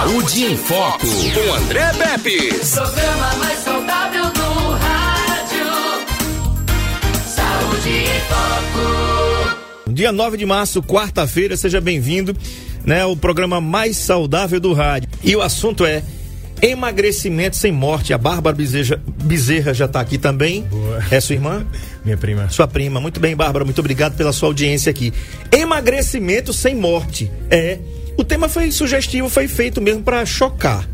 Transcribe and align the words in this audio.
Saúde 0.00 0.44
em 0.44 0.56
Foco, 0.56 1.06
com 1.06 1.54
André 1.56 1.92
Pepe. 1.92 2.48
Programa 2.74 3.34
mais 3.36 3.58
saudável 3.58 4.24
do 4.30 4.70
rádio. 4.70 5.66
Saúde 7.26 7.90
em 7.90 8.20
Foco. 8.26 9.92
Dia 9.92 10.10
9 10.10 10.38
de 10.38 10.46
março, 10.46 10.82
quarta-feira, 10.82 11.54
seja 11.54 11.82
bem-vindo, 11.82 12.34
né? 12.82 13.04
O 13.04 13.14
programa 13.14 13.60
mais 13.60 13.98
saudável 13.98 14.58
do 14.58 14.72
rádio. 14.72 15.10
E 15.22 15.36
o 15.36 15.42
assunto 15.42 15.84
é 15.84 16.02
emagrecimento 16.62 17.56
sem 17.56 17.70
morte. 17.70 18.14
A 18.14 18.18
Bárbara 18.18 18.56
Bezerra, 18.56 18.98
Bezerra 19.22 19.74
já 19.74 19.84
está 19.84 20.00
aqui 20.00 20.16
também. 20.16 20.62
Boa. 20.62 21.04
É 21.10 21.20
sua 21.20 21.34
irmã? 21.34 21.66
Minha 22.02 22.16
prima. 22.16 22.48
Sua 22.48 22.66
prima. 22.66 23.02
Muito 23.02 23.20
bem, 23.20 23.36
Bárbara. 23.36 23.66
Muito 23.66 23.80
obrigado 23.80 24.16
pela 24.16 24.32
sua 24.32 24.48
audiência 24.48 24.88
aqui. 24.88 25.12
Emagrecimento 25.52 26.54
sem 26.54 26.74
morte. 26.74 27.30
É. 27.50 27.78
O 28.20 28.24
tema 28.24 28.50
foi 28.50 28.70
sugestivo, 28.70 29.30
foi 29.30 29.48
feito 29.48 29.80
mesmo 29.80 30.02
para 30.02 30.26
chocar. 30.26 30.86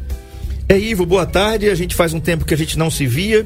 É, 0.69 0.78
Ivo, 0.78 1.05
boa 1.05 1.27
tarde. 1.27 1.68
A 1.68 1.74
gente 1.74 1.92
faz 1.92 2.14
um 2.14 2.20
tempo 2.20 2.45
que 2.45 2.55
a 2.55 2.56
gente 2.56 2.78
não 2.78 2.88
se 2.88 3.05
via, 3.05 3.45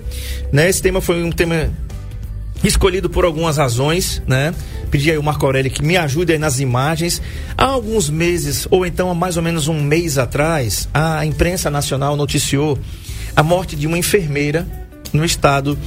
né? 0.52 0.68
Esse 0.68 0.82
tema 0.82 1.00
foi 1.00 1.22
um 1.24 1.32
tema 1.32 1.70
escolhido 2.62 3.08
por 3.08 3.24
algumas 3.24 3.56
razões, 3.56 4.22
né? 4.26 4.52
Pedi 4.90 5.10
aí 5.10 5.16
o 5.16 5.22
Marco 5.22 5.46
Aurélio 5.46 5.70
que 5.70 5.82
me 5.82 5.96
ajude 5.96 6.30
aí 6.32 6.38
nas 6.38 6.60
imagens. 6.60 7.22
Há 7.56 7.64
alguns 7.64 8.10
meses, 8.10 8.68
ou 8.70 8.84
então 8.84 9.10
há 9.10 9.14
mais 9.14 9.38
ou 9.38 9.42
menos 9.42 9.66
um 9.66 9.80
mês 9.82 10.18
atrás, 10.18 10.86
a 10.92 11.24
imprensa 11.24 11.70
nacional 11.70 12.16
noticiou 12.16 12.78
a 13.34 13.42
morte 13.42 13.76
de 13.76 13.86
uma 13.86 13.96
enfermeira 13.96 14.66
no 15.10 15.24
estado, 15.24 15.78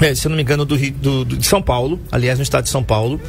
eh, 0.00 0.14
se 0.14 0.24
eu 0.24 0.30
não 0.30 0.36
me 0.36 0.42
engano, 0.44 0.64
do, 0.64 0.76
do- 0.78 1.24
do- 1.24 1.36
de 1.36 1.44
São 1.46 1.60
Paulo, 1.60 1.98
aliás, 2.12 2.38
no 2.38 2.44
estado 2.44 2.62
de 2.62 2.70
São 2.70 2.84
Paulo, 2.84 3.20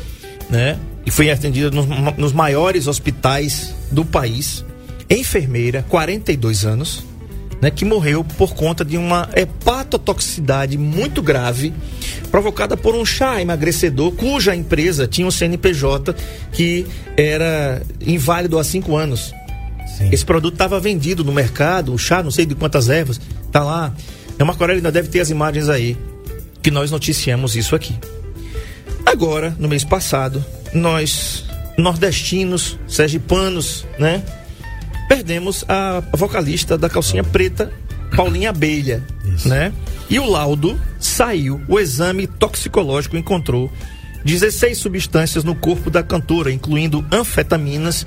né? 0.48 0.78
E 1.06 1.12
foi 1.12 1.30
atendida 1.30 1.72
nos, 1.72 1.86
nos 2.18 2.34
maiores 2.34 2.88
hospitais 2.88 3.74
do 3.92 4.06
país. 4.06 4.66
Enfermeira, 5.10 5.84
42 5.90 6.66
anos, 6.66 7.04
né, 7.62 7.70
que 7.72 7.84
morreu 7.84 8.24
por 8.24 8.54
conta 8.54 8.86
de 8.86 8.98
uma 8.98 9.30
hepatotoxicidade 9.36 10.78
muito 10.78 11.22
grave 11.22 11.74
provocada 12.32 12.78
por 12.78 12.96
um 12.96 13.04
chá 13.04 13.42
emagrecedor 13.42 14.12
cuja 14.12 14.56
empresa 14.56 15.08
tinha 15.08 15.28
um 15.28 15.32
CNPJ 15.32 16.16
que 16.52 16.86
era 17.18 17.82
inválido 18.00 18.58
há 18.58 18.64
cinco 18.64 18.96
anos. 18.96 19.34
Sim. 19.98 20.10
Esse 20.12 20.24
produto 20.24 20.54
estava 20.54 20.80
vendido 20.80 21.24
no 21.24 21.34
mercado, 21.34 21.94
o 21.94 21.98
chá, 21.98 22.24
não 22.24 22.32
sei 22.32 22.46
de 22.46 22.56
quantas 22.56 22.88
ervas, 22.88 23.20
tá 23.52 23.64
lá. 23.64 23.94
É 24.38 24.44
uma 24.44 24.56
Corella 24.56 24.78
ainda 24.78 24.92
deve 24.92 25.10
ter 25.10 25.20
as 25.20 25.30
imagens 25.30 25.68
aí 25.68 25.98
que 26.62 26.72
nós 26.72 26.92
noticiamos 26.92 27.56
isso 27.56 27.76
aqui. 27.76 27.96
Agora, 29.06 29.56
no 29.60 29.68
mês 29.68 29.84
passado, 29.84 30.44
nós 30.74 31.46
nordestinos, 31.78 32.78
sergipanos, 32.88 33.86
né, 33.98 34.24
perdemos 35.08 35.64
a 35.68 36.02
vocalista 36.14 36.78
da 36.78 36.90
calcinha 36.90 37.24
preta, 37.24 37.72
Paulinha 38.16 38.50
Abelha, 38.50 39.04
Isso. 39.26 39.48
né? 39.48 39.72
E 40.10 40.20
o 40.20 40.30
laudo 40.30 40.80
saiu, 41.00 41.62
o 41.68 41.80
exame 41.80 42.28
toxicológico 42.28 43.16
encontrou 43.16 43.72
16 44.26 44.78
substâncias 44.78 45.44
no 45.44 45.56
corpo 45.56 45.90
da 45.90 46.04
cantora, 46.04 46.52
incluindo 46.52 47.06
anfetaminas 47.12 48.06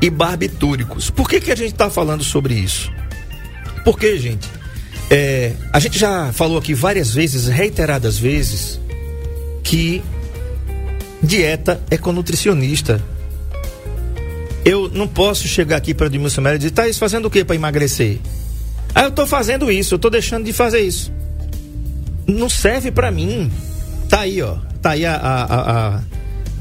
e 0.00 0.08
barbitúricos. 0.08 1.10
Por 1.10 1.28
que 1.28 1.40
que 1.40 1.50
a 1.50 1.56
gente 1.56 1.72
está 1.72 1.90
falando 1.90 2.24
sobre 2.24 2.54
isso? 2.54 2.90
Porque, 3.84 4.18
gente, 4.18 4.48
é, 5.10 5.52
a 5.72 5.78
gente 5.78 5.98
já 5.98 6.32
falou 6.32 6.58
aqui 6.58 6.72
várias 6.72 7.12
vezes, 7.12 7.48
reiteradas 7.48 8.18
vezes, 8.18 8.80
que 9.62 10.02
dieta 11.22 11.80
é 11.90 11.96
com 11.96 12.12
nutricionista. 12.12 13.02
Eu 14.64 14.90
não 14.92 15.08
posso 15.08 15.48
chegar 15.48 15.76
aqui 15.76 15.94
para 15.94 16.06
Edmilson 16.06 16.40
Melo 16.42 16.56
e 16.56 16.58
dizer, 16.58 16.88
isso 16.88 16.98
fazendo 16.98 17.26
o 17.26 17.30
que 17.30 17.44
para 17.44 17.56
emagrecer? 17.56 18.18
Ah, 18.94 19.04
eu 19.04 19.10
tô 19.10 19.26
fazendo 19.26 19.70
isso, 19.70 19.94
eu 19.94 19.98
tô 19.98 20.10
deixando 20.10 20.44
de 20.44 20.52
fazer 20.52 20.80
isso. 20.80 21.12
Não 22.26 22.48
serve 22.48 22.90
para 22.90 23.10
mim. 23.10 23.50
Tá 24.08 24.20
aí, 24.20 24.42
ó. 24.42 24.56
Tá 24.82 24.90
aí 24.90 25.06
a. 25.06 25.14
a- 25.14 25.44
a- 25.44 25.96
a- 25.96 26.00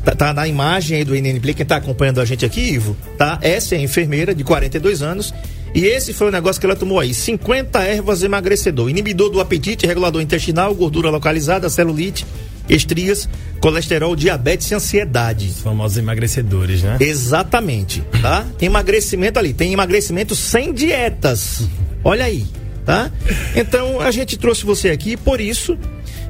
tá, 0.05 0.15
tá 0.15 0.33
na 0.33 0.47
imagem 0.47 0.97
aí 0.97 1.03
do 1.03 1.13
NN 1.15 1.39
Play, 1.39 1.53
quem 1.53 1.65
tá 1.65 1.75
acompanhando 1.77 2.21
a 2.21 2.25
gente 2.25 2.45
aqui, 2.45 2.61
Ivo, 2.61 2.95
tá? 3.17 3.37
Essa 3.41 3.75
é 3.75 3.77
a 3.77 3.81
enfermeira 3.81 4.33
de 4.33 4.43
42 4.43 5.01
anos. 5.01 5.33
E 5.73 5.85
esse 5.85 6.13
foi 6.13 6.27
o 6.27 6.31
negócio 6.31 6.59
que 6.59 6.65
ela 6.65 6.75
tomou 6.75 6.99
aí: 6.99 7.13
50 7.13 7.81
ervas 7.83 8.23
emagrecedor, 8.23 8.89
inibidor 8.89 9.29
do 9.29 9.39
apetite, 9.39 9.85
regulador 9.85 10.21
intestinal, 10.21 10.73
gordura 10.73 11.09
localizada, 11.09 11.69
celulite, 11.69 12.25
estrias, 12.67 13.27
colesterol, 13.59 14.15
diabetes 14.15 14.69
e 14.71 14.75
ansiedade. 14.75 15.47
Os 15.47 15.61
famosos 15.61 15.97
emagrecedores, 15.97 16.83
né? 16.83 16.97
Exatamente, 16.99 18.01
tá? 18.21 18.45
Emagrecimento 18.61 19.39
ali, 19.39 19.53
tem 19.53 19.73
emagrecimento 19.73 20.35
sem 20.35 20.73
dietas. 20.73 21.67
Olha 22.03 22.25
aí, 22.25 22.45
tá? 22.85 23.11
Então 23.55 23.99
a 23.99 24.11
gente 24.11 24.37
trouxe 24.37 24.65
você 24.65 24.89
aqui 24.89 25.17
por 25.17 25.41
isso, 25.41 25.77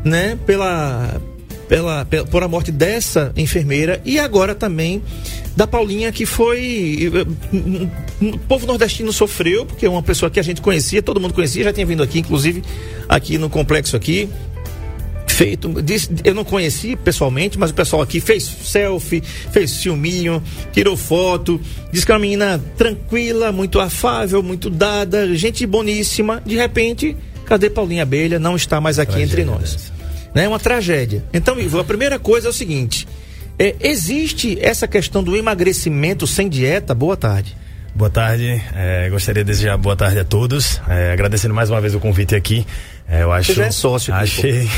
né? 0.03 0.37
Pela, 0.45 1.21
pela, 1.67 2.05
pela 2.05 2.25
por 2.25 2.43
a 2.43 2.47
morte 2.47 2.71
dessa 2.71 3.31
enfermeira 3.35 4.01
e 4.03 4.19
agora 4.19 4.55
também 4.55 5.01
da 5.59 5.67
Paulinha 5.67 6.09
que 6.09 6.25
foi 6.25 7.11
o 8.21 8.37
povo 8.47 8.65
nordestino 8.65 9.11
sofreu 9.11 9.65
porque 9.65 9.85
é 9.85 9.89
uma 9.89 10.01
pessoa 10.01 10.31
que 10.31 10.39
a 10.39 10.43
gente 10.43 10.61
conhecia, 10.61 11.03
todo 11.03 11.19
mundo 11.19 11.33
conhecia, 11.33 11.65
já 11.65 11.73
tinha 11.73 11.85
vindo 11.85 12.01
aqui, 12.01 12.19
inclusive 12.19 12.63
aqui 13.09 13.37
no 13.37 13.49
complexo 13.49 13.93
aqui 13.97 14.29
feito. 15.27 15.81
disse- 15.81 16.09
eu 16.23 16.33
não 16.33 16.45
conheci 16.45 16.95
pessoalmente, 16.95 17.59
mas 17.59 17.71
o 17.71 17.73
pessoal 17.73 18.01
aqui 18.01 18.21
fez 18.21 18.43
selfie, 18.43 19.21
fez 19.51 19.75
filminho, 19.77 20.41
tirou 20.71 20.95
foto. 20.95 21.59
Diz 21.91 22.05
que 22.05 22.11
é 22.11 22.13
uma 22.15 22.19
menina 22.21 22.57
tranquila, 22.77 23.51
muito 23.51 23.81
afável, 23.81 24.41
muito 24.41 24.69
dada, 24.69 25.35
gente 25.35 25.65
boníssima. 25.65 26.41
De 26.45 26.55
repente, 26.55 27.17
cadê 27.45 27.69
Paulinha 27.69 28.03
Abelha? 28.03 28.39
Não 28.39 28.55
está 28.55 28.79
mais 28.79 28.97
aqui 28.97 29.11
Tragédia 29.11 29.33
entre 29.41 29.45
nós. 29.45 29.73
dessa. 29.73 29.91
Né? 30.33 30.45
É 30.45 30.47
uma 30.47 30.59
tragédia. 30.59 31.23
Então, 31.33 31.59
Ivo, 31.59 31.79
a 31.79 31.83
primeira 31.83 32.17
coisa 32.19 32.47
é 32.47 32.49
o 32.49 32.53
seguinte: 32.53 33.05
é, 33.59 33.75
existe 33.81 34.57
essa 34.61 34.87
questão 34.87 35.21
do 35.21 35.35
emagrecimento 35.35 36.25
sem 36.25 36.47
dieta? 36.47 36.95
Boa 36.95 37.17
tarde. 37.17 37.55
Boa 37.93 38.09
tarde, 38.09 38.63
é, 38.73 39.09
gostaria 39.09 39.43
de 39.43 39.51
desejar 39.51 39.75
boa 39.75 39.95
tarde 39.95 40.19
a 40.19 40.23
todos. 40.23 40.79
É, 40.87 41.11
agradecendo 41.11 41.53
mais 41.53 41.69
uma 41.69 41.81
vez 41.81 41.93
o 41.93 41.99
convite 41.99 42.33
aqui. 42.33 42.65
É, 43.05 43.23
eu 43.23 43.31
acho, 43.31 43.53
Você 43.53 43.59
já 43.59 43.65
é 43.65 43.71
sócio 43.71 44.13
Achei, 44.13 44.69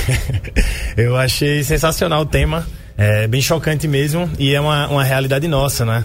eu 0.97 1.16
achei 1.16 1.62
sensacional 1.64 2.22
o 2.22 2.25
tema, 2.25 2.66
é 2.97 3.28
bem 3.28 3.41
chocante 3.41 3.88
mesmo 3.88 4.28
e 4.40 4.56
é 4.56 4.59
uma, 4.59 4.88
uma 4.88 5.03
realidade 5.03 5.47
nossa, 5.47 5.86
né? 5.86 6.03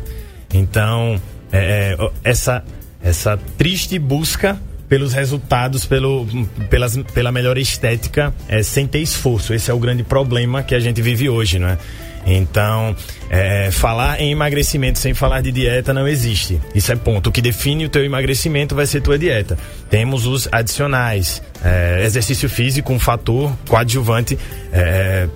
Então, 0.52 1.20
é, 1.50 1.96
é, 1.98 2.10
essa, 2.22 2.62
essa 3.02 3.38
triste 3.56 3.98
busca 3.98 4.60
pelos 4.88 5.14
resultados, 5.14 5.86
pelo, 5.86 6.26
pelas, 6.68 6.96
pela 7.14 7.32
melhor 7.32 7.56
estética, 7.56 8.34
é, 8.48 8.62
sem 8.62 8.86
ter 8.86 9.00
esforço. 9.00 9.54
Esse 9.54 9.70
é 9.70 9.74
o 9.74 9.78
grande 9.78 10.02
problema 10.02 10.62
que 10.62 10.74
a 10.74 10.80
gente 10.80 11.00
vive 11.00 11.28
hoje, 11.28 11.58
não 11.58 11.68
é? 11.68 11.78
Então, 12.26 12.94
é, 13.30 13.70
falar 13.70 14.20
em 14.20 14.32
emagrecimento 14.32 14.98
sem 14.98 15.14
falar 15.14 15.40
de 15.40 15.52
dieta 15.52 15.94
não 15.94 16.08
existe. 16.08 16.60
Isso 16.74 16.90
é 16.90 16.96
ponto. 16.96 17.28
O 17.28 17.32
que 17.32 17.40
define 17.40 17.86
o 17.86 17.88
teu 17.88 18.04
emagrecimento 18.04 18.74
vai 18.74 18.84
ser 18.84 19.00
tua 19.00 19.16
dieta. 19.16 19.56
Temos 19.88 20.26
os 20.26 20.48
adicionais. 20.50 21.40
É, 21.64 22.02
exercício 22.04 22.48
físico, 22.48 22.92
um 22.92 22.98
fator 22.98 23.52
coadjuvante 23.68 24.36
é, 24.72 25.28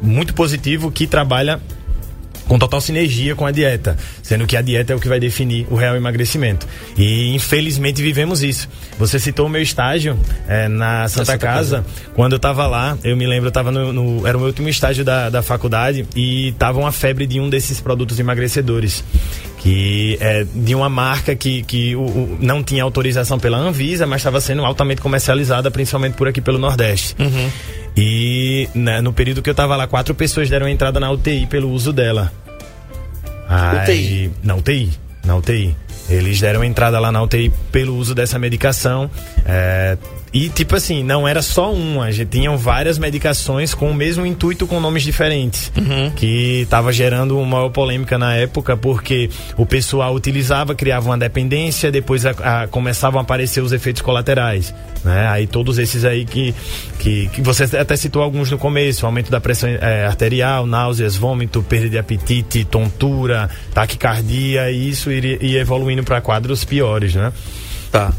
muito 0.00 0.32
positivo 0.32 0.90
que 0.90 1.06
trabalha 1.06 1.60
com 2.48 2.58
total 2.58 2.80
sinergia 2.80 3.36
com 3.36 3.44
a 3.46 3.50
dieta, 3.52 3.96
sendo 4.22 4.46
que 4.46 4.56
a 4.56 4.62
dieta 4.62 4.92
é 4.92 4.96
o 4.96 4.98
que 5.00 5.08
vai 5.08 5.20
definir 5.20 5.66
o 5.70 5.76
real 5.76 5.94
emagrecimento. 5.94 6.66
E 6.96 7.34
infelizmente 7.34 8.02
vivemos 8.02 8.42
isso. 8.42 8.68
Você 8.98 9.18
citou 9.18 9.46
o 9.46 9.48
meu 9.48 9.60
estágio 9.62 10.18
eh, 10.48 10.66
na 10.68 11.06
Santa, 11.08 11.26
Santa 11.26 11.38
Casa. 11.38 11.84
Quando 12.14 12.32
eu 12.32 12.36
estava 12.38 12.66
lá, 12.66 12.96
eu 13.04 13.16
me 13.16 13.26
lembro, 13.26 13.48
eu 13.48 13.52
tava 13.52 13.70
no, 13.70 13.92
no- 13.92 14.26
Era 14.26 14.36
o 14.36 14.40
meu 14.40 14.48
último 14.48 14.68
estágio 14.68 15.04
da, 15.04 15.28
da 15.30 15.42
faculdade 15.42 16.06
e 16.16 16.52
tava 16.58 16.78
uma 16.80 16.90
febre 16.90 17.26
de 17.26 17.38
um 17.38 17.48
desses 17.50 17.80
produtos 17.80 18.18
emagrecedores. 18.18 19.04
Que 19.58 20.16
é 20.20 20.46
de 20.54 20.74
uma 20.74 20.88
marca 20.88 21.34
que, 21.34 21.62
que 21.64 21.94
o, 21.96 22.00
o- 22.02 22.38
não 22.40 22.62
tinha 22.62 22.82
autorização 22.82 23.38
pela 23.38 23.58
Anvisa, 23.58 24.06
mas 24.06 24.20
estava 24.20 24.40
sendo 24.40 24.64
altamente 24.64 25.00
comercializada, 25.02 25.70
principalmente 25.70 26.14
por 26.14 26.28
aqui 26.28 26.40
pelo 26.40 26.58
Nordeste. 26.58 27.14
E 27.96 28.68
né, 28.74 29.00
no 29.00 29.12
período 29.12 29.42
que 29.42 29.50
eu 29.50 29.54
tava 29.54 29.74
lá, 29.76 29.86
quatro 29.86 30.14
pessoas 30.14 30.48
deram 30.48 30.68
entrada 30.68 31.00
na 31.00 31.10
UTI 31.10 31.46
pelo 31.46 31.70
uso 31.70 31.92
dela. 31.92 32.32
UTI? 33.82 34.30
Na 34.42 34.54
UTI. 34.54 34.92
Na 35.24 35.36
UTI. 35.36 35.76
Eles 36.08 36.40
deram 36.40 36.64
entrada 36.64 36.98
lá 36.98 37.12
na 37.12 37.22
UTI 37.22 37.52
pelo 37.70 37.96
uso 37.96 38.14
dessa 38.14 38.38
medicação. 38.38 39.10
É, 39.44 39.96
e, 40.32 40.48
tipo 40.48 40.76
assim, 40.76 41.02
não 41.02 41.26
era 41.26 41.40
só 41.42 41.72
uma, 41.72 42.10
já 42.12 42.24
tinham 42.24 42.56
várias 42.56 42.98
medicações 42.98 43.74
com 43.74 43.90
o 43.90 43.94
mesmo 43.94 44.24
intuito, 44.26 44.66
com 44.66 44.80
nomes 44.80 45.02
diferentes. 45.02 45.72
Que 46.16 46.60
estava 46.62 46.92
gerando 46.92 47.36
uma 47.38 47.46
maior 47.58 47.70
polêmica 47.70 48.18
na 48.18 48.34
época, 48.34 48.76
porque 48.76 49.30
o 49.56 49.64
pessoal 49.64 50.14
utilizava, 50.14 50.74
criava 50.74 51.06
uma 51.08 51.18
dependência, 51.18 51.90
depois 51.90 52.26
a- 52.26 52.62
a- 52.62 52.66
começavam 52.68 53.18
a 53.18 53.22
aparecer 53.22 53.62
os 53.62 53.72
efeitos 53.72 54.02
colaterais. 54.02 54.74
Né? 55.04 55.28
Aí 55.28 55.46
todos 55.46 55.78
esses 55.78 56.04
aí 56.04 56.24
que, 56.24 56.54
que, 56.98 57.28
que 57.28 57.40
você 57.40 57.64
até 57.76 57.96
citou 57.96 58.22
alguns 58.22 58.50
no 58.50 58.58
começo, 58.58 59.06
aumento 59.06 59.30
da 59.30 59.40
pressão 59.40 59.68
eh, 59.70 60.06
arterial, 60.06 60.66
náuseas, 60.66 61.16
vômito, 61.16 61.62
perda 61.62 61.88
de 61.88 61.98
apetite, 61.98 62.64
tontura, 62.64 63.48
taquicardia, 63.72 64.70
e 64.70 64.88
isso 64.88 65.10
iria, 65.10 65.38
ia 65.44 65.60
evoluindo 65.60 66.02
para 66.04 66.20
quadros 66.20 66.64
piores, 66.64 67.14
né? 67.14 67.32
Tá. 67.90 68.12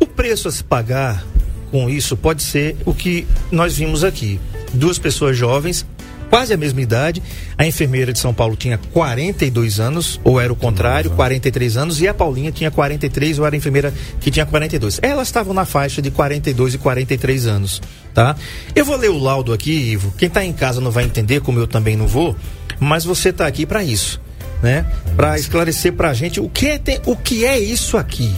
O 0.00 0.06
preço 0.06 0.48
a 0.48 0.52
se 0.52 0.62
pagar 0.62 1.24
com 1.70 1.88
isso 1.88 2.16
pode 2.16 2.42
ser 2.42 2.76
o 2.84 2.92
que 2.94 3.26
nós 3.50 3.76
vimos 3.76 4.04
aqui. 4.04 4.40
Duas 4.72 4.98
pessoas 4.98 5.36
jovens, 5.36 5.86
quase 6.28 6.52
a 6.52 6.56
mesma 6.56 6.80
idade. 6.82 7.22
A 7.56 7.66
enfermeira 7.66 8.12
de 8.12 8.18
São 8.18 8.34
Paulo 8.34 8.54
tinha 8.56 8.78
42 8.92 9.80
anos, 9.80 10.20
ou 10.24 10.40
era 10.40 10.52
o 10.52 10.56
contrário, 10.56 11.10
43 11.10 11.76
anos, 11.76 12.00
e 12.00 12.08
a 12.08 12.12
Paulinha 12.14 12.52
tinha 12.52 12.70
43, 12.70 13.38
ou 13.38 13.46
era 13.46 13.54
a 13.54 13.58
enfermeira 13.58 13.92
que 14.20 14.30
tinha 14.30 14.44
42. 14.46 14.98
Elas 15.02 15.28
estavam 15.28 15.54
na 15.54 15.64
faixa 15.64 16.02
de 16.02 16.10
42 16.10 16.74
e 16.74 16.78
43 16.78 17.46
anos, 17.46 17.80
tá? 18.12 18.36
Eu 18.74 18.84
vou 18.84 18.96
ler 18.96 19.10
o 19.10 19.18
laudo 19.18 19.52
aqui, 19.52 19.70
Ivo. 19.72 20.12
Quem 20.18 20.28
está 20.28 20.44
em 20.44 20.52
casa 20.52 20.80
não 20.80 20.90
vai 20.90 21.04
entender, 21.04 21.40
como 21.40 21.58
eu 21.58 21.66
também 21.66 21.96
não 21.96 22.06
vou, 22.06 22.36
mas 22.78 23.04
você 23.04 23.30
está 23.30 23.46
aqui 23.46 23.64
para 23.64 23.82
isso, 23.82 24.20
né? 24.62 24.84
Para 25.16 25.38
esclarecer 25.38 25.92
para 25.94 26.10
a 26.10 26.14
gente 26.14 26.40
o 26.40 26.48
que 26.48 26.66
é, 26.68 26.78
tem- 26.78 27.00
o 27.06 27.16
que 27.16 27.44
é 27.44 27.58
isso 27.58 27.96
aqui 27.96 28.32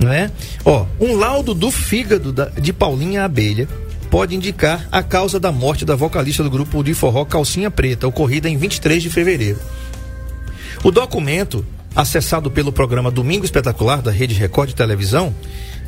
né? 0.00 0.30
Ó, 0.64 0.86
um 1.00 1.14
laudo 1.16 1.54
do 1.54 1.70
fígado 1.70 2.32
da- 2.32 2.46
de 2.48 2.72
Paulinha 2.72 3.24
Abelha 3.24 3.68
pode 4.10 4.34
indicar 4.36 4.86
a 4.92 5.02
causa 5.02 5.40
da 5.40 5.50
morte 5.50 5.84
da 5.84 5.96
vocalista 5.96 6.42
do 6.42 6.50
grupo 6.50 6.82
de 6.82 6.94
forró 6.94 7.24
Calcinha 7.24 7.70
Preta, 7.70 8.06
ocorrida 8.06 8.48
em 8.48 8.56
23 8.56 9.02
de 9.02 9.10
fevereiro. 9.10 9.58
O 10.84 10.90
documento, 10.90 11.64
acessado 11.96 12.50
pelo 12.50 12.72
programa 12.72 13.10
Domingo 13.10 13.44
Espetacular 13.44 14.02
da 14.02 14.10
Rede 14.10 14.34
Record 14.34 14.68
de 14.70 14.74
Televisão, 14.74 15.34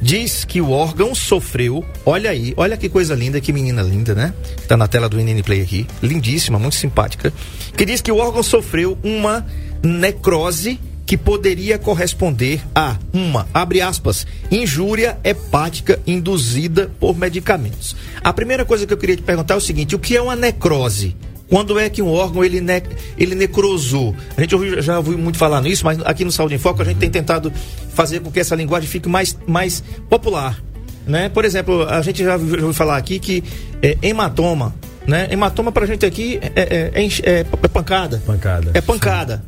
diz 0.01 0.45
que 0.45 0.61
o 0.61 0.71
órgão 0.71 1.15
sofreu, 1.15 1.85
olha 2.05 2.31
aí, 2.31 2.53
olha 2.57 2.77
que 2.77 2.89
coisa 2.89 3.15
linda, 3.15 3.41
que 3.41 3.53
menina 3.53 3.83
linda, 3.83 4.15
né? 4.15 4.33
Tá 4.69 4.77
na 4.77 4.87
tela 4.89 5.09
do 5.09 5.19
NN 5.19 5.43
Play 5.43 5.63
aqui, 5.63 5.87
lindíssima, 6.03 6.59
muito 6.59 6.77
simpática, 6.77 7.33
que 7.77 7.85
diz 7.85 8.01
que 8.01 8.11
o 8.13 8.17
órgão 8.19 8.43
sofreu 8.43 8.99
uma 9.03 9.45
necrose 9.83 10.79
que 11.07 11.17
poderia 11.17 11.79
corresponder 11.79 12.61
a 12.75 12.97
uma, 13.13 13.47
abre 13.55 13.81
aspas, 13.81 14.27
injúria 14.51 15.17
hepática 15.23 16.01
induzida 16.07 16.91
por 16.99 17.17
medicamentos. 17.17 17.95
A 18.25 18.33
primeira 18.33 18.65
coisa 18.65 18.85
que 18.87 18.93
eu 18.93 18.99
queria 18.99 19.17
te 19.17 19.23
perguntar 19.23 19.55
é 19.55 19.57
o 19.57 19.61
seguinte, 19.61 19.95
o 19.95 19.99
que 20.01 20.17
é 20.17 20.21
uma 20.21 20.35
necrose? 20.35 21.17
Quando 21.49 21.79
é 21.79 21.89
que 21.89 22.03
um 22.03 22.09
órgão 22.13 22.45
ele, 22.45 22.61
ne 22.61 22.83
ele 23.17 23.37
necrosou? 23.37 24.17
A 24.37 24.41
gente 24.41 24.53
ouviu- 24.57 24.83
já 24.83 24.97
ouviu 24.99 25.17
muito 25.17 25.39
falar 25.39 25.63
nisso, 25.63 25.85
mas 25.85 25.97
aqui 26.05 26.25
no 26.25 26.33
Saúde 26.33 26.57
em 26.57 26.59
Foco 26.59 26.83
a 26.83 26.85
gente 26.85 26.97
tem 26.97 27.09
tentado 27.09 27.53
fazer 27.95 28.19
com 28.19 28.33
que 28.33 28.41
essa 28.41 28.57
linguagem 28.57 28.89
fique 28.89 29.09
mais, 29.09 29.39
mais 29.47 29.81
popular. 30.11 30.61
Né? 31.07 31.29
Por 31.29 31.45
exemplo, 31.45 31.85
a 31.89 32.03
gente 32.03 32.25
já 32.25 32.35
ouviu 32.35 32.75
falar 32.75 32.97
aqui 32.97 33.21
que 33.21 33.45
é, 33.81 33.97
hematoma, 34.03 34.75
né? 35.07 35.29
Hematoma 35.31 35.71
pra 35.71 35.87
gente 35.87 36.05
aqui 36.05 36.41
é, 36.43 36.51
é- 36.57 36.91
é 37.01 37.07
é- 37.23 37.41
é 37.63 37.69
pancada. 37.69 38.21
Pancada. 38.27 38.73
É 38.75 38.81
pancada. 38.81 39.45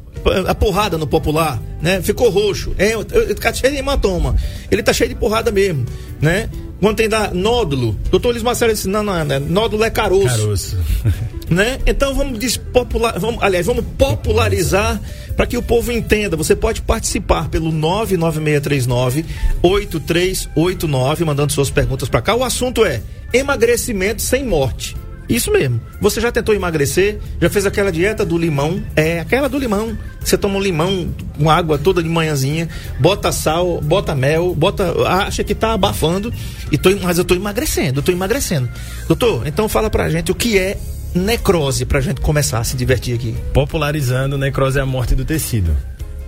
A 0.47 0.55
porrada 0.55 0.99
no 0.99 1.07
popular, 1.07 1.61
né? 1.81 2.03
Ficou 2.03 2.29
roxo. 2.31 2.75
É, 2.79 2.93
tá 3.35 3.53
cheio 3.53 3.73
de 3.73 3.79
hematoma. 3.79 4.37
Ele 4.71 4.83
tá 4.83 4.93
cheio 4.93 5.09
de 5.09 5.17
porrada 5.17 5.51
mesmo, 5.51 5.87
né? 6.21 6.49
Quando 6.81 6.97
tem 6.97 7.09
da 7.09 7.33
nódulo, 7.35 7.99
doutor 8.09 8.31
Luiz 8.31 8.43
Marcelo 8.43 8.73
disse, 8.73 8.89
não, 8.89 9.03
não, 9.03 9.25
não, 9.25 9.41
nódulo 9.41 9.83
é 9.83 9.91
caroço 9.91 10.29
Caroço. 10.29 10.79
né? 11.51 11.79
Então 11.85 12.15
vamos 12.15 12.39
despopular, 12.39 13.19
vamos, 13.19 13.43
aliás, 13.43 13.67
vamos 13.67 13.85
popularizar 13.97 15.01
para 15.37 15.47
que 15.47 15.57
o 15.57 15.63
povo 15.63 15.91
entenda. 15.91 16.37
Você 16.37 16.55
pode 16.55 16.83
participar 16.83 17.49
pelo 17.49 17.73
99639 17.73 19.25
8389 19.61 21.25
mandando 21.25 21.53
suas 21.53 21.71
perguntas 21.71 22.09
para 22.09 22.23
cá. 22.23 22.37
O 22.37 22.45
assunto 22.45 22.85
é 22.85 23.03
emagrecimento 23.33 24.23
sem 24.23 24.45
morte. 24.45 24.97
Isso 25.29 25.51
mesmo. 25.51 25.81
Você 26.01 26.21
já 26.21 26.33
tentou 26.33 26.55
emagrecer? 26.55 27.19
Já 27.41 27.51
fez 27.51 27.67
aquela 27.67 27.93
dieta 27.93 28.25
do 28.25 28.39
limão? 28.39 28.83
É, 28.97 29.21
aquela 29.21 29.49
do 29.49 29.59
limão. 29.59 29.97
Você 30.21 30.39
toma 30.39 30.57
um 30.57 30.61
limão 30.61 31.15
com 31.37 31.51
água 31.51 31.79
toda 31.79 32.03
de 32.03 32.09
manhãzinha, 32.09 32.69
bota 32.99 33.31
sal, 33.31 33.81
bota 33.81 34.15
mel, 34.15 34.55
bota. 34.55 34.95
acha 35.07 35.45
que 35.45 35.55
tá 35.55 35.73
abafando, 35.75 36.33
e 36.73 36.79
tô, 36.79 36.91
mas 37.03 37.19
eu 37.19 37.25
tô 37.25 37.35
emagrecendo, 37.35 38.01
eu 38.01 38.03
tô 38.03 38.13
emagrecendo. 38.13 38.69
Doutor, 39.07 39.47
então 39.47 39.69
fala 39.69 39.91
pra 39.91 40.09
gente 40.09 40.33
o 40.33 40.35
que 40.35 40.59
é 40.59 40.79
necrose 41.15 41.85
pra 41.85 42.01
gente 42.01 42.21
começar 42.21 42.59
a 42.59 42.65
se 42.65 42.77
divertir 42.77 43.15
aqui. 43.15 43.35
popularizando 43.53 44.37
necrose 44.37 44.79
é 44.79 44.83
a 44.83 44.87
morte 44.87 45.15
do 45.15 45.25
tecido. 45.25 45.75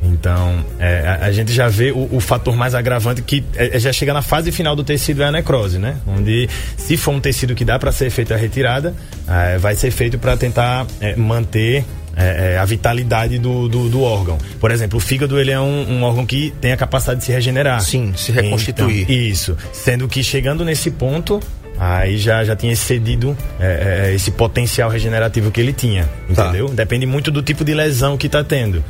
Então, 0.02 0.64
é, 0.78 1.18
a, 1.20 1.26
a 1.26 1.32
gente 1.32 1.52
já 1.52 1.68
vê 1.68 1.90
o, 1.92 2.08
o 2.12 2.20
fator 2.20 2.56
mais 2.56 2.74
agravante 2.74 3.22
que 3.22 3.44
é, 3.54 3.78
já 3.78 3.92
chega 3.92 4.12
na 4.12 4.22
fase 4.22 4.50
final 4.50 4.74
do 4.74 4.82
tecido 4.82 5.22
é 5.22 5.26
a 5.26 5.32
necrose, 5.32 5.78
né? 5.78 5.96
Onde, 6.06 6.48
se 6.76 6.96
for 6.96 7.12
um 7.12 7.20
tecido 7.20 7.54
que 7.54 7.64
dá 7.64 7.78
para 7.78 7.92
ser 7.92 8.10
feita 8.10 8.34
a 8.34 8.36
retirada, 8.36 8.94
é, 9.28 9.58
vai 9.58 9.74
ser 9.74 9.90
feito 9.90 10.18
para 10.18 10.36
tentar 10.36 10.86
é, 11.00 11.14
manter 11.16 11.84
é, 12.16 12.54
é, 12.54 12.58
a 12.58 12.64
vitalidade 12.64 13.38
do, 13.38 13.68
do, 13.68 13.88
do 13.88 14.02
órgão. 14.02 14.38
Por 14.58 14.70
exemplo, 14.70 14.98
o 14.98 15.00
fígado 15.00 15.38
ele 15.38 15.50
é 15.50 15.60
um, 15.60 15.90
um 15.90 16.02
órgão 16.02 16.26
que 16.26 16.52
tem 16.60 16.72
a 16.72 16.76
capacidade 16.76 17.20
de 17.20 17.26
se 17.26 17.32
regenerar. 17.32 17.80
Sim, 17.80 18.12
se 18.16 18.32
reconstituir. 18.32 19.02
Então, 19.02 19.14
isso. 19.14 19.56
Sendo 19.72 20.08
que 20.08 20.22
chegando 20.22 20.64
nesse 20.64 20.90
ponto, 20.90 21.40
aí 21.78 22.18
já, 22.18 22.44
já 22.44 22.56
tinha 22.56 22.72
excedido 22.72 23.36
é, 23.58 24.08
é, 24.08 24.14
esse 24.14 24.30
potencial 24.30 24.90
regenerativo 24.90 25.50
que 25.50 25.60
ele 25.60 25.72
tinha. 25.72 26.08
Tá. 26.34 26.48
Entendeu? 26.48 26.68
Depende 26.68 27.06
muito 27.06 27.30
do 27.30 27.42
tipo 27.42 27.64
de 27.64 27.74
lesão 27.74 28.16
que 28.16 28.26
está 28.26 28.42
tendo. 28.42 28.84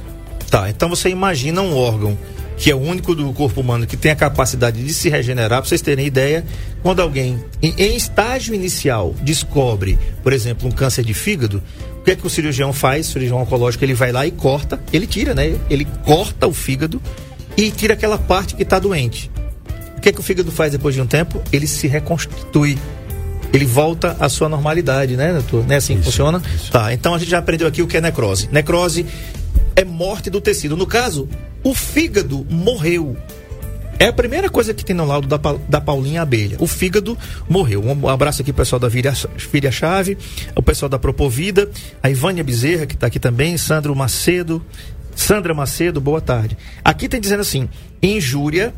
Tá, 0.50 0.68
então 0.68 0.88
você 0.88 1.08
imagina 1.08 1.62
um 1.62 1.76
órgão 1.76 2.18
que 2.60 2.70
é 2.70 2.74
o 2.74 2.78
único 2.78 3.14
do 3.14 3.32
corpo 3.32 3.62
humano 3.62 3.86
que 3.86 3.96
tem 3.96 4.12
a 4.12 4.16
capacidade 4.16 4.84
de 4.84 4.92
se 4.92 5.08
regenerar, 5.08 5.60
para 5.60 5.68
vocês 5.68 5.80
terem 5.80 6.04
ideia, 6.04 6.44
quando 6.82 7.00
alguém 7.00 7.42
em, 7.62 7.96
estágio 7.96 8.54
inicial 8.54 9.14
descobre, 9.22 9.98
por 10.22 10.30
exemplo, 10.30 10.68
um 10.68 10.70
câncer 10.70 11.02
de 11.02 11.14
fígado, 11.14 11.62
o 11.98 12.02
que 12.02 12.10
é 12.10 12.16
que 12.16 12.26
o 12.26 12.28
cirurgião 12.28 12.70
faz? 12.70 13.08
O 13.08 13.12
cirurgião 13.12 13.40
oncológico 13.40 13.82
ele 13.82 13.94
vai 13.94 14.12
lá 14.12 14.26
e 14.26 14.30
corta, 14.30 14.78
ele 14.92 15.06
tira, 15.06 15.34
né? 15.34 15.56
Ele 15.70 15.86
corta 16.04 16.46
o 16.46 16.52
fígado 16.52 17.00
e 17.56 17.70
tira 17.70 17.94
aquela 17.94 18.18
parte 18.18 18.54
que 18.54 18.62
está 18.62 18.78
doente. 18.78 19.30
O 19.96 20.00
que 20.00 20.10
é 20.10 20.12
que 20.12 20.20
o 20.20 20.22
fígado 20.22 20.50
faz 20.50 20.72
depois 20.72 20.94
de 20.94 21.00
um 21.00 21.06
tempo? 21.06 21.42
Ele 21.50 21.66
se 21.66 21.86
reconstitui. 21.86 22.78
Ele 23.52 23.64
volta 23.64 24.16
à 24.20 24.28
sua 24.28 24.48
normalidade, 24.48 25.16
né, 25.16 25.32
doutor? 25.32 25.66
Não 25.66 25.74
é 25.74 25.78
assim 25.78 25.96
que 25.96 26.04
funciona? 26.04 26.42
Tá, 26.70 26.92
então 26.92 27.14
a 27.14 27.18
gente 27.18 27.30
já 27.30 27.38
aprendeu 27.38 27.66
aqui 27.66 27.82
o 27.82 27.86
que 27.86 27.96
é 27.96 28.00
necrose. 28.00 28.48
Necrose 28.52 29.06
é 29.76 29.84
morte 29.84 30.30
do 30.30 30.40
tecido. 30.40 30.76
No 30.76 30.86
caso, 30.86 31.28
o 31.62 31.74
fígado 31.74 32.46
morreu. 32.48 33.16
É 33.98 34.06
a 34.06 34.12
primeira 34.12 34.48
coisa 34.48 34.72
que 34.72 34.82
tem 34.82 34.96
no 34.96 35.04
laudo 35.04 35.28
da, 35.28 35.38
da 35.68 35.80
Paulinha 35.80 36.22
Abelha. 36.22 36.56
O 36.58 36.66
fígado 36.66 37.18
morreu. 37.46 37.84
Um 37.84 38.08
abraço 38.08 38.40
aqui, 38.40 38.50
pessoal 38.50 38.80
da 38.80 38.88
Vira, 38.88 39.12
Vira 39.52 39.70
Chave, 39.70 40.16
o 40.56 40.62
pessoal 40.62 40.88
da 40.88 40.98
Propovida, 40.98 41.70
a 42.02 42.08
Ivânia 42.08 42.42
Bezerra, 42.42 42.86
que 42.86 42.94
está 42.94 43.08
aqui 43.08 43.20
também, 43.20 43.58
Sandro 43.58 43.94
Macedo. 43.94 44.64
Sandra 45.14 45.52
Macedo, 45.52 46.00
boa 46.00 46.20
tarde. 46.20 46.56
Aqui 46.82 47.10
tem 47.10 47.20
dizendo 47.20 47.40
assim: 47.40 47.68
injúria 48.02 48.72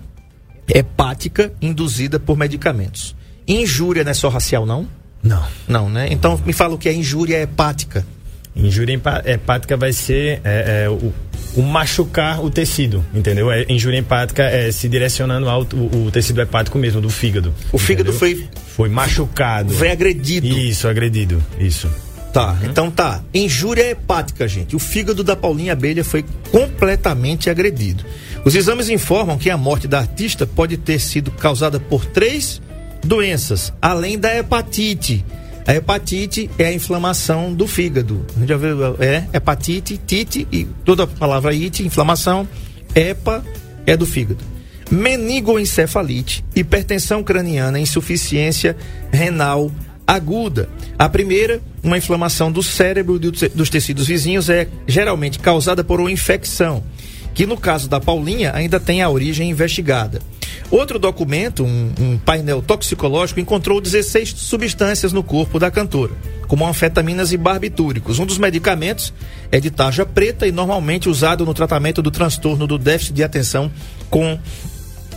hepática 0.69 1.53
induzida 1.63 2.19
por 2.19 2.37
medicamentos. 2.37 3.14
Injúria 3.47 4.02
não 4.02 4.11
é 4.11 4.14
só 4.14 4.29
racial, 4.29 4.67
não? 4.67 4.88
Não. 5.23 5.47
Não, 5.69 5.88
né? 5.88 6.09
Então 6.11 6.41
me 6.45 6.52
fala 6.52 6.75
o 6.75 6.79
que 6.79 6.88
é 6.88 6.93
injúria 6.93 7.41
hepática. 7.41 8.05
Injúria 8.54 8.94
empa- 8.94 9.23
hepática 9.25 9.76
vai 9.76 9.92
ser 9.92 10.40
é, 10.44 10.85
é, 10.85 10.88
o, 10.90 11.12
o 11.56 11.62
machucar 11.62 12.44
o 12.44 12.50
tecido, 12.50 13.04
entendeu? 13.14 13.50
É, 13.50 13.64
injúria 13.68 13.99
hepática 13.99 14.42
é 14.42 14.71
se 14.71 14.88
direcionando 14.88 15.49
ao 15.49 15.62
o, 15.62 16.06
o 16.06 16.11
tecido 16.11 16.40
hepático 16.40 16.76
mesmo, 16.78 17.00
do 17.00 17.09
fígado. 17.09 17.54
O 17.73 17.78
fígado 17.78 18.11
entendeu? 18.11 18.37
foi, 18.37 18.49
Foi 18.76 18.88
machucado. 18.88 19.73
foi 19.75 19.90
agredido. 19.90 20.47
Isso, 20.47 20.87
agredido. 20.87 21.42
Isso. 21.59 21.88
Tá, 22.32 22.56
então 22.64 22.90
tá. 22.90 23.23
Injúria 23.35 23.90
hepática, 23.90 24.49
gente. 24.49 24.75
O 24.75 24.78
fígado 24.78 25.23
da 25.23 25.37
Paulinha 25.37 25.73
Abelha 25.75 26.02
foi 26.02 26.25
completamente 26.50 27.50
agredido. 27.50 28.04
Os 28.44 28.54
exames 28.54 28.88
informam 28.88 29.37
que 29.38 29.50
a 29.50 29.56
morte 29.56 29.87
da 29.87 29.99
artista 29.99 30.47
pode 30.47 30.76
ter 30.78 30.99
sido 30.99 31.30
causada 31.30 31.78
por 31.78 32.04
três 32.06 32.61
doenças, 33.04 33.73
além 33.82 34.18
da 34.18 34.35
hepatite. 34.37 35.25
A 35.66 35.75
hepatite 35.75 36.50
é 36.59 36.66
a 36.66 36.73
inflamação 36.73 37.54
do 37.54 37.66
fígado. 37.66 38.25
A 38.37 38.40
gente 38.40 38.49
já 38.49 38.57
viu, 38.57 38.97
é 38.99 39.26
hepatite, 39.33 40.00
tite 40.07 40.47
e 40.50 40.64
toda 40.85 41.04
a 41.04 41.07
palavra 41.07 41.52
it, 41.52 41.85
inflamação, 41.85 42.49
hepa 42.95 43.45
é 43.87 43.97
do 43.97 44.04
fígado. 44.04 44.45
Meningoencefalite, 44.90 46.45
hipertensão 46.54 47.23
craniana, 47.23 47.78
insuficiência 47.78 48.76
renal 49.11 49.71
aguda. 50.07 50.69
A 50.99 51.09
primeira, 51.09 51.61
uma 51.83 51.97
inflamação 51.97 52.50
do 52.50 52.62
cérebro 52.62 53.16
e 53.16 53.49
dos 53.49 53.71
tecidos 53.71 54.07
vizinhos, 54.07 54.50
é 54.50 54.69
geralmente 54.87 55.38
causada 55.38 55.83
por 55.83 56.00
uma 56.00 56.11
infecção, 56.11 56.83
que 57.35 57.47
no 57.47 57.57
caso 57.57 57.89
da 57.89 58.01
Paulinha 58.01 58.53
ainda 58.55 58.79
tem 58.79 59.03
a 59.03 59.09
origem 59.09 59.51
investigada. 59.51 60.21
Outro 60.71 60.99
documento, 60.99 61.65
um, 61.65 61.93
um 62.01 62.19
painel 62.19 62.62
toxicológico, 62.62 63.41
encontrou 63.41 63.81
16 63.81 64.31
substâncias 64.31 65.12
no 65.12 65.23
corpo 65.23 65.59
da 65.59 65.71
cantora, 65.71 66.12
como 66.49 66.67
anfetaminas 66.67 67.33
e 67.33 67.37
barbitúricos. 67.37 68.19
Um 68.19 68.25
dos 68.25 68.39
medicamentos 68.39 69.12
é 69.51 69.61
de 69.61 69.71
tarja 69.71 70.07
preta 70.07 70.47
e 70.47 70.53
normalmente 70.53 71.09
usado 71.11 71.45
no 71.45 71.53
tratamento 71.53 72.01
do 72.01 72.11
transtorno 72.11 72.67
do 72.67 72.79
déficit 72.79 73.15
de 73.15 73.23
atenção 73.23 73.71
com 74.09 74.39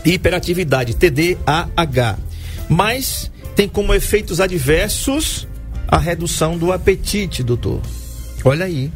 hiperatividade, 0.04 0.96
TDAH. 0.96 2.18
Mas 2.68 3.32
tem 3.56 3.68
como 3.68 3.94
efeitos 3.94 4.42
adversos 4.42 5.48
a 5.88 5.98
redução 5.98 6.58
do 6.58 6.72
apetite, 6.72 7.44
doutor. 7.44 7.82
Olha 8.44 8.66
aí, 8.66 8.92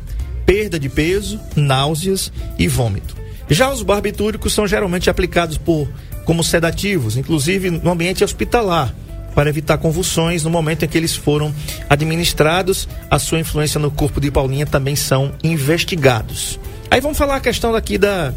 perda 0.49 0.79
de 0.79 0.89
peso, 0.89 1.39
náuseas 1.55 2.33
e 2.57 2.67
vômito. 2.67 3.15
Já 3.47 3.71
os 3.71 3.83
barbitúricos 3.83 4.51
são 4.51 4.65
geralmente 4.65 5.07
aplicados 5.07 5.59
por 5.59 5.87
como 6.25 6.43
sedativos, 6.43 7.15
inclusive 7.15 7.69
no 7.69 7.91
ambiente 7.91 8.23
hospitalar, 8.23 8.91
para 9.35 9.47
evitar 9.47 9.77
convulsões 9.77 10.43
no 10.43 10.49
momento 10.49 10.83
em 10.83 10.87
que 10.87 10.97
eles 10.97 11.15
foram 11.15 11.53
administrados. 11.87 12.89
A 13.11 13.19
sua 13.19 13.39
influência 13.39 13.79
no 13.79 13.91
corpo 13.91 14.19
de 14.19 14.31
Paulinha 14.31 14.65
também 14.65 14.95
são 14.95 15.31
investigados. 15.43 16.59
Aí 16.89 16.99
vamos 16.99 17.19
falar 17.19 17.35
a 17.35 17.41
questão 17.41 17.71
daqui 17.71 17.99
da, 17.99 18.33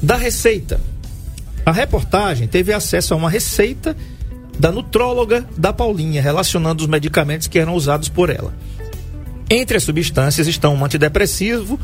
da 0.00 0.16
receita. 0.16 0.80
A 1.66 1.72
reportagem 1.72 2.48
teve 2.48 2.72
acesso 2.72 3.12
a 3.12 3.18
uma 3.18 3.28
receita 3.28 3.94
da 4.58 4.72
nutróloga 4.72 5.46
da 5.58 5.74
Paulinha, 5.74 6.22
relacionando 6.22 6.82
os 6.82 6.88
medicamentos 6.88 7.48
que 7.48 7.58
eram 7.58 7.74
usados 7.74 8.08
por 8.08 8.30
ela. 8.30 8.54
Entre 9.52 9.76
as 9.76 9.82
substâncias 9.82 10.46
estão 10.46 10.76
um 10.76 10.84
antidepressivo 10.84 11.78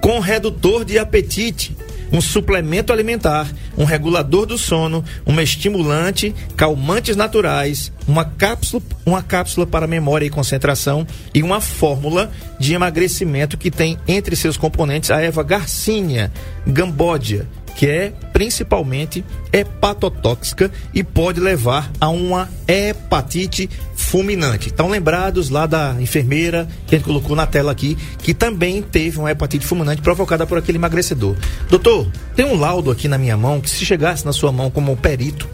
com 0.00 0.20
redutor 0.20 0.86
de 0.86 0.98
apetite, 0.98 1.76
um 2.10 2.18
suplemento 2.18 2.94
alimentar, 2.94 3.46
um 3.76 3.84
regulador 3.84 4.46
do 4.46 4.56
sono, 4.56 5.04
um 5.26 5.38
estimulante, 5.38 6.34
calmantes 6.56 7.16
naturais, 7.16 7.92
uma 8.08 8.24
cápsula, 8.24 8.82
uma 9.04 9.22
cápsula 9.22 9.66
para 9.66 9.86
memória 9.86 10.24
e 10.24 10.30
concentração 10.30 11.06
e 11.34 11.42
uma 11.42 11.60
fórmula 11.60 12.30
de 12.58 12.72
emagrecimento 12.72 13.58
que 13.58 13.70
tem 13.70 13.98
entre 14.08 14.34
seus 14.34 14.56
componentes 14.56 15.10
a 15.10 15.20
erva 15.20 15.42
garcínia, 15.42 16.32
gambódia, 16.66 17.46
que 17.76 17.86
é 17.86 18.12
principalmente 18.32 19.24
hepatotóxica 19.52 20.70
e 20.94 21.02
pode 21.02 21.40
levar 21.40 21.90
a 22.00 22.08
uma 22.08 22.48
hepatite 22.66 23.68
fulminante. 23.94 24.68
Estão 24.68 24.88
lembrados 24.88 25.50
lá 25.50 25.66
da 25.66 25.94
enfermeira 26.00 26.68
que 26.86 26.94
a 26.94 26.98
gente 26.98 27.06
colocou 27.06 27.36
na 27.36 27.46
tela 27.46 27.72
aqui, 27.72 27.96
que 28.18 28.34
também 28.34 28.82
teve 28.82 29.18
uma 29.18 29.30
hepatite 29.30 29.66
fulminante 29.66 30.02
provocada 30.02 30.46
por 30.46 30.58
aquele 30.58 30.78
emagrecedor. 30.78 31.36
Doutor, 31.68 32.06
tem 32.34 32.44
um 32.44 32.58
laudo 32.58 32.90
aqui 32.90 33.08
na 33.08 33.18
minha 33.18 33.36
mão 33.36 33.60
que 33.60 33.70
se 33.70 33.84
chegasse 33.84 34.24
na 34.24 34.32
sua 34.32 34.52
mão 34.52 34.70
como 34.70 34.92
um 34.92 34.96
perito, 34.96 35.48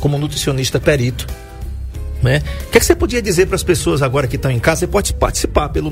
como 0.00 0.16
um 0.16 0.20
nutricionista 0.20 0.78
perito, 0.78 1.26
né? 2.22 2.42
O 2.66 2.70
que, 2.70 2.78
é 2.78 2.80
que 2.80 2.86
você 2.86 2.94
podia 2.94 3.22
dizer 3.22 3.46
para 3.46 3.56
as 3.56 3.62
pessoas 3.62 4.02
agora 4.02 4.26
que 4.26 4.36
estão 4.36 4.50
em 4.50 4.58
casa? 4.58 4.80
Você 4.80 4.86
pode 4.86 5.14
participar 5.14 5.68
pelo 5.70 5.90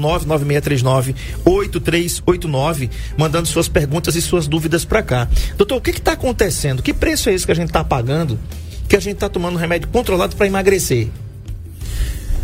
99639-8389, 1.44 2.90
mandando 3.16 3.46
suas 3.48 3.68
perguntas 3.68 4.16
e 4.16 4.22
suas 4.22 4.46
dúvidas 4.46 4.84
para 4.84 5.02
cá. 5.02 5.28
Doutor, 5.56 5.76
o 5.76 5.80
que 5.80 5.90
está 5.90 6.12
acontecendo? 6.12 6.82
Que 6.82 6.92
preço 6.92 7.28
é 7.28 7.34
esse 7.34 7.46
que 7.46 7.52
a 7.52 7.56
gente 7.56 7.68
está 7.68 7.84
pagando? 7.84 8.38
Que 8.88 8.96
a 8.96 9.00
gente 9.00 9.14
está 9.14 9.28
tomando 9.28 9.56
remédio 9.58 9.88
controlado 9.88 10.36
para 10.36 10.46
emagrecer? 10.46 11.08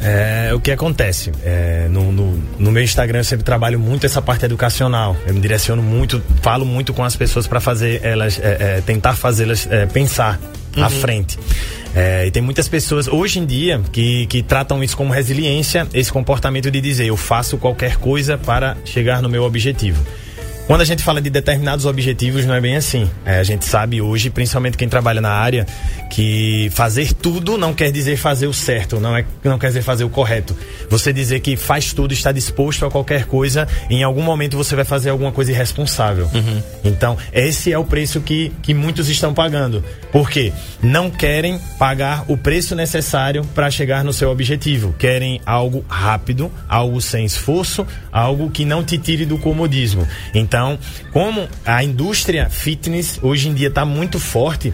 É, 0.05 0.53
o 0.53 0.59
que 0.59 0.73
acontece? 0.73 1.31
É, 1.45 1.87
no, 1.89 2.11
no, 2.11 2.37
no, 2.59 2.73
meu 2.73 2.83
Instagram 2.83 3.21
eu 3.21 3.25
sempre 3.25 3.45
trabalho 3.45 3.79
muito 3.79 4.05
essa 4.05 4.21
parte 4.21 4.45
educacional. 4.45 5.17
Eu 5.25 5.33
me 5.33 5.41
direciono 5.41 5.81
muito, 5.81 6.21
falo 6.43 6.65
muito 6.65 6.93
com 6.93 7.05
as 7.05 7.15
pessoas 7.15 7.47
para 7.47 7.61
fazer 7.61 8.01
elas, 8.03 8.39
é, 8.41 8.79
é 8.79 8.81
tentar 8.81 9.15
fazê-las 9.15 9.69
é, 9.71 9.87
pensar 9.87 10.41
uhum. 10.77 10.85
à 10.85 10.91
frente. 10.91 11.39
É, 11.95 12.27
e 12.27 12.31
tem 12.31 12.43
muitas 12.43 12.69
pessoas 12.69 13.07
hoje 13.07 13.39
em 13.39 13.45
dia 13.45 13.81
que, 13.93 14.27
que 14.27 14.43
tratam 14.43 14.83
isso 14.83 14.97
como 14.97 15.13
resiliência, 15.13 15.87
esse 15.93 16.11
comportamento 16.11 16.71
de 16.71 16.81
dizer 16.81 17.07
eu 17.07 17.17
faço 17.17 17.59
qualquer 17.59 17.97
coisa 17.97 18.39
para 18.39 18.77
chegar 18.85 19.21
no 19.21 19.29
meu 19.29 19.45
objetivo. 19.45 20.03
Quando 20.73 20.81
a 20.81 20.87
gente 20.87 21.03
fala 21.03 21.21
de 21.21 21.29
determinados 21.29 21.85
objetivos, 21.85 22.47
não 22.47 22.55
é 22.55 22.61
bem 22.61 22.77
assim. 22.77 23.07
É, 23.27 23.39
a 23.39 23.43
gente 23.43 23.63
sabe 23.67 24.01
hoje, 24.01 24.31
principalmente 24.31 24.79
quem 24.79 24.89
trabalha 24.89 25.21
na 25.21 25.29
área, 25.29 25.67
que 26.11 26.71
fazer 26.73 27.13
tudo 27.13 27.59
não 27.59 27.75
quer 27.75 27.93
dizer 27.93 28.17
fazer 28.17 28.47
o 28.47 28.55
certo, 28.55 28.99
não, 28.99 29.15
é, 29.15 29.23
não 29.45 29.59
quer 29.59 29.67
dizer 29.67 29.83
fazer 29.83 30.05
o 30.05 30.09
correto. 30.09 30.57
Você 30.89 31.13
dizer 31.13 31.41
que 31.41 31.59
faz 31.59 31.93
tudo, 31.93 32.15
está 32.15 32.33
disposto 32.33 32.87
a 32.87 32.91
qualquer 32.91 33.27
coisa, 33.27 33.69
em 33.91 34.03
algum 34.03 34.23
momento 34.23 34.57
você 34.57 34.75
vai 34.75 34.87
fazer 34.87 35.11
alguma 35.11 35.31
coisa 35.31 35.53
irresponsável. 35.53 36.31
Uhum. 36.33 36.63
Então, 36.83 37.19
esse 37.35 37.71
é 37.71 37.77
o 37.79 37.85
preço 37.85 38.23
que, 38.23 38.51
que 38.63 38.73
muitos 38.73 39.11
estão 39.11 39.35
pagando. 39.35 39.85
Por 40.11 40.31
quê? 40.31 40.55
Não 40.83 41.11
querem 41.11 41.61
pagar 41.79 42.25
o 42.29 42.37
preço 42.39 42.75
necessário 42.75 43.45
para 43.55 43.71
chegar 43.71 44.03
no 44.03 44.13
seu 44.13 44.31
objetivo. 44.31 44.95
Querem 44.99 45.39
algo 45.45 45.85
rápido, 45.87 46.51
algo 46.67 46.99
sem 46.99 47.27
esforço, 47.27 47.87
algo 48.11 48.51
que 48.51 48.65
não 48.65 48.83
te 48.83 48.97
tire 48.97 49.27
do 49.27 49.37
comodismo. 49.37 50.09
Então, 50.35 50.62
então, 50.63 50.79
como 51.13 51.49
a 51.67 51.83
indústria 51.83 52.49
fitness 52.49 53.19
hoje 53.21 53.49
em 53.49 53.55
dia 53.55 53.69
está 53.69 53.85
muito 53.85 54.21
forte 54.21 54.73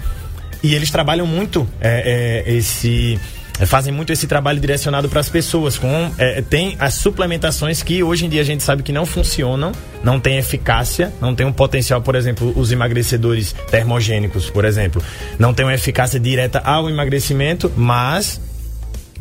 e 0.62 0.74
eles 0.74 0.90
trabalham 0.90 1.26
muito 1.26 1.66
é, 1.80 2.44
é, 2.46 2.52
esse 2.52 3.18
é, 3.58 3.64
fazem 3.64 3.92
muito 3.92 4.12
esse 4.12 4.26
trabalho 4.26 4.60
direcionado 4.60 5.08
para 5.08 5.20
as 5.20 5.28
pessoas. 5.28 5.78
Com, 5.78 6.12
é, 6.18 6.42
tem 6.42 6.76
as 6.78 6.94
suplementações 6.94 7.82
que 7.82 8.02
hoje 8.02 8.26
em 8.26 8.28
dia 8.28 8.42
a 8.42 8.44
gente 8.44 8.62
sabe 8.62 8.82
que 8.82 8.92
não 8.92 9.06
funcionam, 9.06 9.72
não 10.04 10.20
tem 10.20 10.36
eficácia, 10.36 11.12
não 11.20 11.34
tem 11.34 11.46
um 11.46 11.52
potencial, 11.52 12.02
por 12.02 12.14
exemplo, 12.14 12.52
os 12.54 12.70
emagrecedores 12.70 13.54
termogênicos, 13.70 14.50
por 14.50 14.64
exemplo, 14.64 15.02
não 15.38 15.54
tem 15.54 15.64
uma 15.64 15.74
eficácia 15.74 16.20
direta 16.20 16.58
ao 16.60 16.90
emagrecimento, 16.90 17.72
mas 17.76 18.40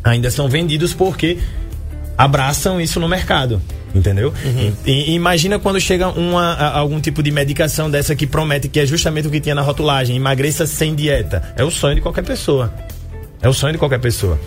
ainda 0.04 0.30
são 0.30 0.48
vendidos 0.48 0.92
porque 0.92 1.38
abraçam 2.18 2.80
isso 2.80 2.98
no 2.98 3.08
mercado. 3.08 3.62
Entendeu? 3.94 4.34
Uhum. 4.44 4.72
E, 4.84 5.12
e, 5.12 5.14
imagina 5.14 5.58
quando 5.58 5.80
chega 5.80 6.08
uma, 6.08 6.54
algum 6.70 7.00
tipo 7.00 7.22
de 7.22 7.30
medicação 7.30 7.90
dessa 7.90 8.14
que 8.14 8.26
promete 8.26 8.68
que 8.68 8.80
é 8.80 8.84
justamente 8.84 9.26
o 9.26 9.30
que 9.30 9.40
tinha 9.40 9.54
na 9.54 9.62
rotulagem, 9.62 10.14
emagreça 10.14 10.66
sem 10.66 10.94
dieta. 10.94 11.54
É 11.56 11.64
o 11.64 11.70
sonho 11.70 11.94
de 11.94 12.00
qualquer 12.02 12.22
pessoa. 12.22 12.72
É 13.40 13.48
o 13.48 13.54
sonho 13.54 13.72
de 13.72 13.78
qualquer 13.78 13.98
pessoa. 13.98 14.38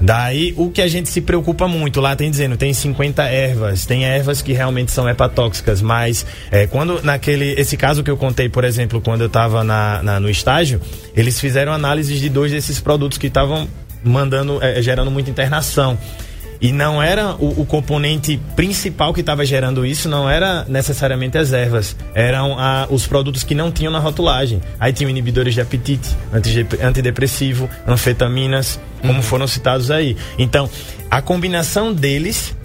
Daí 0.00 0.52
o 0.58 0.70
que 0.70 0.82
a 0.82 0.88
gente 0.88 1.08
se 1.08 1.20
preocupa 1.22 1.66
muito, 1.66 2.00
lá 2.00 2.14
tem 2.14 2.30
dizendo, 2.30 2.56
tem 2.56 2.72
50 2.72 3.22
ervas, 3.24 3.86
tem 3.86 4.04
ervas 4.04 4.42
que 4.42 4.52
realmente 4.52 4.92
são 4.92 5.08
hepatóxicas, 5.08 5.80
mas 5.80 6.26
é, 6.50 6.66
quando 6.66 7.02
naquele, 7.02 7.58
esse 7.58 7.78
caso 7.78 8.02
que 8.04 8.10
eu 8.10 8.16
contei, 8.16 8.48
por 8.48 8.62
exemplo, 8.64 9.00
quando 9.00 9.22
eu 9.22 9.26
estava 9.26 9.64
na, 9.64 10.02
na, 10.02 10.20
no 10.20 10.28
estágio, 10.28 10.80
eles 11.16 11.40
fizeram 11.40 11.72
análises 11.72 12.20
de 12.20 12.28
dois 12.28 12.52
desses 12.52 12.78
produtos 12.78 13.16
que 13.16 13.28
estavam 13.28 13.66
mandando, 14.04 14.62
é, 14.62 14.82
gerando 14.82 15.10
muita 15.10 15.30
internação. 15.30 15.98
E 16.60 16.72
não 16.72 17.02
era 17.02 17.34
o, 17.34 17.60
o 17.60 17.66
componente 17.66 18.40
principal 18.54 19.12
que 19.12 19.20
estava 19.20 19.44
gerando 19.44 19.84
isso, 19.84 20.08
não 20.08 20.28
era 20.28 20.64
necessariamente 20.68 21.36
as 21.36 21.52
ervas, 21.52 21.96
eram 22.14 22.58
a, 22.58 22.86
os 22.90 23.06
produtos 23.06 23.42
que 23.42 23.54
não 23.54 23.70
tinham 23.70 23.92
na 23.92 23.98
rotulagem. 23.98 24.60
Aí 24.80 24.92
tinham 24.92 25.10
inibidores 25.10 25.54
de 25.54 25.60
apetite, 25.60 26.08
antidepressivo, 26.82 27.68
anfetaminas, 27.86 28.80
como 29.00 29.14
uhum. 29.14 29.22
foram 29.22 29.46
citados 29.46 29.90
aí. 29.90 30.16
Então, 30.38 30.68
a 31.10 31.20
combinação 31.20 31.92
deles 31.92 32.55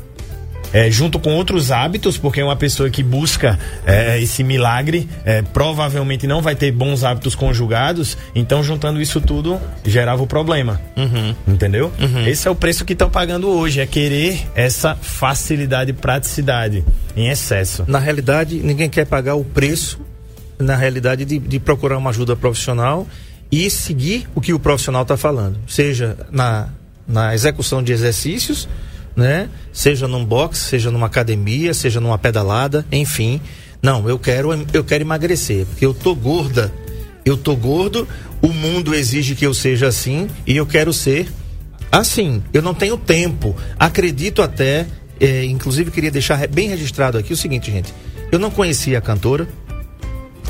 é, 0.73 0.89
junto 0.89 1.19
com 1.19 1.33
outros 1.35 1.71
hábitos, 1.71 2.17
porque 2.17 2.41
uma 2.41 2.55
pessoa 2.55 2.89
que 2.89 3.03
busca 3.03 3.59
é, 3.85 4.19
esse 4.21 4.43
milagre 4.43 5.07
é, 5.25 5.41
provavelmente 5.41 6.25
não 6.25 6.41
vai 6.41 6.55
ter 6.55 6.71
bons 6.71 7.03
hábitos 7.03 7.35
conjugados, 7.35 8.17
então 8.33 8.63
juntando 8.63 9.01
isso 9.01 9.19
tudo 9.19 9.59
gerava 9.85 10.23
o 10.23 10.27
problema. 10.27 10.81
Uhum. 10.95 11.35
Entendeu? 11.47 11.91
Uhum. 11.99 12.27
Esse 12.27 12.47
é 12.47 12.51
o 12.51 12.55
preço 12.55 12.85
que 12.85 12.93
estão 12.93 13.09
pagando 13.09 13.49
hoje, 13.49 13.79
é 13.79 13.85
querer 13.85 14.47
essa 14.55 14.95
facilidade 14.95 15.91
e 15.91 15.93
praticidade 15.93 16.83
em 17.15 17.29
excesso. 17.29 17.83
Na 17.87 17.99
realidade, 17.99 18.55
ninguém 18.55 18.89
quer 18.89 19.05
pagar 19.05 19.35
o 19.35 19.43
preço, 19.43 19.99
na 20.59 20.75
realidade, 20.75 21.25
de, 21.25 21.39
de 21.39 21.59
procurar 21.59 21.97
uma 21.97 22.11
ajuda 22.11 22.35
profissional 22.35 23.07
e 23.51 23.69
seguir 23.69 24.29
o 24.33 24.39
que 24.39 24.53
o 24.53 24.59
profissional 24.59 25.01
está 25.01 25.17
falando, 25.17 25.59
seja 25.67 26.17
na, 26.31 26.69
na 27.05 27.33
execução 27.33 27.83
de 27.83 27.91
exercícios 27.91 28.67
né? 29.15 29.49
Seja 29.71 30.07
num 30.07 30.23
box, 30.23 30.59
seja 30.59 30.91
numa 30.91 31.07
academia, 31.07 31.73
seja 31.73 31.99
numa 31.99 32.17
pedalada, 32.17 32.85
enfim. 32.91 33.41
Não, 33.81 34.07
eu 34.07 34.19
quero 34.19 34.49
eu 34.73 34.83
quero 34.83 35.03
emagrecer, 35.03 35.65
porque 35.65 35.85
eu 35.85 35.93
tô 35.93 36.13
gorda. 36.15 36.71
Eu 37.23 37.37
tô 37.37 37.55
gordo, 37.55 38.07
o 38.41 38.47
mundo 38.47 38.95
exige 38.95 39.35
que 39.35 39.45
eu 39.45 39.53
seja 39.53 39.87
assim 39.87 40.27
e 40.45 40.57
eu 40.57 40.65
quero 40.65 40.91
ser 40.91 41.27
assim. 41.91 42.41
Eu 42.51 42.61
não 42.61 42.73
tenho 42.73 42.97
tempo. 42.97 43.55
Acredito 43.77 44.41
até, 44.41 44.87
é, 45.19 45.45
inclusive 45.45 45.91
queria 45.91 46.09
deixar 46.09 46.47
bem 46.47 46.69
registrado 46.69 47.17
aqui 47.17 47.33
o 47.33 47.37
seguinte, 47.37 47.71
gente. 47.71 47.93
Eu 48.31 48.39
não 48.39 48.49
conhecia 48.49 48.97
a 48.97 49.01
cantora, 49.01 49.47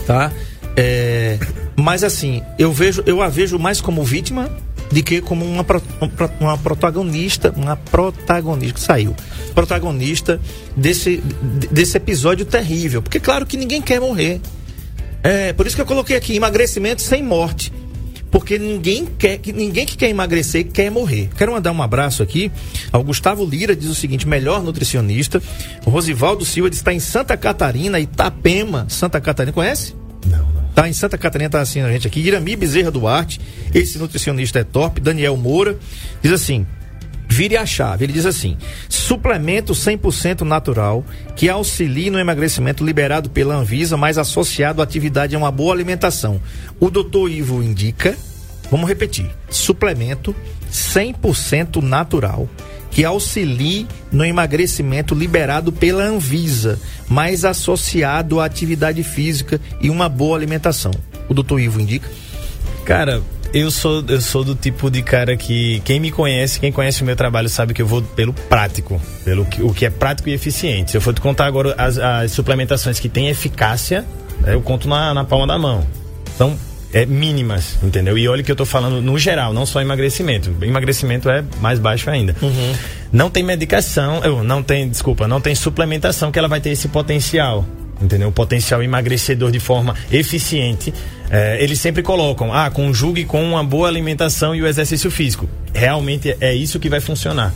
tá? 0.06 0.32
É, 0.78 1.38
mas 1.76 2.04
assim, 2.04 2.42
eu 2.58 2.72
vejo, 2.72 3.04
eu 3.06 3.22
a 3.22 3.28
vejo 3.28 3.60
mais 3.60 3.82
como 3.82 4.04
vítima 4.04 4.50
de 4.92 5.02
que 5.02 5.22
como 5.22 5.46
uma, 5.46 5.66
uma 6.40 6.58
protagonista, 6.58 7.54
uma 7.56 7.76
protagonista 7.76 8.74
que 8.74 8.80
saiu, 8.80 9.16
protagonista 9.56 10.40
desse, 10.76 11.24
desse 11.72 11.98
episódio 11.98 12.46
terrível. 12.46 13.02
Porque 13.02 13.20
claro 13.20 13.46
que 13.46 13.56
ninguém 13.58 13.82
quer 13.82 14.00
morrer. 14.00 14.42
É, 15.24 15.54
por 15.54 15.68
isso 15.68 15.76
que 15.76 15.82
eu 15.82 15.86
coloquei 15.86 16.16
aqui 16.16 16.36
emagrecimento 16.36 17.02
sem 17.02 17.24
morte. 17.24 17.72
porque 18.32 18.58
ninguém 18.58 19.06
quer 19.06 19.38
que 19.38 19.52
ninguém 19.52 19.86
que 19.86 19.98
quer 19.98 20.10
emagrecer 20.10 20.66
quer 20.72 20.90
morrer. 20.90 21.30
Quero 21.38 21.52
mandar 21.52 21.72
um 21.74 21.82
abraço 21.82 22.24
aqui 22.24 22.50
ao 22.92 23.04
Gustavo 23.04 23.46
Lira, 23.46 23.76
diz 23.76 23.90
o 23.90 23.96
seguinte: 23.96 24.28
melhor 24.28 24.64
nutricionista. 24.64 25.42
O 25.86 25.90
Rosivaldo 25.90 26.46
Silva 26.46 26.70
está 26.70 26.94
em 26.94 27.00
Santa 27.00 27.36
Catarina, 27.36 28.00
Itapema, 28.00 28.86
Santa 28.90 29.20
Catarina. 29.20 29.54
Conhece? 29.54 29.94
Não, 30.26 30.40
não. 30.40 30.61
Tá 30.74 30.88
em 30.88 30.94
Santa 30.94 31.18
Catarina, 31.18 31.50
tá 31.50 31.62
assim 31.62 31.82
a 31.82 31.92
gente 31.92 32.08
aqui. 32.08 32.20
Irami 32.20 32.56
Bezerra 32.56 32.92
Duarte, 32.92 33.40
esse 33.74 33.98
nutricionista 33.98 34.60
é 34.60 34.64
top. 34.64 35.02
Daniel 35.02 35.36
Moura 35.36 35.78
diz 36.22 36.32
assim: 36.32 36.66
vire 37.32 37.58
a 37.58 37.66
chave. 37.66 38.06
Ele 38.06 38.14
diz 38.14 38.26
assim: 38.26 38.58
suplemento 38.90 39.74
100% 39.74 40.42
natural 40.42 41.06
que 41.36 41.50
auxilie 41.50 42.10
no 42.10 42.20
emagrecimento 42.20 42.86
liberado 42.86 43.30
pela 43.30 43.56
Anvisa, 43.56 43.98
mas 43.98 44.18
associado 44.18 44.82
à 44.82 44.84
atividade 44.84 45.36
a 45.36 45.38
uma 45.38 45.52
boa 45.52 45.74
alimentação. 45.74 46.42
O 46.80 46.90
doutor 46.90 47.30
Ivo 47.32 47.64
indica, 47.64 48.16
vamos 48.70 48.88
repetir: 48.88 49.30
suplemento 49.50 50.36
100% 50.72 51.82
natural 51.82 52.48
que 52.92 53.06
auxilie 53.06 53.88
no 54.12 54.24
emagrecimento 54.24 55.16
liberado 55.16 55.72
pela 55.72 56.04
Anvisa, 56.04 56.80
mas 57.08 57.46
associado 57.46 58.40
à 58.40 58.46
atividade 58.46 59.02
física 59.02 59.60
e 59.80 59.90
uma 59.90 60.10
boa 60.10 60.38
alimentação. 60.38 60.92
O 61.28 61.34
doutor 61.34 61.60
Ivo 61.60 61.80
indica. 61.80 62.10
Cara, 62.86 63.22
eu 63.54 63.72
sou, 63.72 64.04
eu 64.08 64.22
sou 64.22 64.44
do 64.44 64.56
tipo 64.56 64.90
de 64.90 65.02
cara 65.02 65.36
que 65.36 65.82
quem 65.86 66.00
me 66.00 66.12
conhece, 66.12 66.60
quem 66.60 66.72
conhece 66.72 67.02
o 67.02 67.06
meu 67.06 67.16
trabalho 67.16 67.50
sabe 67.50 67.74
que 67.74 67.82
eu 67.82 67.88
vou 67.88 68.02
pelo 68.02 68.34
prático, 68.34 69.02
pelo 69.24 69.46
que, 69.46 69.62
o 69.62 69.74
que 69.74 69.86
é 69.86 69.90
prático 69.90 70.30
e 70.30 70.34
eficiente. 70.34 70.92
Se 70.92 70.98
eu 70.98 71.02
for 71.02 71.14
te 71.14 71.22
contar 71.22 71.46
agora 71.46 71.74
as, 71.78 71.98
as 71.98 72.32
suplementações 72.32 73.00
que 73.00 73.08
têm 73.08 73.30
eficácia, 73.30 74.06
eu 74.46 74.62
conto 74.62 74.88
na, 74.88 75.14
na 75.14 75.24
palma 75.24 75.48
da 75.48 75.58
mão. 75.58 75.86
São 76.38 76.58
é, 76.94 77.06
mínimas, 77.06 77.78
entendeu? 77.82 78.18
E 78.18 78.28
olha 78.28 78.44
que 78.44 78.52
eu 78.52 78.56
tô 78.56 78.66
falando 78.66 79.02
no 79.02 79.18
geral, 79.18 79.54
não 79.54 79.66
só 79.66 79.82
emagrecimento. 79.82 80.54
Emagrecimento 80.62 81.30
é 81.30 81.44
mais 81.60 81.80
baixo 81.80 82.10
ainda. 82.10 82.36
Uhum. 82.42 82.74
Não 83.12 83.30
tem 83.30 83.44
medicação, 83.44 84.24
eu, 84.24 84.44
não 84.44 84.64
tem, 84.64 84.90
desculpa, 84.90 85.28
não 85.28 85.42
tem 85.42 85.56
suplementação 85.56 86.32
que 86.32 86.40
ela 86.40 86.48
vai 86.48 86.62
ter 86.62 86.70
esse 86.70 86.88
potencial. 86.88 87.66
Entendeu? 88.02 88.30
O 88.30 88.32
potencial 88.32 88.82
emagrecedor 88.82 89.52
de 89.52 89.60
forma 89.60 89.96
eficiente. 90.12 90.92
É, 91.30 91.64
eles 91.64 91.80
sempre 91.80 92.02
colocam, 92.02 92.52
ah, 92.52 92.70
conjugue 92.72 93.26
com 93.26 93.44
uma 93.44 93.64
boa 93.64 93.88
alimentação 93.88 94.56
e 94.56 94.62
o 94.62 94.68
exercício 94.68 95.12
físico. 95.12 95.48
Realmente 95.72 96.36
é 96.42 96.54
isso 96.54 96.80
que 96.80 96.90
vai 96.90 97.00
funcionar 97.00 97.54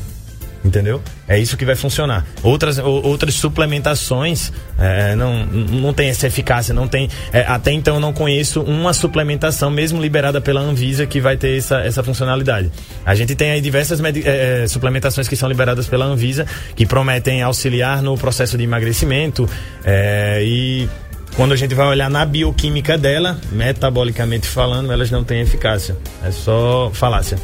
entendeu? 0.65 1.01
É 1.27 1.37
isso 1.37 1.55
que 1.55 1.63
vai 1.63 1.75
funcionar. 1.75 2.25
Outras, 2.41 2.79
outras 2.79 3.35
suplementações 3.35 4.51
é, 4.77 5.15
não, 5.15 5.45
não 5.45 5.93
tem 5.93 6.09
essa 6.09 6.25
eficácia, 6.27 6.73
não 6.73 6.87
tem. 6.87 7.09
É, 7.31 7.41
até 7.41 7.71
então 7.71 7.95
eu 7.95 7.99
não 7.99 8.11
conheço 8.11 8.61
uma 8.61 8.93
suplementação, 8.93 9.69
mesmo 9.69 10.01
liberada 10.01 10.41
pela 10.41 10.59
Anvisa, 10.59 11.05
que 11.05 11.21
vai 11.21 11.37
ter 11.37 11.57
essa, 11.57 11.77
essa 11.81 12.03
funcionalidade. 12.03 12.71
A 13.05 13.13
gente 13.13 13.35
tem 13.35 13.51
aí 13.51 13.61
diversas 13.61 14.01
é, 14.03 14.63
é, 14.63 14.67
suplementações 14.67 15.27
que 15.27 15.35
são 15.35 15.47
liberadas 15.47 15.87
pela 15.87 16.05
Anvisa, 16.05 16.45
que 16.75 16.85
prometem 16.85 17.41
auxiliar 17.43 18.01
no 18.01 18.17
processo 18.17 18.57
de 18.57 18.63
emagrecimento 18.63 19.47
é, 19.83 20.41
e 20.43 20.89
quando 21.35 21.51
a 21.51 21.55
gente 21.55 21.75
vai 21.75 21.85
olhar 21.85 22.09
na 22.09 22.25
bioquímica 22.25 22.97
dela, 22.97 23.37
metabolicamente 23.51 24.47
falando, 24.47 24.91
elas 24.91 25.11
não 25.11 25.23
têm 25.23 25.41
eficácia. 25.41 25.95
É 26.23 26.31
só 26.31 26.89
falácia. 26.93 27.37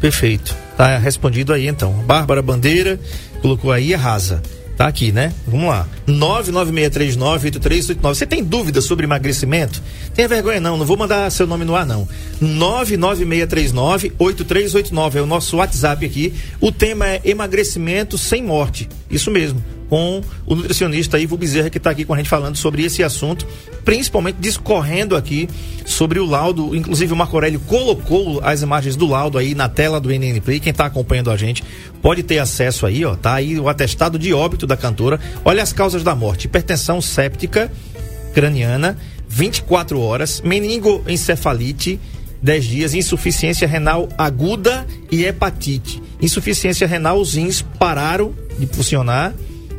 Perfeito. 0.00 0.65
Tá 0.76 0.98
respondido 0.98 1.52
aí 1.52 1.66
então. 1.66 1.92
Bárbara 2.06 2.40
Bandeira 2.42 3.00
colocou 3.40 3.72
aí 3.72 3.92
arrasa. 3.94 4.40
Tá 4.76 4.86
aqui, 4.86 5.10
né? 5.10 5.32
Vamos 5.46 5.70
lá. 5.70 5.88
996398389. 6.06 7.96
Você 8.02 8.26
tem 8.26 8.44
dúvidas 8.44 8.84
sobre 8.84 9.06
emagrecimento? 9.06 9.82
Tenha 10.14 10.28
vergonha 10.28 10.60
não, 10.60 10.76
não 10.76 10.84
vou 10.84 10.98
mandar 10.98 11.30
seu 11.30 11.46
nome 11.46 11.64
no 11.64 11.74
ar 11.74 11.86
não. 11.86 12.06
996398389 12.42 15.14
é 15.14 15.22
o 15.22 15.26
nosso 15.26 15.56
WhatsApp 15.56 16.04
aqui. 16.04 16.34
O 16.60 16.70
tema 16.70 17.08
é 17.08 17.22
emagrecimento 17.24 18.18
sem 18.18 18.42
morte. 18.42 18.86
Isso 19.10 19.30
mesmo 19.30 19.64
com 19.88 20.20
o 20.46 20.54
nutricionista 20.54 21.18
Ivo 21.18 21.36
Bezerra, 21.36 21.70
que 21.70 21.78
está 21.78 21.90
aqui 21.90 22.04
com 22.04 22.14
a 22.14 22.16
gente 22.16 22.28
falando 22.28 22.56
sobre 22.56 22.84
esse 22.84 23.02
assunto, 23.02 23.46
principalmente 23.84 24.36
discorrendo 24.40 25.16
aqui 25.16 25.48
sobre 25.84 26.18
o 26.18 26.26
laudo. 26.26 26.74
Inclusive, 26.74 27.12
o 27.12 27.16
Marco 27.16 27.36
Aurélio 27.36 27.60
colocou 27.60 28.40
as 28.42 28.62
imagens 28.62 28.96
do 28.96 29.06
laudo 29.06 29.38
aí 29.38 29.54
na 29.54 29.68
tela 29.68 30.00
do 30.00 30.10
NN 30.10 30.40
Play. 30.40 30.60
Quem 30.60 30.70
está 30.70 30.86
acompanhando 30.86 31.30
a 31.30 31.36
gente 31.36 31.62
pode 32.02 32.22
ter 32.22 32.38
acesso 32.38 32.86
aí, 32.86 33.04
ó. 33.04 33.14
Tá 33.14 33.34
aí 33.34 33.58
o 33.58 33.68
atestado 33.68 34.18
de 34.18 34.32
óbito 34.32 34.66
da 34.66 34.76
cantora. 34.76 35.20
Olha 35.44 35.62
as 35.62 35.72
causas 35.72 36.02
da 36.02 36.14
morte: 36.14 36.46
hipertensão 36.46 37.00
séptica 37.00 37.70
craniana, 38.34 38.98
24 39.28 40.00
horas, 40.00 40.40
meningoencefalite. 40.40 42.00
10 42.42 42.64
dias, 42.64 42.94
insuficiência 42.94 43.66
renal 43.66 44.10
aguda 44.16 44.86
e 45.10 45.24
hepatite. 45.24 46.02
Insuficiência 46.20 46.86
renal, 46.86 47.18
os 47.18 47.34
rins 47.34 47.62
pararam 47.62 48.34
de 48.58 48.66
funcionar 48.66 49.34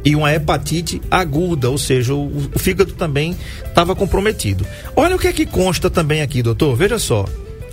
e 0.07 0.15
uma 0.15 0.33
hepatite 0.33 1.01
aguda, 1.11 1.69
ou 1.69 1.77
seja, 1.77 2.13
o, 2.13 2.49
o 2.55 2.57
fígado 2.57 2.93
também 2.93 3.35
estava 3.65 3.93
comprometido. 3.93 4.65
Olha 4.95 5.17
o 5.17 5.19
que 5.19 5.27
é 5.27 5.33
que 5.33 5.45
consta 5.45 5.89
também 5.89 6.21
aqui, 6.21 6.41
doutor. 6.41 6.77
Veja 6.77 6.97
só. 6.97 7.25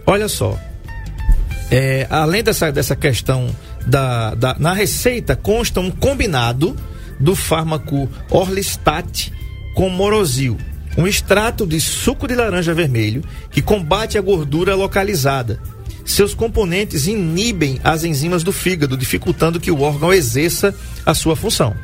Olha 0.04 0.26
só. 0.26 0.58
É, 1.70 2.08
além 2.10 2.42
dessa, 2.42 2.72
dessa 2.72 2.96
questão 2.96 3.54
da, 3.86 4.34
da, 4.34 4.56
na 4.58 4.72
receita 4.72 5.36
consta 5.36 5.78
um 5.78 5.92
combinado 5.92 6.74
do 7.20 7.36
fármaco 7.36 8.10
Orlistat 8.28 9.30
com 9.76 9.88
Morosil, 9.88 10.58
um 10.98 11.06
extrato 11.06 11.64
de 11.64 11.80
suco 11.80 12.26
de 12.26 12.34
laranja 12.34 12.74
vermelho 12.74 13.22
que 13.52 13.62
combate 13.62 14.18
a 14.18 14.20
gordura 14.20 14.74
localizada. 14.74 15.60
Seus 16.04 16.34
componentes 16.34 17.06
inibem 17.06 17.78
as 17.84 18.02
enzimas 18.02 18.42
do 18.42 18.52
fígado, 18.52 18.96
dificultando 18.96 19.60
que 19.60 19.70
o 19.70 19.82
órgão 19.82 20.12
exerça 20.12 20.74
a 21.06 21.14
sua 21.14 21.36
função. 21.36 21.76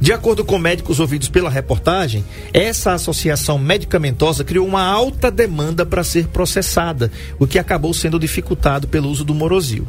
De 0.00 0.12
acordo 0.12 0.44
com 0.44 0.58
médicos 0.58 1.00
ouvidos 1.00 1.28
pela 1.28 1.50
reportagem, 1.50 2.24
essa 2.52 2.92
associação 2.92 3.58
medicamentosa 3.58 4.44
criou 4.44 4.66
uma 4.66 4.82
alta 4.82 5.30
demanda 5.30 5.84
para 5.84 6.04
ser 6.04 6.28
processada, 6.28 7.10
o 7.38 7.46
que 7.46 7.58
acabou 7.58 7.92
sendo 7.92 8.18
dificultado 8.18 8.86
pelo 8.88 9.08
uso 9.08 9.24
do 9.24 9.34
morosil. 9.34 9.86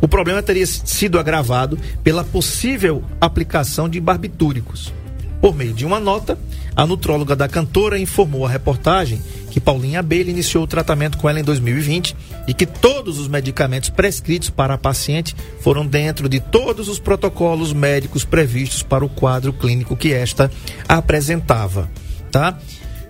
O 0.00 0.08
problema 0.08 0.42
teria 0.42 0.66
sido 0.66 1.18
agravado 1.18 1.78
pela 2.02 2.24
possível 2.24 3.04
aplicação 3.20 3.88
de 3.88 4.00
barbitúricos. 4.00 4.92
Por 5.40 5.54
meio 5.54 5.72
de 5.72 5.86
uma 5.86 6.00
nota, 6.00 6.36
a 6.74 6.86
nutróloga 6.86 7.36
da 7.36 7.48
cantora 7.48 7.98
informou 7.98 8.46
à 8.46 8.48
reportagem 8.48 9.20
que 9.50 9.60
Paulinha 9.60 10.00
Abelha 10.00 10.30
iniciou 10.30 10.64
o 10.64 10.66
tratamento 10.66 11.18
com 11.18 11.28
ela 11.28 11.38
em 11.38 11.44
2020 11.44 12.16
e 12.48 12.54
que 12.54 12.64
todos 12.64 13.18
os 13.18 13.28
medicamentos 13.28 13.90
prescritos 13.90 14.48
para 14.48 14.74
a 14.74 14.78
paciente 14.78 15.36
foram 15.60 15.86
dentro 15.86 16.28
de 16.28 16.40
todos 16.40 16.88
os 16.88 16.98
protocolos 16.98 17.72
médicos 17.72 18.24
previstos 18.24 18.82
para 18.82 19.04
o 19.04 19.08
quadro 19.08 19.52
clínico 19.52 19.96
que 19.96 20.12
esta 20.12 20.50
apresentava, 20.88 21.90
tá? 22.30 22.58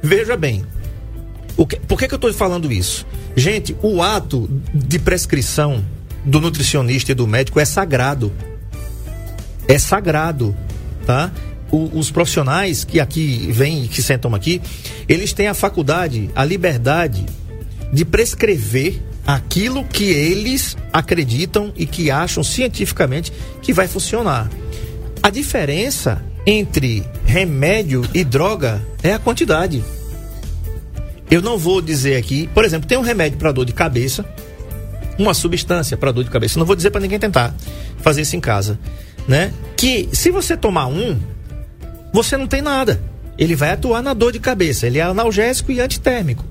Veja 0.02 0.36
bem, 0.36 0.64
que, 1.66 1.76
por 1.80 1.98
que, 1.98 2.08
que 2.08 2.14
eu 2.14 2.16
estou 2.16 2.32
falando 2.34 2.72
isso? 2.72 3.06
Gente, 3.36 3.76
o 3.82 4.02
ato 4.02 4.48
de 4.74 4.98
prescrição 4.98 5.84
do 6.24 6.40
nutricionista 6.40 7.12
e 7.12 7.14
do 7.14 7.26
médico 7.26 7.60
é 7.60 7.64
sagrado. 7.64 8.32
É 9.68 9.78
sagrado, 9.78 10.56
tá? 11.06 11.30
O, 11.72 11.98
os 11.98 12.10
profissionais 12.10 12.84
que 12.84 13.00
aqui 13.00 13.48
vêm, 13.50 13.88
que 13.88 14.02
sentam 14.02 14.34
aqui, 14.34 14.60
eles 15.08 15.32
têm 15.32 15.48
a 15.48 15.54
faculdade, 15.54 16.30
a 16.36 16.44
liberdade 16.44 17.24
de 17.92 18.04
prescrever 18.04 19.02
aquilo 19.26 19.84
que 19.84 20.04
eles 20.04 20.76
acreditam 20.92 21.72
e 21.76 21.86
que 21.86 22.10
acham 22.10 22.44
cientificamente 22.44 23.32
que 23.62 23.72
vai 23.72 23.88
funcionar. 23.88 24.50
A 25.22 25.30
diferença 25.30 26.22
entre 26.46 27.04
remédio 27.24 28.04
e 28.12 28.22
droga 28.24 28.82
é 29.02 29.12
a 29.12 29.18
quantidade. 29.18 29.82
Eu 31.30 31.40
não 31.40 31.56
vou 31.56 31.80
dizer 31.80 32.16
aqui, 32.16 32.48
por 32.48 32.64
exemplo, 32.64 32.86
tem 32.86 32.98
um 32.98 33.02
remédio 33.02 33.38
para 33.38 33.52
dor 33.52 33.64
de 33.64 33.72
cabeça, 33.72 34.26
uma 35.18 35.32
substância 35.32 35.96
para 35.96 36.12
dor 36.12 36.24
de 36.24 36.30
cabeça. 36.30 36.58
Não 36.58 36.66
vou 36.66 36.76
dizer 36.76 36.90
para 36.90 37.00
ninguém 37.00 37.18
tentar 37.18 37.54
fazer 37.98 38.22
isso 38.22 38.36
em 38.36 38.40
casa, 38.40 38.78
né? 39.26 39.52
Que 39.76 40.08
se 40.12 40.30
você 40.30 40.56
tomar 40.56 40.88
um, 40.88 41.18
você 42.12 42.36
não 42.36 42.46
tem 42.46 42.60
nada. 42.60 43.00
Ele 43.38 43.56
vai 43.56 43.70
atuar 43.70 44.02
na 44.02 44.12
dor 44.12 44.32
de 44.32 44.38
cabeça. 44.38 44.86
Ele 44.86 44.98
é 44.98 45.02
analgésico 45.02 45.72
e 45.72 45.80
antitérmico, 45.80 46.44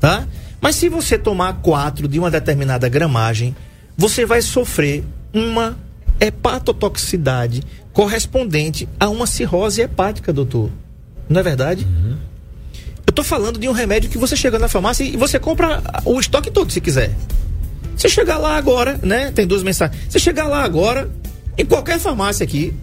tá? 0.00 0.26
Mas 0.60 0.76
se 0.76 0.88
você 0.88 1.18
tomar 1.18 1.60
quatro 1.60 2.08
de 2.08 2.18
uma 2.18 2.30
determinada 2.30 2.88
gramagem, 2.88 3.54
você 3.96 4.24
vai 4.24 4.40
sofrer 4.40 5.04
uma 5.32 5.76
hepatotoxicidade 6.20 7.62
correspondente 7.92 8.88
a 8.98 9.08
uma 9.08 9.26
cirrose 9.26 9.82
hepática, 9.82 10.32
doutor. 10.32 10.70
Não 11.28 11.40
é 11.40 11.42
verdade? 11.42 11.84
Uhum. 11.84 12.16
Eu 13.06 13.10
estou 13.10 13.24
falando 13.24 13.58
de 13.58 13.68
um 13.68 13.72
remédio 13.72 14.08
que 14.08 14.18
você 14.18 14.34
chega 14.34 14.58
na 14.58 14.68
farmácia 14.68 15.04
e 15.04 15.16
você 15.16 15.38
compra 15.38 15.82
o 16.04 16.18
estoque 16.18 16.50
todo, 16.50 16.72
se 16.72 16.80
quiser. 16.80 17.14
Você 17.96 18.08
chegar 18.08 18.38
lá 18.38 18.56
agora, 18.56 18.98
né? 19.02 19.30
Tem 19.30 19.46
duas 19.46 19.62
mensagens. 19.62 20.00
Você 20.08 20.18
chegar 20.18 20.48
lá 20.48 20.64
agora, 20.64 21.10
em 21.56 21.64
qualquer 21.64 21.98
farmácia 21.98 22.42
aqui, 22.42 22.74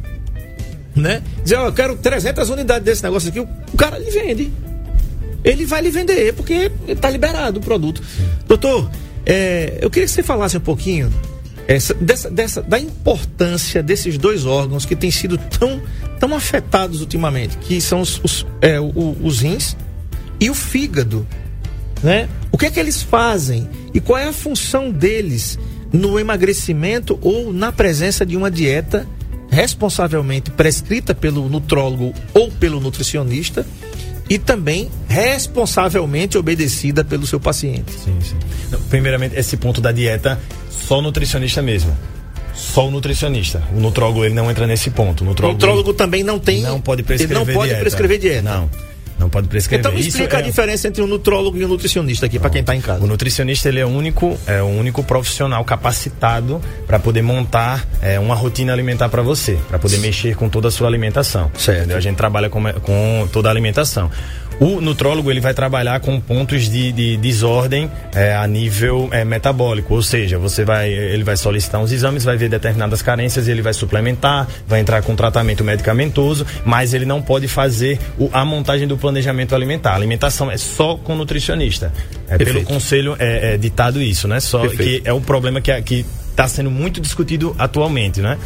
né? 0.96 1.22
Dizer, 1.44 1.56
ó, 1.56 1.68
eu 1.68 1.74
quero 1.74 1.96
300 1.96 2.50
unidades 2.50 2.84
desse 2.84 3.04
negócio 3.04 3.30
aqui, 3.30 3.40
o 3.40 3.78
cara 3.78 3.98
lhe 3.98 4.12
vende. 4.12 4.52
ele 5.44 5.66
vai 5.66 5.82
lhe 5.82 5.90
vender, 5.90 6.34
porque 6.34 6.72
está 6.88 7.10
liberado 7.10 7.60
o 7.60 7.62
produto. 7.62 8.02
Doutor, 8.48 8.90
é, 9.26 9.80
eu 9.82 9.90
queria 9.90 10.08
que 10.08 10.14
você 10.14 10.24
falasse 10.24 10.58
um 10.58 10.62
pouquinho 10.62 11.12
essa, 11.68 11.94
dessa, 11.94 12.30
dessa, 12.30 12.62
da 12.62 12.80
importância 12.80 13.82
desses 13.82 14.18
dois 14.18 14.46
órgãos 14.46 14.86
que 14.86 14.96
têm 14.96 15.12
sido 15.12 15.38
tão, 15.38 15.82
tão 16.20 16.36
afetados 16.36 17.02
ultimamente, 17.02 17.58
que 17.58 17.80
são 17.80 18.02
os, 18.02 18.20
os, 18.24 18.46
é, 18.62 18.80
o, 18.80 19.18
os 19.22 19.40
rins 19.40 19.76
e 20.40 20.50
o 20.50 20.54
fígado. 20.54 21.26
Né? 22.04 22.28
O 22.52 22.58
que 22.58 22.66
é 22.66 22.72
que 22.72 22.80
eles 22.80 23.02
fazem 23.02 23.70
e 23.94 24.00
qual 24.00 24.18
é 24.18 24.28
a 24.28 24.34
função 24.34 24.92
deles 24.92 25.58
no 25.94 26.20
emagrecimento 26.20 27.18
ou 27.22 27.54
na 27.54 27.72
presença 27.72 28.26
de 28.26 28.36
uma 28.36 28.50
dieta 28.50 29.08
responsavelmente 29.52 30.50
prescrita 30.50 31.14
pelo 31.14 31.48
nutrólogo 31.50 32.14
ou 32.34 32.50
pelo 32.50 32.80
nutricionista 32.80 33.66
e 34.30 34.40
também 34.40 34.90
responsavelmente 35.10 36.38
obedecida 36.38 37.04
pelo 37.04 37.28
seu 37.28 37.38
paciente. 37.40 37.92
Sim, 37.92 38.18
sim. 38.22 38.38
Não, 38.72 38.80
primeiramente, 38.84 39.38
esse 39.38 39.58
ponto 39.58 39.82
da 39.82 39.92
dieta, 39.92 40.40
só 40.70 41.00
o 41.00 41.02
nutricionista 41.02 41.62
mesmo. 41.62 41.96
Só 42.56 42.88
o 42.88 42.92
nutricionista. 42.92 43.62
O 43.76 43.80
nutrólogo 43.80 44.24
ele 44.24 44.34
não 44.34 44.50
entra 44.50 44.66
nesse 44.66 44.90
ponto. 44.90 45.22
O 45.22 45.28
nutrólogo, 45.28 45.58
o 45.58 45.60
nutrólogo 45.60 45.94
também 45.94 46.24
não 46.24 46.40
tem. 46.40 46.62
Não 46.62 46.80
pode 46.80 47.04
prescrever 47.04 47.38
ele 47.38 47.46
não 47.46 47.54
pode 47.54 47.70
dieta. 47.70 47.82
prescrever 47.82 48.20
dieta. 48.20 48.42
Não. 48.42 48.70
Não 49.22 49.30
pode 49.30 49.48
prescrever. 49.48 49.86
Então 49.86 49.92
me 49.94 50.02
explica 50.02 50.38
Isso 50.38 50.46
a 50.46 50.50
diferença 50.50 50.88
entre 50.88 51.04
um 51.04 51.08
nutrólogo 51.08 51.56
e 51.56 51.64
um 51.64 51.68
nutricionista 51.68 52.26
aqui, 52.26 52.40
para 52.40 52.50
quem 52.50 52.62
está 52.62 52.76
em 52.76 52.82
casa. 52.82 53.04
O 53.04 53.08
nutricionista 53.08 53.70
ele 53.70 53.80
é 53.80 53.86
o 53.86 53.90
único, 53.90 54.36
é 54.48 54.64
o 54.64 54.66
único 54.66 55.04
profissional 55.04 55.64
capacitado 55.64 56.60
para 56.88 56.98
poder 56.98 57.22
montar 57.22 57.88
é, 58.02 58.20
uma 58.20 58.34
rotina 58.34 58.74
alimentar 58.74 59.10
para 59.10 59.22
você, 59.22 59.60
para 59.70 59.78
poder 59.78 60.00
mexer 60.00 60.36
com 60.36 60.50
toda 60.50 60.70
a 60.70 60.72
sua 60.72 60.88
alimentação. 60.88 61.52
Certo. 61.56 61.78
Entendeu? 61.78 61.98
A 61.98 62.02
gente 62.02 62.16
trabalha 62.16 62.50
com, 62.50 62.64
com 62.82 63.30
toda 63.32 63.48
a 63.48 63.52
alimentação. 63.52 64.10
O 64.62 64.80
nutrólogo 64.80 65.32
ele 65.32 65.42
vai 65.42 65.56
trabalhar 65.56 66.00
com 66.02 66.22
pontos 66.22 66.70
de, 66.70 66.92
de 66.92 67.18
desordem 67.18 67.90
é, 68.14 68.36
a 68.36 68.46
nível 68.46 69.10
é, 69.12 69.26
metabólico, 69.26 69.96
ou 69.96 70.04
seja, 70.04 70.38
você 70.38 70.64
vai, 70.64 70.88
ele 70.88 71.24
vai 71.24 71.36
solicitar 71.36 71.82
uns 71.82 71.92
exames, 71.92 72.24
vai 72.24 72.38
ver 72.38 72.48
determinadas 72.48 73.02
carências, 73.02 73.48
ele 73.48 73.64
vai 73.64 73.74
suplementar, 73.74 74.48
vai 74.68 74.80
entrar 74.80 75.02
com 75.02 75.16
tratamento 75.16 75.64
medicamentoso, 75.64 76.46
mas 76.64 76.94
ele 76.94 77.06
não 77.06 77.24
pode 77.24 77.48
fazer 77.48 77.98
o, 78.20 78.30
a 78.32 78.46
montagem 78.46 78.88
do 78.88 78.96
planejamento 78.96 79.56
alimentar. 79.56 79.94
A 79.94 79.96
alimentação 79.96 80.52
é 80.52 80.58
só 80.58 80.96
com 80.96 81.16
nutricionista. 81.16 81.92
É 82.28 82.38
Perfeito. 82.38 82.54
pelo 82.54 82.66
conselho 82.68 83.16
é, 83.18 83.56
é 83.56 83.58
ditado 83.58 84.00
isso, 84.00 84.28
né? 84.28 84.40
Só 84.40 84.62
Perfeito. 84.62 85.02
que 85.02 85.10
é 85.10 85.12
o 85.12 85.20
problema 85.20 85.60
que 85.60 85.82
que 85.82 86.06
está 86.30 86.48
sendo 86.48 86.70
muito 86.70 87.02
discutido 87.02 87.56
atualmente, 87.58 88.22
né? 88.22 88.38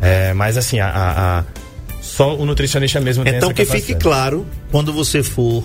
É, 0.00 0.32
mas 0.32 0.56
assim, 0.56 0.80
a, 0.80 0.88
a 0.88 1.44
só 2.08 2.34
o 2.36 2.44
nutricionista 2.44 3.00
mesmo 3.00 3.22
tem 3.24 3.36
Então 3.36 3.52
que 3.52 3.64
fique 3.64 3.94
claro, 3.94 4.46
quando 4.70 4.92
você 4.92 5.22
for 5.22 5.62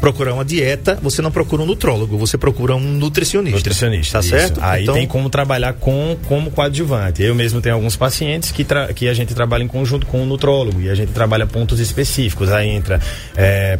procurar 0.00 0.32
uma 0.34 0.44
dieta, 0.44 0.98
você 1.02 1.20
não 1.20 1.30
procura 1.30 1.62
um 1.62 1.66
nutrólogo, 1.66 2.16
você 2.16 2.38
procura 2.38 2.74
um 2.74 2.80
nutricionista. 2.80 3.58
Nutricionista. 3.58 4.12
Tá 4.14 4.20
isso. 4.20 4.28
certo? 4.30 4.60
Aí 4.62 4.82
Então- 4.82 4.94
tem 4.94 5.06
como 5.06 5.28
trabalhar 5.28 5.74
com 5.74 6.16
como 6.26 6.50
coadjuvante. 6.50 7.22
Eu 7.22 7.34
mesmo 7.34 7.60
tenho 7.60 7.74
alguns 7.74 7.96
pacientes 7.96 8.50
que, 8.50 8.64
tra- 8.64 8.92
que 8.92 9.08
a 9.08 9.14
gente 9.14 9.34
trabalha 9.34 9.62
em 9.62 9.68
conjunto 9.68 10.06
com 10.06 10.22
o 10.22 10.26
nutrólogo 10.26 10.80
e 10.80 10.88
a 10.88 10.94
gente 10.94 11.12
trabalha 11.12 11.46
pontos 11.46 11.78
específicos. 11.80 12.50
Aí 12.50 12.68
entra, 12.68 13.00
é, 13.36 13.76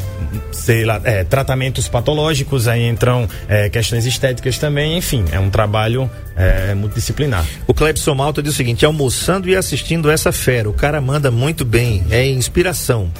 sei 0.51 0.85
lá, 0.85 1.01
é, 1.03 1.23
tratamentos 1.23 1.87
patológicos, 1.87 2.67
aí 2.67 2.87
entram 2.87 3.27
é, 3.47 3.69
questões 3.69 4.05
estéticas 4.05 4.57
também. 4.57 4.97
Enfim, 4.97 5.25
é 5.31 5.39
um 5.39 5.49
trabalho 5.49 6.09
é, 6.35 6.73
multidisciplinar. 6.75 7.45
O 7.67 7.73
Clebson 7.73 8.13
Malta 8.15 8.41
diz 8.43 8.53
o 8.53 8.57
seguinte: 8.57 8.85
almoçando 8.85 9.49
e 9.49 9.55
assistindo 9.55 10.09
essa 10.11 10.31
fera, 10.31 10.69
o 10.69 10.73
cara 10.73 11.01
manda 11.01 11.31
muito 11.31 11.65
bem, 11.65 12.03
é 12.11 12.25
inspiração. 12.27 13.11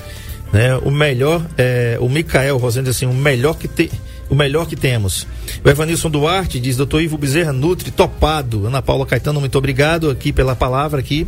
Né? 0.51 0.75
O 0.77 0.91
melhor, 0.91 1.45
é, 1.57 1.97
o 1.99 2.09
Micael 2.09 2.57
Rosendo 2.57 2.89
diz 2.89 2.97
assim, 2.97 3.05
o 3.05 3.13
melhor 3.13 3.55
que 3.55 3.67
te, 3.67 3.89
o 4.29 4.35
melhor 4.35 4.65
que 4.67 4.75
temos. 4.75 5.27
O 5.63 5.69
Evanilson 5.69 6.09
Duarte 6.09 6.59
diz, 6.59 6.77
doutor 6.77 7.01
Ivo 7.01 7.17
Bezerra 7.17 7.51
Nutri, 7.51 7.91
topado. 7.91 8.67
Ana 8.67 8.81
Paula 8.81 9.05
Caetano, 9.05 9.39
muito 9.39 9.57
obrigado 9.57 10.09
aqui 10.09 10.31
pela 10.31 10.55
palavra 10.55 10.99
aqui. 10.99 11.27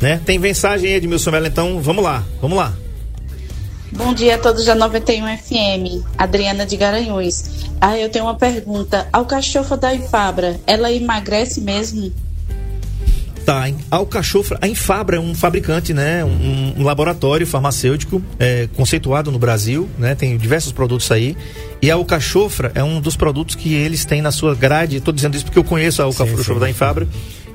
Né? 0.00 0.20
Tem 0.24 0.38
mensagem 0.38 0.88
aí, 0.88 0.94
Edmilson 0.94 1.30
Mello, 1.30 1.46
então 1.46 1.80
vamos 1.80 2.04
lá, 2.04 2.24
vamos 2.40 2.56
lá. 2.56 2.74
Bom 3.92 4.14
dia 4.14 4.36
a 4.36 4.38
todos 4.38 4.64
da 4.64 4.74
91 4.74 5.36
FM, 5.36 6.02
Adriana 6.16 6.64
de 6.64 6.76
Garanhuns. 6.78 7.66
Ah, 7.78 7.98
eu 7.98 8.08
tenho 8.08 8.24
uma 8.24 8.36
pergunta. 8.36 9.06
A 9.12 9.18
alcachofra 9.18 9.76
da 9.76 9.92
Ifabra, 9.92 10.58
ela 10.66 10.90
emagrece 10.90 11.60
mesmo? 11.60 12.10
Tá, 13.44 13.68
hein? 13.68 13.76
A 13.90 13.96
Alcachofra, 13.96 14.58
a 14.60 14.68
Infabra 14.68 15.16
é 15.16 15.20
um 15.20 15.34
fabricante, 15.34 15.92
né? 15.92 16.24
Um, 16.24 16.74
um 16.78 16.82
laboratório 16.84 17.46
farmacêutico 17.46 18.22
é, 18.38 18.68
conceituado 18.76 19.32
no 19.32 19.38
Brasil, 19.38 19.88
né? 19.98 20.14
Tem 20.14 20.36
diversos 20.36 20.72
produtos 20.72 21.10
aí. 21.10 21.36
E 21.80 21.90
a 21.90 21.94
Alcachofra 21.94 22.70
é 22.74 22.84
um 22.84 23.00
dos 23.00 23.16
produtos 23.16 23.56
que 23.56 23.74
eles 23.74 24.04
têm 24.04 24.22
na 24.22 24.30
sua 24.30 24.54
grade. 24.54 24.96
Estou 24.96 25.12
dizendo 25.12 25.34
isso 25.34 25.44
porque 25.44 25.58
eu 25.58 25.64
conheço 25.64 26.00
a 26.00 26.04
Alcachofra 26.04 26.54
sim. 26.54 26.60
da 26.60 26.70
Infabra. 26.70 27.08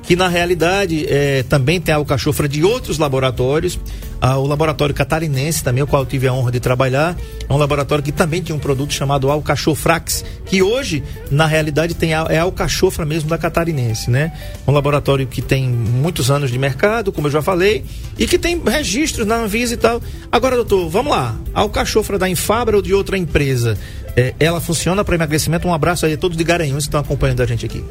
Que 0.08 0.16
na 0.16 0.30
realidade 0.30 1.06
é, 1.10 1.44
também 1.44 1.82
tem 1.82 1.94
a 1.94 1.98
Alcachofra 1.98 2.48
de 2.48 2.64
outros 2.64 2.98
laboratórios. 2.98 3.78
Ah, 4.20 4.38
o 4.38 4.48
laboratório 4.48 4.96
catarinense 4.96 5.64
também, 5.64 5.84
o 5.84 5.88
qual 5.88 6.02
eu 6.02 6.06
tive 6.08 6.28
a 6.28 6.34
honra 6.34 6.52
de 6.52 6.60
trabalhar, 6.60 7.16
é 7.48 7.54
um 7.54 7.58
laboratório 7.58 8.04
que 8.04 8.12
também 8.12 8.42
tinha 8.42 8.56
um 8.56 8.60
produto 8.60 8.92
chamado 8.92 9.30
Alcachofrax, 9.30 10.26
que 10.46 10.64
hoje, 10.64 11.04
na 11.30 11.46
realidade, 11.46 11.94
tem 11.94 12.16
a, 12.16 12.26
é 12.30 12.40
a 12.40 12.44
Alcachofra 12.44 13.06
mesmo 13.06 13.30
da 13.30 13.38
catarinense, 13.38 14.10
né? 14.10 14.32
Um 14.66 14.72
laboratório 14.72 15.28
que 15.28 15.42
tem 15.42 15.68
muitos 15.70 16.32
anos 16.32 16.50
de 16.50 16.58
mercado, 16.58 17.12
como 17.12 17.28
eu 17.28 17.32
já 17.32 17.44
falei, 17.44 17.86
e 18.18 18.26
que 18.26 18.40
tem 18.40 18.60
registros 18.66 19.28
na 19.28 19.36
Anvisa 19.36 19.76
e 19.76 19.78
tal. 19.78 20.02
Agora, 20.32 20.56
doutor, 20.56 20.90
vamos 20.90 21.12
lá. 21.12 21.36
Alcachofra 21.54 22.18
da 22.18 22.28
Infabra 22.28 22.76
ou 22.76 22.82
de 22.82 22.94
outra 22.96 23.18
empresa, 23.18 23.78
é, 24.18 24.34
ela 24.40 24.60
funciona 24.60 25.04
para 25.06 25.16
emagrecimento? 25.16 25.68
Um 25.68 25.74
abraço 25.74 26.06
aí 26.06 26.14
a 26.14 26.18
todos 26.18 26.36
de 26.36 26.44
Garanhuns 26.44 26.84
que 26.86 26.88
estão 26.90 27.00
acompanhando 27.00 27.42
a 27.42 27.46
gente 27.46 27.66
aqui. 27.66 27.86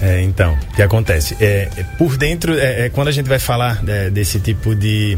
É, 0.00 0.20
então, 0.22 0.52
o 0.72 0.76
que 0.76 0.82
acontece? 0.82 1.36
É, 1.40 1.68
é, 1.76 1.82
por 1.98 2.16
dentro, 2.16 2.52
é, 2.56 2.86
é, 2.86 2.88
quando 2.90 3.08
a 3.08 3.12
gente 3.12 3.28
vai 3.28 3.38
falar 3.38 3.82
é, 3.88 4.10
desse 4.10 4.38
tipo 4.38 4.74
de 4.74 5.16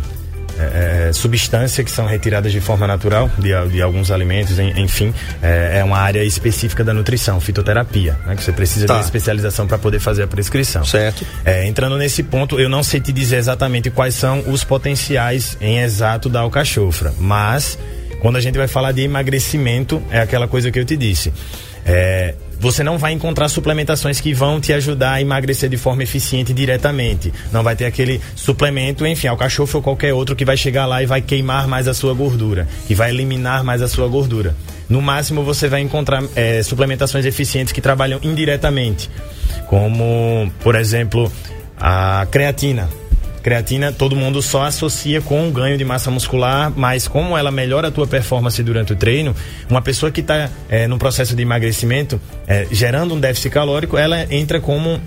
é, 0.59 1.11
substância 1.13 1.83
que 1.85 1.91
são 1.91 2.07
retiradas 2.07 2.51
de 2.53 2.61
forma 2.61 2.87
natural 2.87 3.31
de, 3.39 3.51
de 3.71 3.83
alguns 3.83 4.11
alimentos, 4.11 4.59
en- 4.59 4.73
enfim, 4.81 5.13
é, 5.43 5.79
é 5.81 5.85
uma 5.85 5.99
área 5.99 6.23
específica 6.25 6.83
da 6.85 6.93
nutrição, 6.95 7.41
fitoterapia, 7.41 8.17
né, 8.27 8.35
que 8.37 8.43
você 8.43 8.53
precisa 8.53 8.87
Tá. 8.87 8.95
de 8.95 8.99
uma 9.01 9.05
especialização 9.05 9.67
para 9.67 9.79
poder 9.79 10.01
fazer 10.01 10.23
a 10.25 10.27
prescrição. 10.27 10.85
Certo. 10.85 11.25
É, 11.45 11.67
entrando 11.67 11.97
nesse 11.97 12.23
ponto, 12.23 12.59
eu 12.59 12.69
não 12.69 12.83
sei 12.83 13.01
te 13.01 13.13
dizer 13.13 13.37
exatamente 13.37 13.89
quais 13.91 14.15
são 14.15 14.41
os 14.49 14.65
potenciais 14.65 15.57
em 15.61 15.79
exato 15.81 16.29
da 16.29 16.41
alcachofra, 16.41 17.13
mas 17.21 17.79
quando 18.21 18.37
a 18.37 18.41
gente 18.41 18.57
vai 18.57 18.69
falar 18.69 18.93
de 18.93 19.03
emagrecimento, 19.03 20.03
é 20.11 20.21
aquela 20.21 20.49
coisa 20.49 20.71
que 20.71 20.79
eu 20.79 20.85
te 20.85 20.97
disse. 20.97 21.33
É, 21.85 22.35
você 22.61 22.83
não 22.83 22.99
vai 22.99 23.13
encontrar 23.13 23.49
suplementações 23.49 24.21
que 24.21 24.35
vão 24.35 24.61
te 24.61 24.73
ajudar 24.73 25.13
a 25.13 25.21
emagrecer 25.21 25.71
de 25.71 25.77
forma 25.77 26.03
eficiente 26.03 26.53
diretamente. 26.53 27.33
Não 27.53 27.63
vai 27.63 27.77
ter 27.77 27.85
aquele 27.85 28.21
suplemento, 28.35 29.07
enfim, 29.07 29.29
alcachofra 29.29 29.79
ou 29.79 29.83
qualquer 29.83 30.13
outro 30.13 30.35
que 30.35 30.45
vai 30.45 30.57
chegar 30.57 30.85
lá 30.85 31.03
e 31.03 31.07
vai 31.07 31.23
queimar 31.23 31.69
mais 31.69 31.87
a 31.87 31.95
sua 31.95 32.13
gordura, 32.13 32.67
que 32.87 32.95
vai 32.95 33.11
eliminar 33.11 33.63
mais 33.63 33.81
a 33.81 33.89
sua 33.89 34.09
gordura. 34.09 34.57
No 34.89 35.01
máximo, 35.01 35.43
você 35.43 35.69
vai 35.69 35.81
encontrar 35.81 36.23
é, 36.35 36.63
suplementações 36.63 37.25
eficientes 37.25 37.73
que 37.73 37.81
trabalham 37.81 38.19
indiretamente, 38.23 39.09
como, 39.67 40.51
por 40.61 40.75
exemplo, 40.75 41.31
a 41.79 42.27
creatina. 42.31 42.89
Creatina, 43.43 43.93
todo 43.93 44.17
mundo 44.17 44.43
só 44.43 44.65
associa 44.65 45.21
com 45.21 45.49
o 45.49 45.53
ganho 45.53 45.79
de 45.79 45.85
massa 45.85 46.11
muscular, 46.11 46.73
mas 46.75 47.07
como 47.09 47.37
ela 47.37 47.51
melhora 47.51 47.89
a 47.89 47.91
tua 47.91 48.07
performance 48.07 48.63
durante 48.63 48.93
o 48.93 48.97
treino, 48.97 49.35
uma 49.69 49.81
pessoa 49.83 50.11
que 50.11 50.21
está 50.21 50.51
no 50.89 50.99
processo 50.99 51.35
de 51.35 51.43
emagrecimento, 51.43 52.21
é, 52.47 52.67
gerando 52.71 53.15
um 53.15 53.21
déficit 53.21 53.51
calórico, 53.51 53.97
ela 53.97 54.27
entra 54.33 54.61
como 54.61 55.01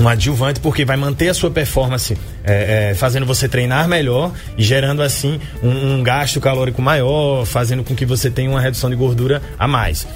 um 0.00 0.08
adjuvante 0.08 0.60
porque 0.60 0.84
vai 0.84 0.96
manter 0.96 1.28
a 1.28 1.34
sua 1.34 1.50
performance 1.50 2.16
é, 2.44 2.90
é, 2.90 2.94
fazendo 2.94 3.26
você 3.26 3.48
treinar 3.48 3.86
melhor 3.88 4.32
e 4.56 4.62
gerando 4.62 5.02
assim 5.02 5.40
um, 5.62 5.94
um 5.94 6.02
gasto 6.02 6.40
calórico 6.40 6.80
maior, 6.80 7.44
fazendo 7.44 7.84
com 7.84 7.94
que 7.94 8.06
você 8.06 8.30
tenha 8.30 8.50
uma 8.50 8.60
redução 8.60 8.90
de 8.90 8.96
gordura 8.96 9.42
a 9.58 9.68
mais. 9.68 10.06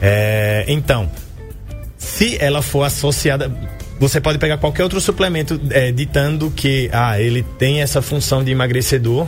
É, 0.00 0.64
então, 0.68 1.10
se 1.96 2.36
ela 2.40 2.62
for 2.62 2.84
associada 2.84 3.50
você 3.98 4.20
pode 4.20 4.38
pegar 4.38 4.58
qualquer 4.58 4.82
outro 4.82 5.00
suplemento 5.00 5.60
é, 5.70 5.90
ditando 5.92 6.50
que 6.50 6.88
ah, 6.92 7.20
ele 7.20 7.42
tem 7.58 7.82
essa 7.82 8.00
função 8.00 8.44
de 8.44 8.50
emagrecedor, 8.50 9.26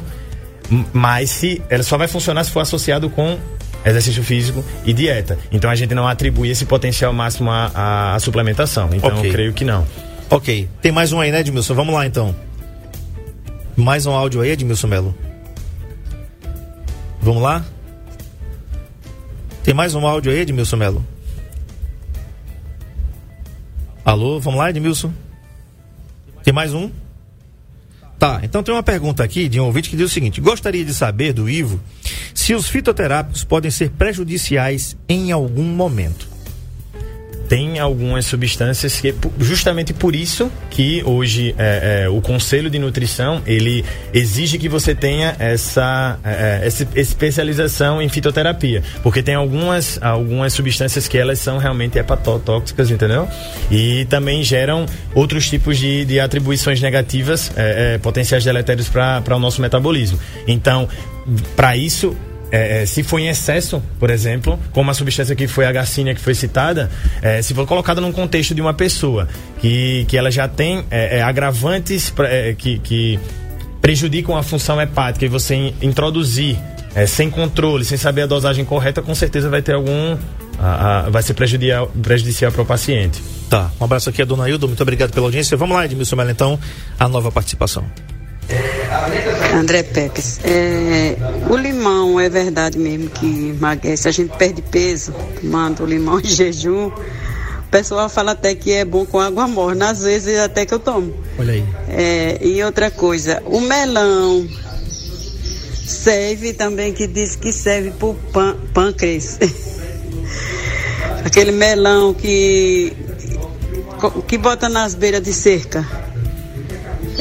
mas 0.93 1.31
se 1.31 1.61
ela 1.69 1.83
só 1.83 1.99
vai 1.99 2.07
funcionar 2.07 2.45
se 2.45 2.51
for 2.51 2.61
associado 2.61 3.11
com 3.11 3.39
exercício 3.85 4.23
físico 4.23 4.65
e 4.85 4.93
dieta. 4.93 5.39
Então 5.51 5.71
a 5.71 5.75
gente 5.75 5.95
não 5.95 6.07
atribui 6.07 6.51
esse 6.51 6.65
potencial 6.67 7.13
máximo 7.13 7.51
à, 7.51 8.15
à- 8.15 8.19
suplementação. 8.21 8.91
Então 8.93 9.11
Ok. 9.17 9.29
eu 9.29 9.33
creio 9.33 9.53
que 9.53 9.65
não. 9.65 9.87
Ok. 10.29 10.69
Tem 10.81 10.93
mais 10.93 11.13
um 11.13 11.21
aí, 11.21 11.33
né, 11.33 11.41
Edmilson? 11.41 11.75
Vamos 11.75 11.95
lá 11.95 12.07
então. 12.07 12.35
Mais 13.77 14.05
um 14.07 14.13
áudio 14.13 14.43
aí, 14.43 14.51
Edmilson 14.51 14.87
Melo. 14.87 15.15
Vamos 17.23 17.43
lá? 17.43 17.65
Tem 19.65 19.75
mais 19.75 19.95
um 19.95 20.07
áudio 20.07 20.31
aí, 20.33 20.41
Edmilson 20.41 20.77
Melo? 20.77 21.05
Alô, 24.05 24.41
vamos 24.41 24.59
lá, 24.59 24.71
Edmilson? 24.71 25.13
Tem 26.43 26.55
mais 26.55 26.73
um? 26.73 26.91
Tá, 28.19 28.41
então 28.43 28.63
tem 28.63 28.75
uma 28.75 28.83
pergunta 28.83 29.23
aqui 29.23 29.49
de 29.49 29.61
um 29.61 29.65
ouvinte 29.67 29.91
que 29.91 29.97
diz 29.97 30.07
o 30.07 30.13
seguinte: 30.13 30.41
gostaria 30.41 30.85
de 30.85 30.95
saber 30.95 31.33
do 31.33 31.49
Ivo 31.49 31.81
se 32.35 32.55
os 32.55 32.69
fitoterápicos 32.69 33.45
podem 33.45 33.71
ser 33.71 33.91
prejudiciais 33.91 34.97
em 35.09 35.33
algum 35.33 35.65
momento 35.65 36.30
tem 37.51 37.81
algumas 37.81 38.27
substâncias 38.27 39.01
que 39.01 39.13
justamente 39.41 39.93
por 39.93 40.15
isso 40.15 40.49
que 40.71 41.03
hoje 41.05 41.53
é, 41.59 42.05
é, 42.05 42.09
o 42.09 42.21
Conselho 42.21 42.71
de 42.71 42.79
Nutrição 42.79 43.43
ele 43.45 43.85
exige 44.15 44.57
que 44.57 44.69
você 44.69 44.95
tenha 44.95 45.35
essa, 45.37 46.17
é, 46.23 46.61
é 46.63 46.67
essa 46.67 46.87
especialização 46.95 48.01
em 48.01 48.09
fitoterapia, 48.09 48.85
porque 49.03 49.21
tem 49.21 49.35
algumas 49.35 50.01
algumas 50.01 50.53
substâncias 50.53 51.09
que 51.09 51.19
elas 51.19 51.41
são 51.41 51.59
realmente 51.59 51.99
hepatotóxicas, 51.99 52.89
entendeu? 52.89 53.29
E 53.69 54.05
também 54.05 54.45
geram 54.45 54.87
outros 55.13 55.51
tipos 55.51 55.77
de, 55.77 56.05
de 56.05 56.21
atribuições 56.21 56.81
negativas, 56.81 57.51
é, 57.57 57.95
é, 57.95 57.99
potenciais 57.99 58.45
deletérios 58.45 58.89
para 58.89 59.35
o 59.35 59.41
nosso 59.41 59.61
metabolismo. 59.61 60.21
Então, 60.47 60.89
para 61.57 61.77
isso 61.77 62.17
é, 62.51 62.83
é, 62.83 62.87
se 62.87 63.03
for 63.03 63.19
em 63.19 63.29
excesso, 63.29 63.83
por 63.99 64.11
exemplo, 64.11 64.59
como 64.73 64.91
a 64.91 64.95
substância 64.95 65.35
que 65.37 65.47
foi 65.47 65.67
a 65.67 65.73
garcínia 65.73 66.15
que 66.15 66.21
foi 66.21 66.35
citada, 66.35 66.91
é, 67.23 67.41
se 67.43 67.55
for 67.55 67.67
colocada 67.67 68.01
num 68.01 68.13
contexto 68.13 68.55
de 68.55 68.61
uma 68.61 68.75
pessoa 68.75 69.29
que, 69.61 70.05
que 70.09 70.17
ela 70.17 70.31
já 70.31 70.49
tem 70.49 70.85
é, 70.91 71.19
é 71.19 71.23
agravantes 71.23 72.11
pra, 72.11 72.29
é, 72.29 72.55
que, 72.55 72.79
que 72.81 73.19
prejudicam 73.81 74.37
a 74.37 74.43
função 74.43 74.81
hepática 74.81 75.25
e 75.25 75.29
você 75.29 75.73
introduzir 75.81 76.59
sem 77.07 77.31
controle, 77.31 77.85
sem 77.85 77.97
saber 77.97 78.23
a 78.23 78.27
dosagem 78.27 78.65
correta, 78.65 79.01
com 79.01 79.15
certeza 79.15 79.49
vai 79.49 79.63
ter 79.63 79.75
algum. 79.75 80.17
A, 80.59 81.07
a, 81.07 81.09
vai 81.09 81.23
ser 81.23 81.35
prejudicial, 81.35 81.87
prejudicial 82.03 82.51
para 82.51 82.63
o 82.63 82.67
paciente. 82.67 83.23
Tá, 83.49 83.71
um 83.81 83.85
abraço 83.85 84.11
aqui 84.11 84.21
a 84.21 84.25
dona 84.25 84.51
Hilda, 84.51 84.67
muito 84.67 84.83
obrigado 84.83 85.13
pela 85.13 85.27
audiência. 85.27 85.57
Vamos 85.57 85.77
lá, 85.77 85.85
Edmilson 85.85 86.17
Melo, 86.17 86.31
então, 86.31 86.59
a 86.99 87.09
nova 87.09 87.31
participação. 87.31 87.85
André 89.55 89.83
Pepes, 89.83 90.41
é, 90.45 91.17
o 91.49 91.57
limão 91.57 92.19
é 92.19 92.29
verdade 92.29 92.79
mesmo 92.79 93.09
que 93.11 93.51
emagrece, 93.51 94.09
a 94.09 94.11
gente 94.11 94.37
perde 94.37 94.63
peso 94.63 95.13
tomando 95.41 95.83
o 95.83 95.87
limão 95.87 96.19
em 96.19 96.25
jejum. 96.25 96.89
O 96.89 97.71
pessoal 97.71 98.09
fala 98.09 98.33
até 98.33 98.55
que 98.55 98.73
é 98.73 98.85
bom 98.85 99.07
com 99.07 99.21
água 99.21 99.47
morna, 99.47 99.91
às 99.91 100.03
vezes 100.03 100.39
até 100.39 100.67
que 100.67 100.75
eu 100.75 100.79
tomo. 100.79 101.15
Olha 101.39 101.53
aí. 101.53 101.65
É, 101.89 102.39
e 102.43 102.63
outra 102.65 102.91
coisa, 102.91 103.43
o 103.47 103.61
melão 103.61 104.49
serve 105.87 106.53
também, 106.53 106.93
que 106.93 107.07
diz 107.07 107.37
que 107.37 107.53
serve 107.53 107.93
para 107.93 108.07
o 108.09 108.55
pâncreas. 108.73 109.39
Aquele 111.25 111.53
melão 111.53 112.15
que, 112.15 112.93
que 114.27 114.39
bota 114.39 114.69
nas 114.69 114.95
beiras 114.95 115.23
de 115.23 115.33
cerca. 115.33 115.87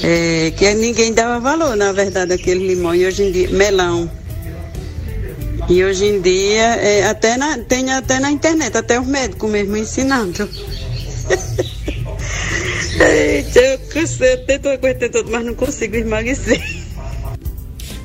É, 0.02 0.52
que 0.52 0.74
ninguém 0.74 1.14
dava 1.14 1.40
valor, 1.40 1.76
na 1.76 1.92
verdade, 1.92 2.34
aquele 2.34 2.68
limão. 2.68 2.96
E 2.96 3.06
hoje 3.06 3.24
em 3.24 3.32
dia, 3.32 3.50
melão. 3.50 4.10
E 5.70 5.84
hoje 5.84 6.06
em 6.06 6.22
dia, 6.22 6.76
é, 6.78 7.06
até 7.06 7.38
na, 7.38 7.58
tem 7.60 7.92
até 7.92 8.20
na 8.20 8.32
internet, 8.32 8.76
até 8.76 9.00
os 9.00 9.06
médicos 9.06 9.50
mesmo 9.52 9.78
ensinando. 9.78 10.50
Eita, 13.00 13.60
eu 13.60 13.80
cansei, 13.90 14.34
eu 14.34 14.46
tento 14.46 14.70
aguentar 14.70 15.10
tudo, 15.10 15.30
mas 15.30 15.46
não 15.46 15.54
consigo 15.54 15.96
emagrecer. 15.96 16.60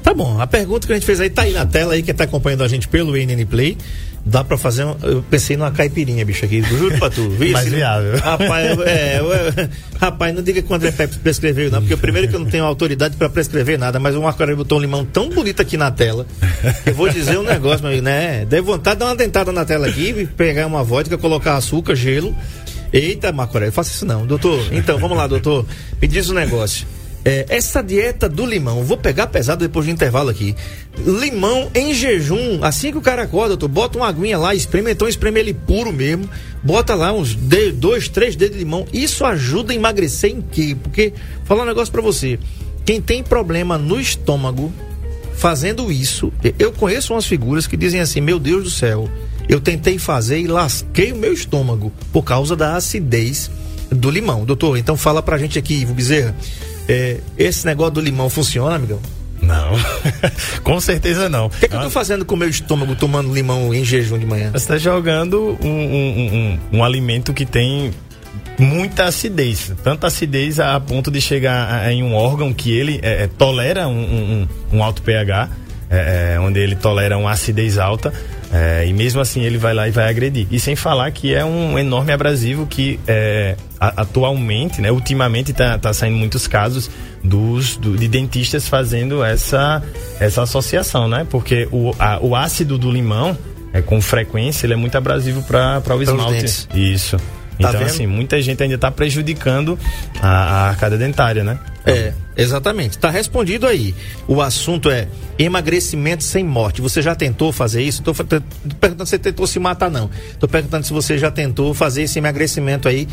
Tá 0.03 0.13
bom, 0.13 0.39
a 0.39 0.47
pergunta 0.47 0.87
que 0.87 0.93
a 0.93 0.97
gente 0.97 1.07
fez 1.07 1.19
aí 1.19 1.31
tá 1.31 1.43
aí 1.43 1.53
na 1.53 1.65
tela 1.65 1.95
aí, 1.95 2.03
que 2.03 2.13
tá 2.13 2.25
acompanhando 2.25 2.63
a 2.63 2.69
gente 2.69 2.87
pelo 2.87 3.17
NN 3.17 3.47
Play. 3.47 3.79
Dá 4.27 4.43
pra 4.43 4.57
fazer. 4.57 4.85
Um, 4.85 4.97
eu 5.03 5.23
pensei 5.29 5.57
numa 5.57 5.71
caipirinha, 5.71 6.25
bicho, 6.25 6.45
aqui. 6.45 6.63
Juro 6.63 6.97
pra 6.99 7.11
tu. 7.11 7.29
Viu? 7.31 7.53
Mais 7.53 7.69
viável. 7.69 8.19
Rapaz, 8.19 8.79
é, 8.81 9.19
é, 9.19 9.69
rapaz, 10.01 10.35
não 10.35 10.43
diga 10.43 10.63
que 10.63 10.73
o 10.73 10.75
André 10.75 10.91
Pepe 10.93 11.19
prescreveu, 11.19 11.71
não, 11.71 11.81
porque 11.81 11.97
primeiro 11.97 12.29
que 12.29 12.35
eu 12.35 12.41
não 12.41 12.47
tenho 12.47 12.65
autoridade 12.65 13.17
pra 13.17 13.29
prescrever 13.29 13.79
nada, 13.79 14.01
mas 14.01 14.17
o 14.17 14.23
Marco 14.23 14.43
Aurélio 14.43 14.57
botou 14.57 14.79
um 14.79 14.81
limão 14.81 15.05
tão 15.05 15.29
bonito 15.29 15.61
aqui 15.61 15.77
na 15.77 15.91
tela. 15.91 16.27
Eu 16.87 16.95
vou 16.95 17.09
dizer 17.09 17.39
um 17.39 17.43
negócio, 17.43 17.85
mas, 17.85 18.01
né? 18.03 18.47
Dei 18.47 18.61
vontade 18.63 18.97
de 18.97 19.01
dar 19.01 19.07
uma 19.07 19.17
dentada 19.17 19.53
na 19.53 19.65
tela 19.65 19.87
aqui, 19.87 20.27
pegar 20.37 20.67
uma 20.67 20.83
vodka, 20.83 21.19
colocar 21.19 21.57
açúcar, 21.57 21.95
gelo. 21.95 22.35
Eita, 22.93 23.31
Marco 23.33 23.57
Aurélio, 23.57 23.73
faça 23.73 23.91
isso 23.91 24.07
não. 24.07 24.25
Doutor, 24.27 24.73
então, 24.73 24.97
vamos 24.99 25.19
lá, 25.19 25.27
doutor. 25.27 25.67
Me 26.01 26.09
diz 26.09 26.31
um 26.31 26.35
negócio. 26.35 26.87
É, 27.25 27.47
essa 27.49 27.83
dieta 27.83 28.29
do 28.29 28.45
limão, 28.45 28.85
vou 28.85 28.99
pegar 28.99 29.29
pesado 29.29 29.67
depois 29.67 29.87
do 29.87 29.93
intervalo 29.93 30.29
aqui. 30.29 30.55
Limão 30.99 31.71
em 31.75 31.95
jejum, 31.95 32.63
assim 32.63 32.93
que 32.93 32.99
o 32.99 33.01
cara 33.01 33.23
acorda, 33.23 33.57
tu 33.57 33.67
bota 33.67 33.97
uma 33.97 34.07
aguinha 34.07 34.37
lá, 34.37 34.55
espreme, 34.55 34.93
então 34.93 35.09
espreme 35.09 35.41
ele 35.41 35.55
puro 35.55 35.91
mesmo, 35.91 36.29
bota 36.63 36.95
lá 36.95 37.13
uns 37.15 37.35
dois, 37.35 38.09
três 38.11 38.37
dedos 38.37 38.59
de 38.59 38.65
limão. 38.65 38.87
Isso 38.93 39.25
ajuda 39.25 39.73
a 39.73 39.77
emagrecer 39.77 40.33
em 40.33 40.43
quê? 40.43 40.77
Porque, 40.83 41.15
falar 41.45 41.63
um 41.63 41.67
negócio 41.67 41.91
para 41.91 42.03
você, 42.03 42.39
quem 42.85 43.01
tem 43.01 43.23
problema 43.23 43.79
no 43.79 43.99
estômago, 43.99 44.71
fazendo 45.35 45.91
isso, 45.91 46.31
eu 46.59 46.73
conheço 46.73 47.15
umas 47.15 47.25
figuras 47.25 47.67
que 47.67 47.77
dizem 47.77 48.01
assim: 48.01 48.21
Meu 48.21 48.39
Deus 48.39 48.65
do 48.65 48.71
céu, 48.71 49.09
eu 49.49 49.61
tentei 49.61 49.99
fazer 49.99 50.41
e 50.41 50.47
lasquei 50.47 51.13
o 51.13 51.17
meu 51.17 51.33
estômago 51.33 51.91
por 52.13 52.23
causa 52.23 52.55
da 52.55 52.77
acidez 52.77 53.51
do 53.91 54.11
limão. 54.11 54.45
Doutor, 54.45 54.77
então 54.77 54.97
fala 54.97 55.23
pra 55.23 55.39
gente 55.39 55.59
aqui, 55.59 55.75
Ivo 55.75 55.95
Bezerra. 55.95 56.35
É, 56.89 57.19
esse 57.39 57.65
negócio 57.67 57.95
do 57.95 58.01
limão 58.01 58.29
funciona, 58.29 58.77
amigão? 58.77 59.01
Não, 59.41 59.73
com 60.63 60.81
certeza 60.81 61.29
não. 61.29 61.47
O 61.47 61.51
que, 61.51 61.67
é 61.67 61.69
que 61.69 61.77
eu 61.77 61.81
tô 61.81 61.91
fazendo 61.91 62.25
com 62.25 62.35
o 62.35 62.39
meu 62.39 62.49
estômago 62.49 62.95
tomando 62.95 63.33
limão 63.33 63.75
em 63.75 63.85
jejum 63.85 64.19
de 64.19 64.27
manhã? 64.27 64.51
Você 64.51 64.59
está 64.59 64.79
jogando 64.79 65.59
um, 65.63 65.69
um, 65.69 66.59
um, 66.73 66.79
um, 66.79 66.85
alimento 66.85 67.33
que 67.33 67.45
tem 67.45 67.93
muita 68.59 69.05
acidez, 69.05 69.73
tanta 69.83 70.07
acidez 70.07 70.59
a 70.61 70.79
ponto 70.81 71.11
de 71.11 71.21
chegar 71.21 71.91
em 71.91 72.03
um 72.03 72.15
órgão 72.15 72.53
que 72.53 72.73
ele 72.73 73.01
é, 73.03 73.25
é 73.25 73.27
tolera 73.27 73.87
um, 73.89 74.47
alto 74.83 75.03
pH, 75.03 75.51
é, 75.91 76.35
é, 76.35 76.41
onde 76.41 76.61
ele 76.61 76.77
tolera 76.77 77.19
uma 77.19 77.31
acidez 77.31 77.79
alta. 77.79 78.13
É, 78.57 78.87
e 78.87 78.93
mesmo 78.93 79.21
assim 79.21 79.43
ele 79.43 79.59
vai 79.59 79.75
lá 79.75 79.89
e 79.89 79.91
vai 79.91 80.09
agredir. 80.09 80.47
E 80.49 80.61
sem 80.61 80.77
falar 80.77 81.11
que 81.11 81.35
é 81.35 81.45
um 81.45 81.77
enorme 81.77 82.13
abrasivo 82.13 82.69
que 82.69 83.01
é, 83.05 83.57
atualmente, 83.81 84.81
né, 84.81 84.93
ultimamente 84.93 85.51
está 85.51 85.77
tá 85.77 85.93
saindo 85.93 86.17
muitos 86.17 86.47
casos 86.47 86.89
dos, 87.23 87.77
do, 87.77 87.97
de 87.97 88.07
dentistas 88.07 88.69
fazendo 88.69 89.25
essa, 89.25 89.83
essa 90.21 90.43
associação, 90.43 91.09
né? 91.09 91.27
Porque 91.29 91.67
o, 91.73 91.93
a, 91.99 92.21
o 92.25 92.37
ácido 92.37 92.79
do 92.79 92.93
limão, 92.93 93.37
é, 93.73 93.83
com 93.83 94.01
frequência, 94.01 94.67
ele 94.67 94.75
é 94.75 94.77
muito 94.77 94.97
abrasivo 94.97 95.43
para 95.43 95.97
o 95.97 96.01
esmalte. 96.01 96.69
Isso. 96.73 97.17
Tá 97.59 97.69
então, 97.69 97.73
vendo? 97.73 97.85
assim, 97.85 98.07
muita 98.07 98.41
gente 98.43 98.63
ainda 98.63 98.75
está 98.75 98.91
prejudicando 98.91 99.79
a, 100.21 100.29
a 100.29 100.69
arcada 100.69 100.99
dentária, 100.99 101.45
né? 101.45 101.59
É, 101.87 102.13
exatamente. 102.37 102.93
Está 102.93 103.11
respondido 103.11 103.67
aí. 103.67 103.95
O 104.27 104.41
assunto 104.41 104.91
é 104.91 105.07
emagrecimento 105.39 106.25
sem 106.25 106.45
morte. 106.45 106.81
Você 106.81 107.03
já 107.03 107.15
tentou 107.15 107.53
fazer 107.53 107.83
isso? 107.83 108.01
Estou 108.01 108.15
perguntando 108.81 109.07
se 109.07 109.11
você 109.11 109.19
tentou 109.19 109.47
se 109.47 109.59
matar, 109.59 109.91
não. 109.91 110.11
Estou 110.31 110.49
perguntando 110.49 110.85
se 110.85 110.93
você 110.93 111.19
já 111.19 111.31
tentou 111.31 111.75
fazer 111.75 112.03
esse 112.03 112.19
emagrecimento 112.19 112.89
aí 112.89 113.07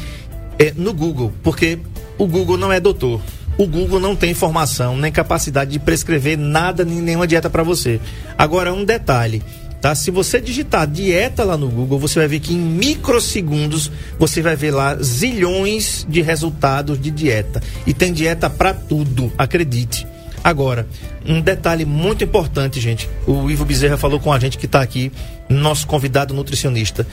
é, 0.57 0.73
no 0.75 0.93
Google, 0.93 1.33
porque 1.43 1.79
o 2.17 2.25
Google 2.25 2.57
não 2.57 2.71
é 2.71 2.79
doutor. 2.79 3.21
O 3.57 3.67
Google 3.67 3.99
não 3.99 4.15
tem 4.15 4.31
informação 4.31 4.97
nem 4.97 5.11
capacidade 5.11 5.71
de 5.71 5.79
prescrever 5.79 6.37
nada, 6.37 6.85
nem 6.85 7.01
nenhuma 7.01 7.27
dieta 7.27 7.49
para 7.49 7.63
você. 7.63 7.99
Agora, 8.37 8.73
um 8.73 8.83
detalhe 8.83 9.43
Tá? 9.81 9.95
Se 9.95 10.11
você 10.11 10.39
digitar 10.39 10.85
dieta 10.85 11.43
lá 11.43 11.57
no 11.57 11.67
Google, 11.67 11.97
você 11.97 12.19
vai 12.19 12.27
ver 12.27 12.39
que 12.39 12.53
em 12.53 12.57
microsegundos 12.57 13.91
você 14.19 14.39
vai 14.39 14.55
ver 14.55 14.69
lá 14.69 14.95
zilhões 15.01 16.05
de 16.07 16.21
resultados 16.21 17.01
de 17.01 17.09
dieta. 17.09 17.61
E 17.87 17.93
tem 17.93 18.13
dieta 18.13 18.47
para 18.47 18.75
tudo, 18.75 19.33
acredite. 19.35 20.07
Agora, 20.43 20.87
um 21.25 21.41
detalhe 21.41 21.83
muito 21.83 22.23
importante, 22.23 22.79
gente. 22.79 23.09
O 23.25 23.49
Ivo 23.49 23.65
Bezerra 23.65 23.97
falou 23.97 24.19
com 24.19 24.31
a 24.31 24.39
gente 24.39 24.57
que 24.57 24.67
está 24.67 24.81
aqui, 24.81 25.11
nosso 25.49 25.87
convidado 25.87 26.31
nutricionista. 26.31 27.07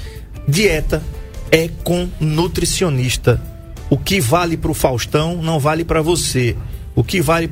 Dieta 0.46 1.02
é 1.50 1.70
com 1.82 2.06
nutricionista. 2.20 3.40
O 3.88 3.96
que 3.96 4.20
vale 4.20 4.58
para 4.58 4.70
o 4.70 4.74
Faustão 4.74 5.42
não 5.42 5.58
vale 5.58 5.84
para 5.84 6.02
você. 6.02 6.54
O 6.94 7.02
que 7.02 7.22
vale 7.22 7.50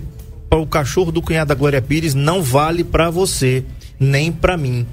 para 0.50 0.58
o 0.58 0.66
cachorro 0.66 1.10
do 1.10 1.22
cunhado 1.22 1.48
da 1.48 1.54
Glória 1.54 1.80
Pires 1.80 2.14
não 2.14 2.42
vale 2.42 2.84
para 2.84 3.10
você, 3.10 3.64
nem 3.98 4.30
para 4.30 4.58
mim 4.58 4.86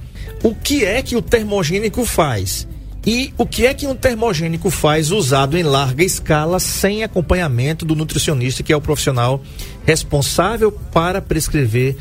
o 0.44 0.54
que 0.54 0.84
é 0.84 1.02
que 1.02 1.16
o 1.16 1.22
termogênico 1.22 2.06
faz? 2.06 2.68
E 3.06 3.34
o 3.38 3.46
que 3.46 3.66
é 3.66 3.74
que 3.74 3.88
um 3.88 3.96
termogênico 3.96 4.70
faz 4.70 5.12
usado 5.12 5.58
em 5.58 5.64
larga 5.64 6.04
escala 6.04 6.60
sem 6.60 7.04
acompanhamento 7.04 7.86
do 7.86 7.96
nutricionista, 7.96 8.64
que 8.64 8.72
é 8.72 8.76
o 8.76 8.82
profissional 8.82 9.42
responsável 9.86 10.72
para 10.72 11.22
prescrever 11.22 11.98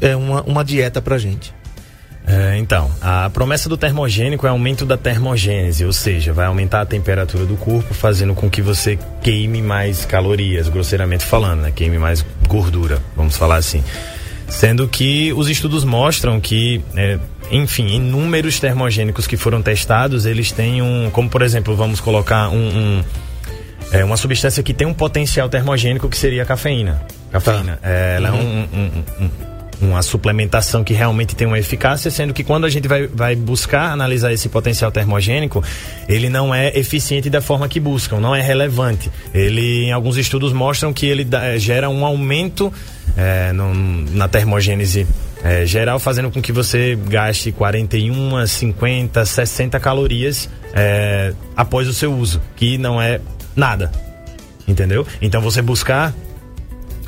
é, 0.00 0.16
uma, 0.16 0.42
uma 0.42 0.64
dieta 0.64 1.00
para 1.00 1.18
gente? 1.18 1.54
É, 2.26 2.58
então, 2.58 2.90
a 3.00 3.30
promessa 3.30 3.68
do 3.68 3.76
termogênico 3.76 4.46
é 4.48 4.50
aumento 4.50 4.84
da 4.84 4.96
termogênese, 4.96 5.84
ou 5.84 5.92
seja, 5.92 6.32
vai 6.32 6.46
aumentar 6.46 6.80
a 6.80 6.86
temperatura 6.86 7.46
do 7.46 7.56
corpo, 7.56 7.94
fazendo 7.94 8.34
com 8.34 8.50
que 8.50 8.60
você 8.60 8.98
queime 9.22 9.62
mais 9.62 10.04
calorias, 10.04 10.68
grosseiramente 10.68 11.24
falando, 11.24 11.60
né? 11.60 11.72
queime 11.72 11.98
mais 11.98 12.26
gordura, 12.48 13.00
vamos 13.14 13.36
falar 13.36 13.56
assim. 13.56 13.82
Sendo 14.48 14.86
que 14.88 15.32
os 15.32 15.48
estudos 15.48 15.84
mostram 15.84 16.40
que 16.40 16.80
é, 16.96 17.18
enfim, 17.50 17.88
inúmeros 17.96 18.58
termogênicos 18.60 19.26
que 19.26 19.36
foram 19.36 19.60
testados, 19.60 20.24
eles 20.24 20.52
têm 20.52 20.80
um, 20.80 21.10
como 21.12 21.28
por 21.28 21.42
exemplo, 21.42 21.74
vamos 21.76 22.00
colocar 22.00 22.48
um, 22.48 22.56
um 22.56 23.04
é 23.92 24.04
uma 24.04 24.16
substância 24.16 24.62
que 24.62 24.74
tem 24.74 24.86
um 24.86 24.94
potencial 24.94 25.48
termogênico 25.48 26.08
que 26.08 26.16
seria 26.16 26.42
a 26.42 26.46
cafeína. 26.46 27.02
Cafeína. 27.30 27.78
É, 27.82 28.14
ela 28.16 28.28
é 28.28 28.32
um- 28.32 28.36
um- 28.36 28.68
um- 29.20 29.24
um- 29.24 29.30
uma 29.88 30.02
suplementação 30.02 30.82
que 30.82 30.92
realmente 30.94 31.36
tem 31.36 31.46
uma 31.46 31.58
eficácia, 31.58 32.10
sendo 32.10 32.32
que 32.34 32.42
quando 32.42 32.64
a 32.64 32.68
gente 32.70 32.88
vai, 32.88 33.06
vai 33.06 33.36
buscar 33.36 33.92
analisar 33.92 34.32
esse 34.32 34.48
potencial 34.48 34.90
termogênico, 34.90 35.62
ele 36.08 36.28
não 36.28 36.52
é 36.54 36.76
eficiente 36.76 37.28
da 37.30 37.40
forma 37.40 37.68
que 37.68 37.78
buscam, 37.78 38.18
não 38.18 38.34
é 38.34 38.40
relevante. 38.40 39.10
Ele, 39.34 39.84
em 39.84 39.92
alguns 39.92 40.16
estudos, 40.16 40.52
mostram 40.52 40.92
que 40.92 41.06
ele 41.06 41.22
dá- 41.24 41.56
gera 41.58 41.88
um 41.90 42.04
aumento 42.04 42.72
eh, 43.16 43.52
no- 43.52 43.74
na 44.12 44.28
termogênese 44.28 45.06
eh, 45.42 45.64
geral, 45.66 45.98
fazendo 45.98 46.30
com 46.30 46.40
que 46.42 46.52
você 46.52 46.96
gaste 47.08 47.52
41, 47.52 48.46
50, 48.46 49.24
60 49.24 49.78
calorias 49.80 50.48
eh, 50.74 51.32
após 51.56 51.86
o 51.88 51.92
seu 51.94 52.12
uso, 52.14 52.40
que 52.56 52.78
não 52.78 53.00
é 53.00 53.20
nada. 53.54 53.90
Entendeu? 54.68 55.06
Então 55.22 55.40
você 55.40 55.62
buscar 55.62 56.12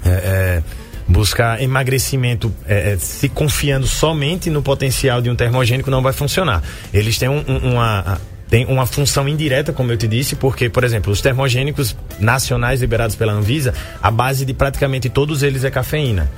é, 0.05 0.09
é, 0.09 0.63
buscar 1.09 1.61
emagrecimento 1.61 2.55
é, 2.67 2.93
é, 2.93 2.97
se 2.99 3.29
confiando 3.29 3.87
somente 3.87 4.49
no 4.49 4.63
potencial 4.63 5.21
de 5.21 5.29
um 5.29 5.35
termogênico 5.35 5.91
não 5.91 6.01
vai 6.03 6.13
funcionar. 6.13 6.63
Eles 6.95 7.19
têm 7.19 7.29
um- 7.29 7.43
um- 7.49 7.73
uma 7.73 8.21
tem 8.49 8.65
uma 8.67 8.87
função 8.87 9.29
indireta, 9.29 9.73
como 9.73 9.93
eu 9.93 9.97
te 9.97 10.09
disse, 10.09 10.35
porque, 10.37 10.69
por 10.69 10.85
exemplo, 10.85 11.13
os 11.13 11.21
termogênicos 11.21 11.95
nacionais 12.19 12.81
liberados 12.81 13.15
pela 13.15 13.33
Anvisa, 13.33 13.75
a 14.03 14.11
base 14.11 14.45
de 14.45 14.55
praticamente 14.55 15.09
todos 15.09 15.43
eles 15.43 15.65
é 15.65 15.71
cafeína. 15.71 16.31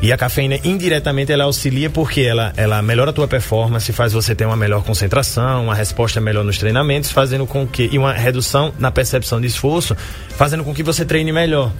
E 0.00 0.12
a 0.12 0.16
cafeína, 0.16 0.58
indiretamente, 0.64 1.30
ela 1.30 1.44
auxilia 1.44 1.90
porque 1.90 2.22
ela, 2.22 2.52
ela 2.56 2.80
melhora 2.80 3.10
a 3.10 3.12
tua 3.12 3.28
performance, 3.28 3.92
faz 3.92 4.12
você 4.12 4.34
ter 4.34 4.46
uma 4.46 4.56
melhor 4.56 4.82
concentração, 4.82 5.64
uma 5.64 5.74
resposta 5.74 6.20
melhor 6.20 6.44
nos 6.44 6.58
treinamentos, 6.58 7.10
fazendo 7.10 7.46
com 7.46 7.66
que. 7.66 7.88
e 7.92 7.98
uma 7.98 8.12
redução 8.12 8.72
na 8.78 8.90
percepção 8.90 9.40
de 9.40 9.46
esforço, 9.46 9.96
fazendo 10.30 10.64
com 10.64 10.74
que 10.74 10.82
você 10.82 11.04
treine 11.04 11.32
melhor. 11.32 11.72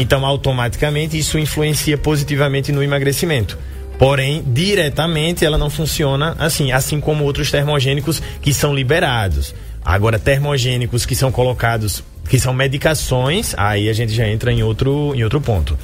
Então, 0.00 0.24
automaticamente, 0.24 1.18
isso 1.18 1.38
influencia 1.38 1.96
positivamente 1.96 2.72
no 2.72 2.82
emagrecimento. 2.82 3.58
Porém, 3.98 4.44
diretamente 4.46 5.44
ela 5.44 5.58
não 5.58 5.68
funciona 5.68 6.36
assim, 6.38 6.70
assim 6.72 7.00
como 7.00 7.24
outros 7.24 7.50
termogênicos 7.50 8.22
que 8.40 8.54
são 8.54 8.74
liberados. 8.74 9.54
Agora, 9.84 10.18
termogênicos 10.18 11.04
que 11.04 11.14
são 11.16 11.32
colocados, 11.32 12.02
que 12.28 12.38
são 12.38 12.52
medicações, 12.52 13.54
aí 13.56 13.88
a 13.88 13.92
gente 13.92 14.12
já 14.12 14.28
entra 14.28 14.52
em 14.52 14.62
outro, 14.62 15.12
em 15.14 15.24
outro 15.24 15.40
ponto. 15.40 15.76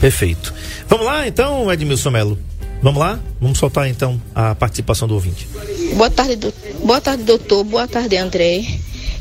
Perfeito. 0.00 0.52
Vamos 0.88 1.06
lá 1.06 1.26
então, 1.26 1.72
Edmilson 1.72 2.10
Melo. 2.10 2.38
Vamos 2.82 2.98
lá? 3.00 3.18
Vamos 3.40 3.58
soltar 3.58 3.88
então 3.88 4.20
a 4.34 4.54
participação 4.54 5.06
do 5.06 5.14
ouvinte. 5.14 5.48
Boa 5.94 6.10
tarde, 6.10 6.36
do- 6.36 6.52
boa 6.84 7.00
tarde, 7.00 7.22
doutor. 7.22 7.62
Boa 7.64 7.86
tarde, 7.86 8.16
André. 8.16 8.64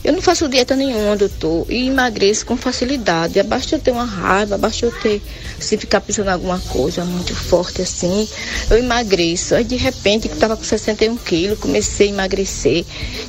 Eu 0.03 0.13
não 0.13 0.21
faço 0.21 0.49
dieta 0.49 0.75
nenhuma, 0.75 1.15
doutor, 1.15 1.65
e 1.69 1.87
emagreço 1.87 2.45
com 2.45 2.57
facilidade. 2.57 3.41
Basta 3.43 3.75
eu 3.75 3.79
ter 3.79 3.91
uma 3.91 4.05
raiva, 4.05 4.57
basta 4.57 4.85
eu 4.85 4.91
ter, 4.91 5.21
se 5.59 5.77
ficar 5.77 6.01
pensando 6.01 6.27
em 6.27 6.33
alguma 6.33 6.59
coisa 6.59 7.05
muito 7.05 7.35
forte 7.35 7.83
assim, 7.83 8.27
eu 8.69 8.77
emagreço. 8.77 9.53
Aí 9.53 9.63
de 9.63 9.75
repente, 9.75 10.27
que 10.27 10.33
estava 10.33 10.57
com 10.57 10.63
61 10.63 11.17
quilos, 11.17 11.59
comecei 11.59 12.07
a 12.07 12.13
emagrecer, 12.13 12.83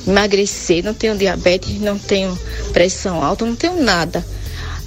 emagrecer, 0.07 0.83
não 0.83 0.95
tenho 0.95 1.15
diabetes, 1.15 1.79
não 1.79 1.99
tenho 1.99 2.37
pressão 2.71 3.23
alta, 3.23 3.45
não 3.45 3.55
tenho 3.55 3.79
nada. 3.79 4.25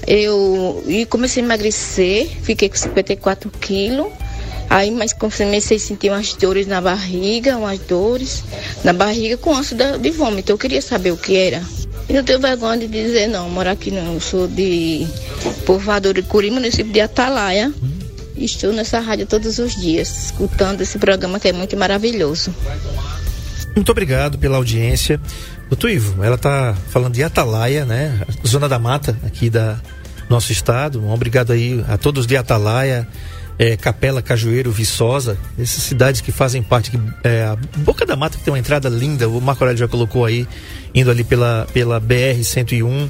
Eu 0.04 0.82
e 0.86 1.06
comecei 1.06 1.42
a 1.42 1.46
emagrecer, 1.46 2.28
fiquei 2.42 2.68
com 2.68 2.76
54 2.76 3.48
quilos. 3.60 4.08
Aí, 4.68 4.90
mas 4.90 5.12
comecei 5.12 5.76
a 5.76 5.80
sentir 5.80 6.10
umas 6.10 6.34
dores 6.34 6.66
na 6.66 6.80
barriga, 6.80 7.56
umas 7.56 7.78
dores 7.78 8.42
na 8.82 8.92
barriga 8.92 9.36
com 9.36 9.54
ânsia 9.54 9.76
de 9.98 10.10
vômito. 10.10 10.52
Eu 10.52 10.58
queria 10.58 10.82
saber 10.82 11.12
o 11.12 11.16
que 11.16 11.36
era. 11.36 11.62
E 12.08 12.12
não 12.12 12.22
tenho 12.22 12.40
vergonha 12.40 12.78
de 12.78 12.86
dizer 12.86 13.26
não, 13.28 13.48
morar 13.48 13.72
aqui 13.72 13.90
não. 13.90 14.14
Eu 14.14 14.20
sou 14.20 14.46
de 14.46 15.06
povoador 15.64 16.14
de 16.14 16.22
Curi, 16.22 16.50
município 16.50 16.92
de 16.92 17.00
Atalaia. 17.00 17.72
Estou 18.36 18.72
nessa 18.72 19.00
rádio 19.00 19.26
todos 19.26 19.58
os 19.58 19.74
dias, 19.74 20.26
escutando 20.26 20.82
esse 20.82 20.98
programa 20.98 21.40
que 21.40 21.48
é 21.48 21.52
muito 21.52 21.76
maravilhoso. 21.76 22.54
Muito 23.74 23.90
obrigado 23.90 24.38
pela 24.38 24.56
audiência. 24.56 25.20
Doutor 25.68 25.90
Ivo, 25.90 26.22
ela 26.22 26.36
está 26.36 26.76
falando 26.90 27.14
de 27.14 27.22
Atalaia, 27.22 27.84
né? 27.84 28.20
Zona 28.46 28.68
da 28.68 28.78
Mata, 28.78 29.18
aqui 29.24 29.50
da 29.50 29.80
nosso 30.28 30.52
estado. 30.52 31.02
Um 31.02 31.12
obrigado 31.12 31.52
aí 31.52 31.84
a 31.88 31.96
todos 31.96 32.26
de 32.26 32.36
Atalaia, 32.36 33.06
eh, 33.58 33.76
Capela, 33.76 34.20
Cajueiro, 34.22 34.70
Viçosa, 34.70 35.36
essas 35.58 35.82
cidades 35.82 36.20
que 36.20 36.30
fazem 36.32 36.62
parte. 36.62 36.90
Que, 36.90 36.98
eh, 37.24 37.44
a 37.44 37.56
Boca 37.78 38.04
da 38.04 38.16
Mata 38.16 38.36
que 38.38 38.44
tem 38.44 38.52
uma 38.52 38.58
entrada 38.58 38.88
linda, 38.88 39.28
o 39.28 39.40
Marco 39.40 39.62
Aurélio 39.64 39.78
já 39.78 39.88
colocou 39.88 40.24
aí, 40.24 40.46
indo 40.94 41.10
ali 41.10 41.24
pela, 41.24 41.66
pela 41.72 42.00
BR-101. 42.00 43.08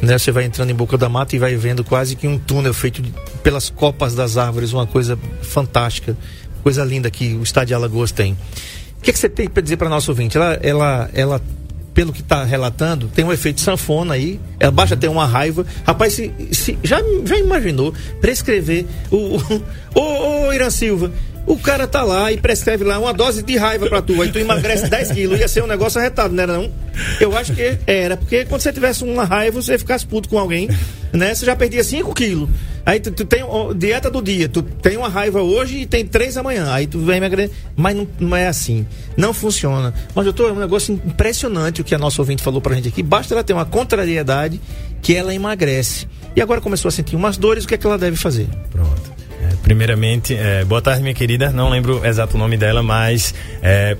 Né, 0.00 0.16
você 0.16 0.30
vai 0.30 0.44
entrando 0.44 0.70
em 0.70 0.74
Boca 0.74 0.96
da 0.96 1.08
Mata 1.08 1.34
e 1.34 1.40
vai 1.40 1.56
vendo 1.56 1.82
quase 1.82 2.14
que 2.14 2.28
um 2.28 2.38
túnel 2.38 2.72
feito 2.72 3.02
de- 3.02 3.12
pelas 3.42 3.68
copas 3.68 4.14
das 4.14 4.36
árvores, 4.36 4.72
uma 4.72 4.86
coisa 4.86 5.18
fantástica, 5.42 6.16
coisa 6.62 6.84
linda 6.84 7.10
que 7.10 7.34
o 7.34 7.42
estado 7.42 7.66
de 7.66 7.74
Alagoas 7.74 8.12
tem. 8.12 8.34
O 8.98 9.00
que, 9.02 9.12
que 9.12 9.18
você 9.18 9.28
tem 9.28 9.48
para 9.48 9.60
dizer 9.62 9.76
para 9.76 9.88
nosso 9.88 10.10
ouvinte? 10.12 10.36
Ela, 10.36 10.54
ela, 10.62 11.10
ela 11.14 11.42
pelo 11.98 12.12
que 12.12 12.20
está 12.20 12.44
relatando, 12.44 13.08
tem 13.12 13.24
um 13.24 13.32
efeito 13.32 13.60
sanfona 13.60 14.14
aí. 14.14 14.38
Ela 14.60 14.70
baixa 14.70 14.96
ter 14.96 15.08
uma 15.08 15.26
raiva. 15.26 15.66
Rapaz, 15.84 16.12
se, 16.12 16.32
se- 16.52 16.78
já, 16.84 17.00
já 17.24 17.36
imaginou 17.36 17.92
prescrever 18.20 18.86
o. 19.10 19.36
o 19.98 20.52
Irã 20.52 20.70
Silva, 20.70 21.10
o 21.48 21.56
cara 21.56 21.86
tá 21.86 22.02
lá 22.02 22.30
e 22.30 22.36
prescreve 22.36 22.84
lá 22.84 22.98
uma 22.98 23.12
dose 23.12 23.42
de 23.42 23.56
raiva 23.56 23.88
pra 23.88 24.02
tu, 24.02 24.20
aí 24.20 24.30
tu 24.30 24.38
emagrece 24.38 24.86
10 24.90 25.12
quilos, 25.12 25.40
ia 25.40 25.48
ser 25.48 25.64
um 25.64 25.66
negócio 25.66 25.98
arretado, 25.98 26.34
não 26.34 26.42
era 26.42 26.52
não? 26.52 26.70
Eu 27.20 27.36
acho 27.36 27.54
que 27.54 27.78
era, 27.86 28.16
porque 28.16 28.44
quando 28.44 28.60
você 28.60 28.72
tivesse 28.72 29.02
uma 29.02 29.24
raiva, 29.24 29.60
você 29.60 29.78
ficasse 29.78 30.04
puto 30.04 30.28
com 30.28 30.38
alguém, 30.38 30.68
né? 31.12 31.34
Você 31.34 31.46
já 31.46 31.56
perdia 31.56 31.82
5 31.82 32.12
quilos. 32.14 32.50
Aí 32.84 33.00
tu, 33.00 33.10
tu 33.10 33.24
tem 33.24 33.42
ó, 33.42 33.72
dieta 33.72 34.10
do 34.10 34.22
dia, 34.22 34.48
tu 34.48 34.62
tem 34.62 34.96
uma 34.96 35.08
raiva 35.08 35.42
hoje 35.42 35.80
e 35.80 35.86
tem 35.86 36.06
três 36.06 36.36
amanhã. 36.36 36.72
Aí 36.72 36.86
tu 36.86 36.98
vem 36.98 37.18
emagrecer. 37.18 37.54
Mas 37.76 37.94
não, 37.94 38.08
não 38.18 38.36
é 38.36 38.46
assim. 38.46 38.86
Não 39.14 39.34
funciona. 39.34 39.92
Mas, 40.14 40.24
doutor, 40.24 40.48
é 40.48 40.52
um 40.52 40.58
negócio 40.58 40.94
impressionante 40.94 41.82
o 41.82 41.84
que 41.84 41.94
a 41.94 41.98
nossa 41.98 42.20
ouvinte 42.22 42.42
falou 42.42 42.62
pra 42.62 42.74
gente 42.74 42.88
aqui. 42.88 43.02
Basta 43.02 43.34
ela 43.34 43.44
ter 43.44 43.52
uma 43.52 43.66
contrariedade 43.66 44.58
que 45.02 45.14
ela 45.14 45.34
emagrece. 45.34 46.08
E 46.34 46.40
agora 46.40 46.62
começou 46.62 46.88
a 46.88 46.92
sentir 46.92 47.14
umas 47.14 47.36
dores, 47.36 47.64
o 47.64 47.68
que 47.68 47.74
é 47.74 47.76
que 47.76 47.86
ela 47.86 47.98
deve 47.98 48.16
fazer? 48.16 48.48
Pronto. 48.70 49.17
Primeiramente, 49.68 50.34
é, 50.34 50.64
boa 50.64 50.80
tarde, 50.80 51.02
minha 51.02 51.12
querida. 51.12 51.50
Não 51.50 51.68
lembro 51.68 52.00
o 52.00 52.06
exato 52.06 52.38
nome 52.38 52.56
dela, 52.56 52.82
mas 52.82 53.34
é, 53.62 53.98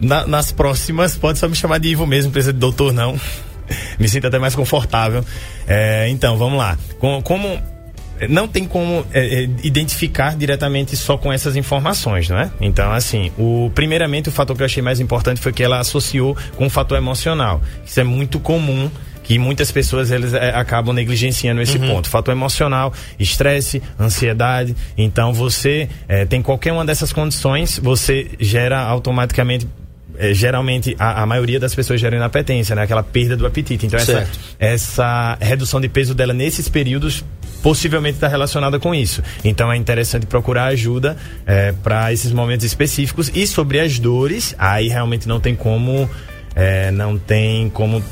na- 0.00 0.26
nas 0.26 0.50
próximas, 0.50 1.14
pode 1.14 1.38
só 1.38 1.46
me 1.46 1.54
chamar 1.54 1.76
de 1.78 1.88
Ivo 1.88 2.06
mesmo, 2.06 2.32
precisa 2.32 2.54
de 2.54 2.58
doutor, 2.58 2.90
não. 2.90 3.20
me 4.00 4.08
sinto 4.08 4.28
até 4.28 4.38
mais 4.38 4.54
confortável. 4.54 5.22
É, 5.68 6.08
então, 6.08 6.38
vamos 6.38 6.56
lá. 6.56 6.78
Com- 6.98 7.20
como 7.20 7.60
não 8.30 8.48
tem 8.48 8.64
como 8.64 9.04
é, 9.12 9.42
é, 9.42 9.48
identificar 9.62 10.34
diretamente 10.34 10.96
só 10.96 11.18
com 11.18 11.30
essas 11.30 11.54
informações, 11.54 12.30
não 12.30 12.38
é? 12.38 12.50
Então, 12.58 12.90
assim, 12.90 13.30
o 13.38 13.70
primeiramente 13.74 14.30
o 14.30 14.32
fator 14.32 14.56
que 14.56 14.62
eu 14.62 14.66
achei 14.66 14.82
mais 14.82 15.00
importante 15.00 15.38
foi 15.38 15.52
que 15.52 15.62
ela 15.62 15.80
associou 15.80 16.34
com 16.56 16.64
o 16.64 16.70
fator 16.70 16.96
emocional. 16.96 17.60
Isso 17.84 18.00
é 18.00 18.04
muito 18.04 18.40
comum 18.40 18.90
que 19.30 19.38
muitas 19.38 19.70
pessoas 19.70 20.10
eles 20.10 20.34
é, 20.34 20.50
acabam 20.50 20.92
negligenciando 20.92 21.62
esse 21.62 21.78
ponto. 21.78 22.08
Fator 22.08 22.34
emocional, 22.34 22.92
estresse, 23.16 23.80
ansiedade. 23.96 24.74
Então, 24.98 25.32
você 25.32 25.88
é, 26.08 26.24
tem 26.24 26.42
qualquer 26.42 26.72
uma 26.72 26.84
dessas 26.84 27.12
condições, 27.12 27.78
você 27.78 28.28
gera 28.40 28.80
automaticamente 28.80 29.68
é, 30.18 30.34
geralmente 30.34 30.96
a, 30.98 31.22
a 31.22 31.26
maioria 31.26 31.60
das 31.60 31.72
pessoas 31.72 32.00
gera 32.00 32.16
inapetência, 32.16 32.74
né? 32.74 32.82
Aquela 32.82 33.04
perda 33.04 33.36
do 33.36 33.46
apetite. 33.46 33.86
Então 33.86 34.00
essa, 34.00 34.28
essa 34.58 35.38
redução 35.40 35.80
de 35.80 35.88
peso 35.88 36.12
dela 36.12 36.34
nesses 36.34 36.68
períodos 36.68 37.24
possivelmente 37.62 38.16
está 38.16 38.26
relacionada 38.26 38.80
com 38.80 38.92
isso. 38.92 39.22
Então 39.44 39.70
é 39.70 39.76
interessante 39.76 40.26
procurar 40.26 40.64
ajuda 40.64 41.16
para 41.84 42.12
esses 42.12 42.32
momentos 42.32 42.66
específicos 42.66 43.30
e 43.32 43.46
sobre 43.46 43.78
as 43.78 43.96
dores, 44.00 44.56
aí 44.58 44.88
realmente 44.88 45.28
não 45.28 45.38
tem 45.38 45.54
como 45.54 46.10
é, 46.54 46.90
não 46.90 47.16
tem 47.16 47.70
como 47.70 48.02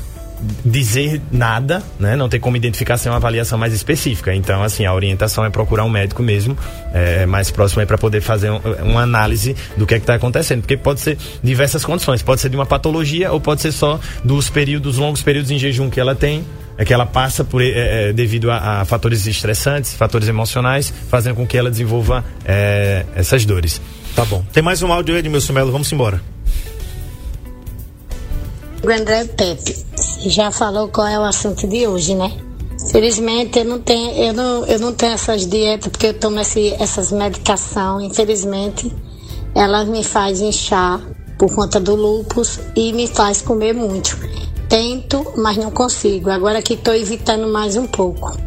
dizer 0.63 1.21
nada, 1.31 1.83
né? 1.99 2.15
Não 2.15 2.29
tem 2.29 2.39
como 2.39 2.55
identificar 2.57 2.97
sem 2.97 3.11
uma 3.11 3.17
avaliação 3.17 3.57
mais 3.57 3.73
específica. 3.73 4.33
Então, 4.33 4.63
assim, 4.63 4.85
a 4.85 4.93
orientação 4.93 5.45
é 5.45 5.49
procurar 5.49 5.83
um 5.83 5.89
médico 5.89 6.21
mesmo, 6.23 6.57
é, 6.93 7.25
mais 7.25 7.51
próximo 7.51 7.81
aí 7.81 7.85
para 7.85 7.97
poder 7.97 8.21
fazer 8.21 8.49
um- 8.49 8.59
uma 8.83 9.01
análise 9.01 9.55
do 9.77 9.85
que 9.85 9.95
é 9.95 9.97
que 9.97 10.03
está 10.03 10.15
acontecendo, 10.15 10.61
porque 10.61 10.77
pode 10.77 11.01
ser 11.01 11.17
diversas 11.43 11.83
condições, 11.85 12.21
pode 12.21 12.41
ser 12.41 12.49
de 12.49 12.55
uma 12.55 12.65
patologia 12.65 13.31
ou 13.31 13.39
pode 13.39 13.61
ser 13.61 13.71
só 13.71 13.99
dos 14.23 14.49
períodos 14.49 14.97
longos 14.97 15.21
períodos 15.21 15.51
em 15.51 15.59
jejum 15.59 15.89
que 15.89 15.99
ela 15.99 16.15
tem. 16.15 16.43
É 16.77 16.85
que 16.85 16.93
ela 16.93 17.05
passa 17.05 17.43
por 17.43 17.61
é, 17.61 18.09
é, 18.09 18.13
devido 18.13 18.49
a, 18.49 18.79
a 18.79 18.85
fatores 18.85 19.27
estressantes, 19.27 19.93
fatores 19.93 20.29
emocionais, 20.29 20.93
fazendo 21.09 21.35
com 21.35 21.45
que 21.45 21.57
ela 21.57 21.69
desenvolva 21.69 22.23
é, 22.45 23.05
essas 23.15 23.43
dores. 23.43 23.81
Tá 24.15 24.23
bom. 24.23 24.45
Tem 24.53 24.63
mais 24.63 24.81
um 24.81 24.89
áudio 24.93 25.13
aí, 25.13 25.19
Edmilson 25.19 25.51
Melo. 25.51 25.73
Vamos 25.73 25.91
embora. 25.91 26.21
O 28.81 28.89
André 28.89 29.25
Pepe, 29.25 29.75
já 30.25 30.51
falou 30.51 30.87
qual 30.87 31.07
é 31.07 31.19
o 31.19 31.23
assunto 31.23 31.67
de 31.67 31.87
hoje, 31.87 32.15
né? 32.15 32.31
Felizmente 32.91 33.59
eu 33.59 33.65
não 33.65 33.79
tenho, 33.79 34.11
eu 34.11 34.33
não, 34.33 34.65
eu 34.65 34.79
não 34.79 34.93
tenho 34.93 35.13
essas 35.13 35.45
dietas 35.45 35.89
porque 35.89 36.07
eu 36.07 36.13
tomo 36.13 36.39
esse, 36.39 36.73
essas 36.79 37.11
medicações. 37.11 38.11
Infelizmente, 38.11 38.93
elas 39.53 39.87
me 39.87 40.03
fazem 40.03 40.49
inchar 40.49 41.01
por 41.37 41.53
conta 41.53 41.79
do 41.79 41.95
lúpus 41.95 42.59
e 42.75 42.91
me 42.93 43.07
faz 43.07 43.41
comer 43.41 43.73
muito. 43.73 44.17
tento, 44.67 45.33
mas 45.37 45.57
não 45.57 45.71
consigo. 45.71 46.29
Agora 46.29 46.61
que 46.61 46.73
estou 46.73 46.93
evitando 46.93 47.47
mais 47.47 47.75
um 47.75 47.87
pouco. 47.87 48.37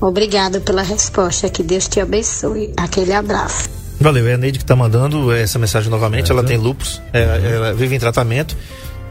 Obrigado 0.00 0.60
pela 0.60 0.82
resposta. 0.82 1.48
Que 1.48 1.62
Deus 1.62 1.88
te 1.88 2.00
abençoe. 2.00 2.72
Aquele 2.76 3.12
abraço. 3.12 3.68
Valeu, 4.00 4.26
é 4.26 4.34
a 4.34 4.36
Neide 4.36 4.58
que 4.58 4.64
está 4.64 4.74
mandando 4.74 5.32
essa 5.32 5.58
mensagem 5.58 5.90
novamente. 5.90 6.30
Ela 6.30 6.42
tem 6.42 6.56
lupus, 6.56 7.00
é, 7.12 7.54
ela 7.54 7.72
vive 7.72 7.94
em 7.94 7.98
tratamento, 8.00 8.56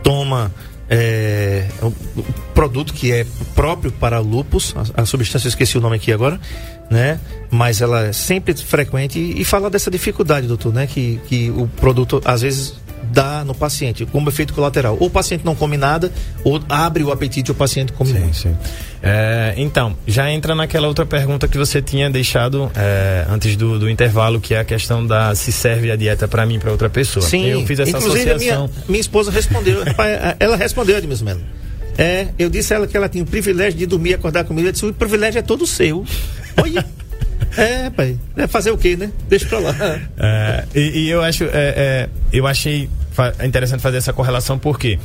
toma 0.03 0.51
é, 0.93 1.65
um 1.81 1.91
produto 2.53 2.93
que 2.93 3.13
é 3.13 3.25
próprio 3.55 3.93
para 3.93 4.19
lupus, 4.19 4.75
a, 4.75 5.03
a, 5.03 5.05
substância, 5.05 5.47
esqueci 5.47 5.77
o 5.77 5.81
nome 5.81 5.95
aqui 5.95 6.11
agora, 6.11 6.37
né? 6.89 7.17
Mas 7.49 7.79
ela 7.79 8.07
é 8.07 8.13
sempre 8.13 8.53
frequente 8.53 9.17
e, 9.17 9.39
e 9.39 9.45
fala 9.45 9.69
dessa 9.69 9.89
dificuldade, 9.89 10.47
doutor, 10.47 10.73
né? 10.73 10.85
Que, 10.85 11.21
que 11.27 11.49
o 11.49 11.65
produto 11.65 12.21
às 12.25 12.41
vezes 12.41 12.75
dá 13.11 13.43
no 13.43 13.53
paciente, 13.53 14.05
como 14.05 14.29
efeito 14.29 14.53
colateral. 14.53 14.97
Ou 14.99 15.07
o 15.07 15.09
paciente 15.09 15.45
não 15.45 15.55
come 15.55 15.77
nada, 15.77 16.11
ou 16.43 16.61
abre 16.69 17.03
o 17.03 17.11
apetite 17.11 17.49
e 17.49 17.51
o 17.51 17.55
paciente 17.55 17.91
come 17.93 18.11
sim, 18.11 18.19
muito. 18.19 18.37
Sim. 18.37 18.57
É, 19.03 19.53
então, 19.57 19.95
já 20.05 20.29
entra 20.31 20.53
naquela 20.53 20.87
outra 20.87 21.05
pergunta 21.05 21.47
que 21.47 21.57
você 21.57 21.81
tinha 21.81 22.09
deixado 22.09 22.71
é, 22.75 23.25
antes 23.29 23.55
do, 23.55 23.79
do, 23.79 23.89
intervalo, 23.89 24.39
que 24.39 24.53
é 24.53 24.59
a 24.59 24.63
questão 24.63 25.05
da 25.05 25.33
se 25.33 25.51
serve 25.51 25.91
a 25.91 25.95
dieta 25.95 26.27
para 26.27 26.45
mim 26.45 26.59
para 26.59 26.71
outra 26.71 26.89
pessoa. 26.89 27.25
Sim, 27.25 27.47
eu 27.47 27.65
fiz 27.65 27.79
essa 27.79 27.97
Inclusive, 27.97 28.31
associação. 28.31 28.67
Minha, 28.67 28.83
minha 28.87 29.01
esposa 29.01 29.31
respondeu, 29.31 29.81
ela 30.39 30.55
respondeu, 30.55 30.97
Edmilson 30.97 31.25
Melo. 31.25 31.41
É, 31.97 32.29
eu 32.39 32.49
disse 32.49 32.73
a 32.73 32.77
ela 32.77 32.87
que 32.87 32.95
ela 32.95 33.09
tinha 33.09 33.23
o 33.23 33.27
privilégio 33.27 33.77
de 33.77 33.85
dormir 33.85 34.11
e 34.11 34.13
acordar 34.13 34.43
comigo. 34.45 34.65
Ela 34.65 34.71
disse: 34.71 34.85
o 34.85 34.93
privilégio 34.93 35.39
é 35.39 35.41
todo 35.41 35.65
seu. 35.67 36.05
Olha. 36.57 36.85
É, 37.57 37.89
pai. 37.89 38.17
É 38.35 38.47
fazer 38.47 38.71
o 38.71 38.77
quê, 38.77 38.95
né? 38.95 39.11
Deixa 39.27 39.45
pra 39.45 39.59
lá. 39.59 39.75
É, 40.17 40.65
e, 40.75 40.79
e, 41.05 41.09
eu 41.09 41.21
acho, 41.21 41.43
é, 41.45 41.49
é, 41.53 42.09
eu 42.31 42.47
achei 42.47 42.89
interessante 43.43 43.81
fazer 43.81 43.97
essa 43.97 44.13
correlação 44.13 44.57
porque 44.57 44.97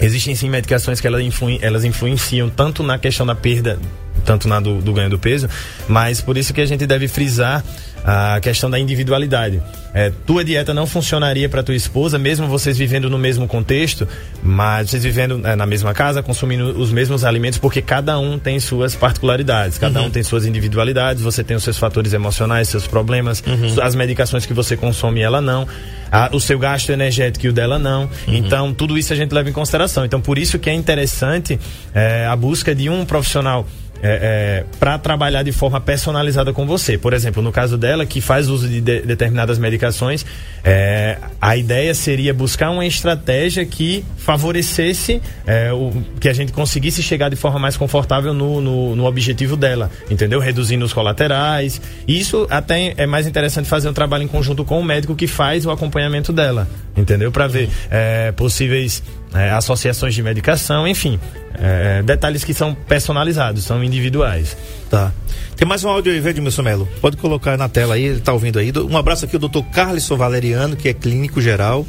existem 0.00 0.34
sim 0.34 0.50
medicações 0.50 1.00
que 1.00 1.06
elas, 1.06 1.22
elas 1.60 1.84
influenciam 1.84 2.50
tanto 2.50 2.82
na 2.82 2.98
questão 2.98 3.24
da 3.24 3.34
perda, 3.34 3.78
tanto 4.24 4.48
na 4.48 4.58
do, 4.60 4.80
do 4.80 4.92
ganho 4.92 5.10
do 5.10 5.18
peso, 5.18 5.48
mas 5.88 6.20
por 6.20 6.36
isso 6.36 6.52
que 6.52 6.60
a 6.60 6.66
gente 6.66 6.86
deve 6.86 7.06
frisar 7.06 7.64
a 8.04 8.40
questão 8.40 8.70
da 8.70 8.78
individualidade. 8.78 9.62
É, 9.94 10.10
tua 10.26 10.44
dieta 10.44 10.72
não 10.72 10.86
funcionaria 10.86 11.48
para 11.48 11.62
tua 11.62 11.74
esposa, 11.74 12.18
mesmo 12.18 12.46
vocês 12.48 12.78
vivendo 12.78 13.10
no 13.10 13.18
mesmo 13.18 13.46
contexto, 13.46 14.08
mas 14.42 14.90
vocês 14.90 15.04
vivendo 15.04 15.40
é, 15.46 15.54
na 15.54 15.66
mesma 15.66 15.92
casa, 15.92 16.22
consumindo 16.22 16.80
os 16.80 16.90
mesmos 16.90 17.24
alimentos, 17.24 17.58
porque 17.58 17.82
cada 17.82 18.18
um 18.18 18.38
tem 18.38 18.58
suas 18.58 18.96
particularidades, 18.96 19.76
cada 19.78 20.00
uhum. 20.00 20.06
um 20.06 20.10
tem 20.10 20.22
suas 20.22 20.46
individualidades, 20.46 21.22
você 21.22 21.44
tem 21.44 21.56
os 21.56 21.62
seus 21.62 21.78
fatores 21.78 22.12
emocionais, 22.12 22.68
seus 22.68 22.86
problemas, 22.86 23.42
uhum. 23.46 23.82
as 23.82 23.94
medicações 23.94 24.46
que 24.46 24.54
você 24.54 24.76
consome 24.76 25.20
ela 25.20 25.40
não, 25.40 25.68
a, 26.10 26.30
o 26.32 26.40
seu 26.40 26.58
gasto 26.58 26.90
energético 26.90 27.46
e 27.46 27.48
o 27.50 27.52
dela 27.52 27.78
não. 27.78 28.04
Uhum. 28.26 28.34
Então, 28.34 28.72
tudo 28.72 28.96
isso 28.96 29.12
a 29.12 29.16
gente 29.16 29.32
leva 29.32 29.50
em 29.50 29.52
consideração. 29.52 30.04
Então, 30.04 30.20
por 30.20 30.38
isso 30.38 30.58
que 30.58 30.70
é 30.70 30.74
interessante 30.74 31.60
é, 31.94 32.26
a 32.26 32.34
busca 32.34 32.74
de 32.74 32.88
um 32.88 33.04
profissional 33.04 33.66
é, 34.02 34.64
é, 34.64 34.64
para 34.80 34.98
trabalhar 34.98 35.42
de 35.42 35.52
forma 35.52 35.80
personalizada 35.80 36.52
com 36.52 36.66
você. 36.66 36.98
Por 36.98 37.12
exemplo, 37.12 37.40
no 37.42 37.52
caso 37.52 37.78
dela, 37.78 38.04
que 38.04 38.20
faz 38.20 38.48
uso 38.48 38.68
de, 38.68 38.80
de 38.80 39.02
determinadas 39.02 39.58
medicações, 39.58 40.26
é, 40.64 41.18
a 41.40 41.56
ideia 41.56 41.94
seria 41.94 42.34
buscar 42.34 42.70
uma 42.70 42.84
estratégia 42.84 43.64
que 43.64 44.04
favorecesse 44.16 45.22
é, 45.46 45.72
o, 45.72 45.92
que 46.20 46.28
a 46.28 46.32
gente 46.32 46.52
conseguisse 46.52 47.02
chegar 47.02 47.28
de 47.28 47.36
forma 47.36 47.58
mais 47.58 47.76
confortável 47.76 48.34
no, 48.34 48.60
no, 48.60 48.96
no, 48.96 49.04
objetivo 49.04 49.56
dela, 49.56 49.90
entendeu? 50.10 50.40
Reduzindo 50.40 50.84
os 50.84 50.92
colaterais. 50.92 51.80
Isso 52.06 52.46
até 52.50 52.94
é 52.96 53.06
mais 53.06 53.26
interessante 53.26 53.68
fazer 53.68 53.88
um 53.88 53.92
trabalho 53.92 54.24
em 54.24 54.28
conjunto 54.28 54.64
com 54.64 54.80
o 54.80 54.84
médico 54.84 55.14
que 55.14 55.26
faz 55.26 55.64
o 55.64 55.70
acompanhamento 55.70 56.32
dela, 56.32 56.68
entendeu? 56.96 57.30
Para 57.30 57.46
ver 57.46 57.68
é, 57.90 58.32
possíveis 58.32 59.02
é, 59.34 59.50
associações 59.50 60.14
de 60.14 60.22
medicação, 60.22 60.86
enfim, 60.86 61.18
é, 61.54 62.02
detalhes 62.02 62.44
que 62.44 62.52
são 62.54 62.74
personalizados, 62.74 63.64
são 63.64 63.82
individuais. 63.82 64.56
Tá. 64.90 65.12
Tem 65.56 65.66
mais 65.66 65.84
um 65.84 65.88
áudio 65.88 66.12
aí, 66.12 66.18
Edmilson 66.18 66.62
Melo. 66.62 66.88
Pode 67.00 67.16
colocar 67.16 67.56
na 67.56 67.68
tela 67.68 67.94
aí, 67.94 68.04
ele 68.04 68.20
tá 68.20 68.32
ouvindo 68.32 68.58
aí. 68.58 68.72
Um 68.90 68.96
abraço 68.96 69.24
aqui 69.24 69.36
ao 69.36 69.40
doutor 69.40 69.64
Carlos 69.66 70.08
Valeriano, 70.08 70.76
que 70.76 70.88
é 70.88 70.92
clínico 70.92 71.40
geral, 71.40 71.86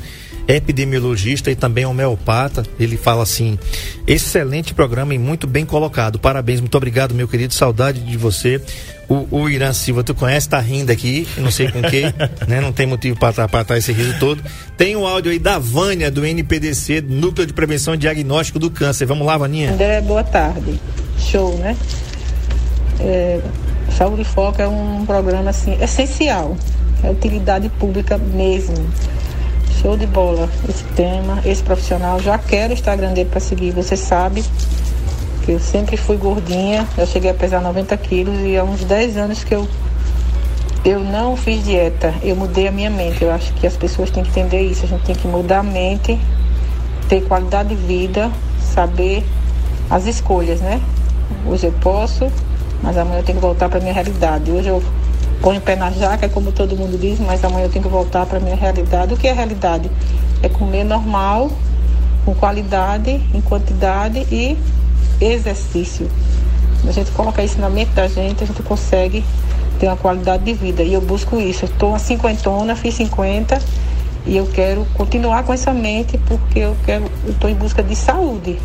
epidemiologista 0.48 1.52
e 1.52 1.56
também 1.56 1.86
homeopata. 1.86 2.64
Ele 2.80 2.98
fala 2.98 3.24
assim: 3.24 3.58
excelente 4.08 4.74
programa 4.74 5.14
e 5.14 5.18
muito 5.18 5.48
bem 5.48 5.66
colocado. 5.66 6.20
Parabéns, 6.20 6.60
muito 6.60 6.76
obrigado, 6.76 7.14
meu 7.14 7.28
querido. 7.28 7.54
Saudade 7.54 8.00
de 8.02 8.18
você. 8.18 8.62
O, 9.10 9.28
o 9.30 9.50
Irã 9.50 9.74
Silva, 9.74 10.04
tu 10.04 10.16
conhece, 10.16 10.48
tá 10.48 10.60
rindo 10.60 10.91
aqui, 10.91 11.28
não 11.38 11.52
sei 11.52 11.70
com 11.70 11.82
que, 11.82 12.04
né? 12.48 12.62
Não 12.62 12.72
tem 12.72 12.86
motivo 12.86 13.20
para 13.20 13.30
estar 13.30 13.66
tá, 13.66 13.78
esse 13.78 13.91
riso 13.91 14.18
todo. 14.18 14.41
Tem 14.78 14.96
um 14.96 15.06
áudio 15.06 15.32
aí 15.32 15.39
da 15.39 15.60
Vânia, 15.60 16.10
do 16.10 16.26
NPDC, 16.26 17.02
Núcleo 17.02 17.46
de 17.46 17.54
Prevenção 17.54 17.94
e 17.94 17.98
Diagnóstico 17.98 18.60
do 18.60 18.72
Câncer. 18.72 19.06
Vamos 19.06 19.28
lá, 19.28 19.38
Vaninha? 19.38 19.74
André, 19.74 20.02
boa 20.02 20.24
tarde. 20.24 20.80
Show, 21.18 21.58
né? 21.58 21.76
É, 23.00 23.41
Saúde 23.98 24.24
Foco 24.24 24.62
é 24.62 24.68
um 24.68 25.06
programa, 25.06 25.50
assim, 25.50 25.78
essencial. 25.82 26.58
É 27.04 27.10
utilidade 27.10 27.70
pública 27.70 28.18
mesmo. 28.18 28.76
Show 29.82 29.97
de 29.97 30.05
bola 30.05 30.49
esse 30.67 30.84
tema, 30.95 31.41
esse 31.45 31.63
profissional. 31.63 32.19
Já 32.19 32.38
quero 32.38 32.71
o 32.71 32.74
Instagram 32.74 33.13
dele 33.13 33.30
para 33.30 33.39
seguir, 33.39 33.71
você 33.71 33.97
sabe 33.97 34.43
que 35.43 35.51
eu 35.51 35.59
sempre 35.59 35.97
fui 35.97 36.15
gordinha, 36.15 36.88
eu 36.97 37.05
cheguei 37.05 37.30
a 37.30 37.34
pesar 37.34 37.61
90 37.61 37.95
quilos 37.97 38.39
e 38.41 38.57
há 38.57 38.63
uns 38.63 38.84
10 38.84 39.17
anos 39.17 39.43
que 39.43 39.53
eu, 39.53 39.67
eu 40.86 40.99
não 41.01 41.36
fiz 41.36 41.63
dieta, 41.65 42.13
eu 42.24 42.36
mudei 42.36 42.67
a 42.67 42.71
minha 42.71 42.89
mente. 42.89 43.24
Eu 43.24 43.32
acho 43.32 43.53
que 43.53 43.67
as 43.67 43.76
pessoas 43.76 44.09
têm 44.09 44.24
que 44.24 44.30
entender 44.30 44.61
isso, 44.61 44.86
a 44.86 44.88
gente 44.88 45.03
tem 45.03 45.15
que 45.15 45.28
mudar 45.28 45.59
a 45.59 45.63
mente, 45.63 46.19
ter 47.09 47.21
qualidade 47.26 47.69
de 47.69 47.76
vida, 47.76 48.32
saber 48.74 49.24
as 49.89 50.05
escolhas, 50.05 50.61
né? 50.61 50.82
Hoje 51.45 51.67
eu 51.67 51.74
posso, 51.74 52.32
mas 52.82 52.97
amanhã 52.97 53.19
eu 53.19 53.24
tenho 53.24 53.38
que 53.38 53.45
voltar 53.45 53.67
para 53.67 53.80
minha 53.80 53.93
realidade. 53.93 54.49
Hoje 54.49 54.69
eu 54.69 54.82
ponho 55.44 55.60
o 55.60 55.62
pé 55.62 55.76
na 55.76 55.91
jaca, 55.91 56.30
como 56.30 56.54
todo 56.54 56.74
mundo 56.78 56.98
diz, 56.98 57.20
mas 57.20 57.44
amanhã 57.44 57.66
eu 57.66 57.70
tenho 57.70 57.84
que 57.84 57.91
voltar 57.91 58.26
para 58.26 58.39
minha 58.39 58.56
realidade. 58.56 59.14
O 59.14 59.18
que 59.18 59.28
é 59.28 59.34
realidade? 59.34 59.91
É 60.41 60.48
comer 60.48 60.86
normal, 60.86 61.52
com 62.24 62.34
qualidade, 62.34 63.22
em 63.34 63.41
quantidade 63.41 64.26
e 64.32 64.58
exercício. 65.20 66.10
A 66.88 66.91
gente 66.94 67.12
coloca 67.12 67.44
isso 67.44 67.60
na 67.60 67.70
mente 67.70 67.91
da 67.91 68.08
gente, 68.08 68.41
a 68.41 68.48
gente 68.48 68.64
consegue 68.64 69.24
ter 69.80 69.88
uma 69.88 69.98
qualidade 69.98 70.46
de 70.46 70.54
vida. 70.54 70.82
E 70.82 70.94
eu 70.94 71.02
busco 71.02 71.38
isso. 71.38 71.66
Estou 71.66 71.94
a 71.94 72.00
cinquentona, 72.00 72.74
fiz 72.74 72.96
50 72.96 73.60
e 74.26 74.38
eu 74.38 74.48
quero 74.48 74.88
continuar 74.94 75.44
com 75.44 75.52
essa 75.52 75.74
mente 75.74 76.18
porque 76.20 76.60
eu 76.60 76.78
quero, 76.86 77.04
estou 77.28 77.50
em 77.50 77.56
busca 77.56 77.84
de 77.84 77.98
saúde. 77.98 78.58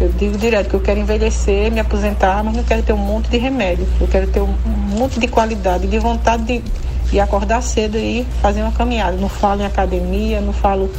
Eu 0.00 0.08
digo 0.08 0.36
direto 0.36 0.68
que 0.70 0.74
eu 0.74 0.80
quero 0.80 0.98
envelhecer, 0.98 1.70
me 1.70 1.78
aposentar, 1.78 2.42
mas 2.42 2.56
não 2.56 2.64
quero 2.64 2.82
ter 2.82 2.92
um 2.92 2.98
monte 2.98 3.28
de 3.28 3.38
remédio. 3.38 3.86
Eu 4.00 4.08
quero 4.08 4.26
ter 4.26 4.40
um, 4.40 4.54
monte 4.66 5.20
de 5.20 5.28
qualidade, 5.28 5.86
de 5.86 5.98
vontade 5.98 6.42
de, 6.42 6.62
de 7.10 7.20
acordar 7.20 7.62
cedo 7.62 7.96
e 7.96 8.26
fazer 8.42 8.62
uma 8.62 8.72
caminhada. 8.72 9.16
Não 9.16 9.28
falo 9.28 9.62
em 9.62 9.66
academia, 9.66 10.40
não 10.40 10.52
falo 10.52 10.90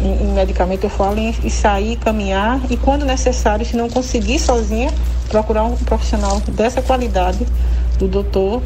em, 0.00 0.24
em 0.24 0.32
medicamento, 0.34 0.84
eu 0.84 0.90
falo 0.90 1.18
em, 1.18 1.34
em 1.42 1.48
sair, 1.48 1.96
caminhar 1.96 2.60
e, 2.68 2.76
quando 2.76 3.06
necessário, 3.06 3.64
se 3.64 3.76
não 3.76 3.88
conseguir 3.88 4.38
sozinha, 4.38 4.92
procurar 5.28 5.64
um 5.64 5.76
profissional 5.76 6.40
dessa 6.48 6.82
qualidade, 6.82 7.46
do 7.98 8.06
doutor, 8.08 8.62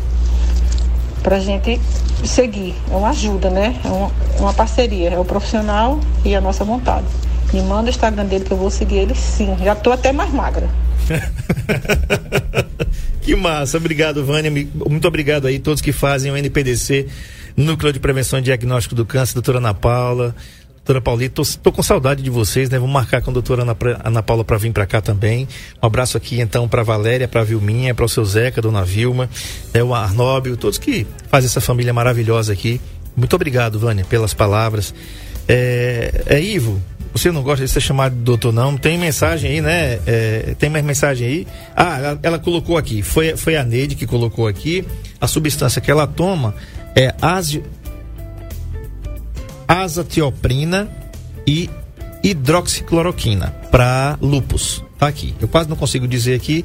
para 1.22 1.38
gente 1.38 1.80
seguir. 2.24 2.74
É 2.90 2.96
uma 2.96 3.10
ajuda, 3.10 3.48
né? 3.48 3.76
É 3.84 3.88
uma, 3.88 4.10
uma 4.40 4.52
parceria. 4.52 5.10
É 5.10 5.18
o 5.18 5.24
profissional 5.24 6.00
e 6.24 6.34
a 6.34 6.40
nossa 6.40 6.64
vontade. 6.64 7.06
Me 7.52 7.62
manda 7.62 7.86
o 7.86 7.90
Instagram 7.90 8.26
dele 8.26 8.44
que 8.44 8.50
eu 8.50 8.56
vou 8.56 8.70
seguir 8.70 8.96
ele 8.96 9.14
sim. 9.14 9.56
Já 9.62 9.74
tô 9.74 9.90
até 9.90 10.12
mais 10.12 10.32
magra. 10.32 10.68
que 13.22 13.34
massa, 13.34 13.78
obrigado, 13.78 14.24
Vânia. 14.24 14.50
Muito 14.50 15.08
obrigado 15.08 15.46
aí 15.46 15.58
todos 15.58 15.80
que 15.80 15.92
fazem 15.92 16.30
o 16.30 16.36
NPDC, 16.36 17.06
Núcleo 17.56 17.92
de 17.92 18.00
Prevenção 18.00 18.38
e 18.38 18.42
Diagnóstico 18.42 18.94
do 18.94 19.06
Câncer, 19.06 19.34
doutora 19.34 19.58
Ana 19.58 19.72
Paula, 19.72 20.34
doutora 20.76 21.00
Paulita, 21.00 21.42
tô, 21.62 21.72
com 21.72 21.82
saudade 21.82 22.22
de 22.22 22.28
vocês, 22.28 22.68
né? 22.68 22.78
Vamos 22.78 22.92
marcar 22.92 23.22
com 23.22 23.30
a 23.30 23.32
doutora 23.32 23.62
Ana, 23.62 23.76
Ana 24.04 24.22
Paula 24.22 24.44
para 24.44 24.58
vir 24.58 24.72
para 24.72 24.86
cá 24.86 25.00
também. 25.00 25.48
Um 25.82 25.86
abraço 25.86 26.16
aqui 26.16 26.40
então 26.40 26.68
para 26.68 26.82
Valéria, 26.82 27.26
para 27.26 27.44
Vilminha, 27.44 27.94
para 27.94 28.04
o 28.04 28.08
seu 28.08 28.24
Zeca, 28.24 28.60
dona 28.60 28.84
Vilma, 28.84 29.30
é 29.72 29.82
o 29.82 29.94
Arnóbio, 29.94 30.56
todos 30.56 30.78
que 30.78 31.06
fazem 31.30 31.46
essa 31.46 31.60
família 31.60 31.94
maravilhosa 31.94 32.52
aqui. 32.52 32.80
Muito 33.16 33.34
obrigado, 33.34 33.78
Vânia, 33.78 34.04
pelas 34.04 34.34
palavras. 34.34 34.94
É, 35.48 36.24
é 36.26 36.40
Ivo, 36.40 36.80
você 37.12 37.30
não 37.30 37.42
gosta 37.42 37.64
de 37.64 37.70
ser 37.70 37.80
chamado 37.80 38.14
de 38.14 38.22
doutor, 38.22 38.52
não? 38.52 38.76
Tem 38.76 38.98
mensagem 38.98 39.50
aí, 39.50 39.60
né? 39.60 39.98
É, 40.06 40.54
tem 40.58 40.68
mais 40.68 40.84
mensagem 40.84 41.26
aí? 41.26 41.46
Ah, 41.74 41.98
ela, 41.98 42.18
ela, 42.22 42.38
colocou 42.38 42.76
aqui. 42.76 43.02
Foi, 43.02 43.36
foi 43.36 43.56
a 43.56 43.64
Neide 43.64 43.94
que 43.94 44.06
colocou 44.06 44.46
aqui. 44.46 44.84
A 45.20 45.26
substância 45.26 45.80
que 45.80 45.90
ela 45.90 46.06
toma 46.06 46.54
é 46.94 47.14
asio, 47.20 47.64
azatioprina 49.66 50.88
e 51.46 51.68
hidroxicloroquina 52.22 53.54
para 53.70 54.16
lupus. 54.20 54.84
Tá 54.98 55.06
aqui. 55.06 55.34
Eu 55.40 55.48
quase 55.48 55.68
não 55.68 55.76
consigo 55.76 56.06
dizer 56.06 56.34
aqui 56.34 56.64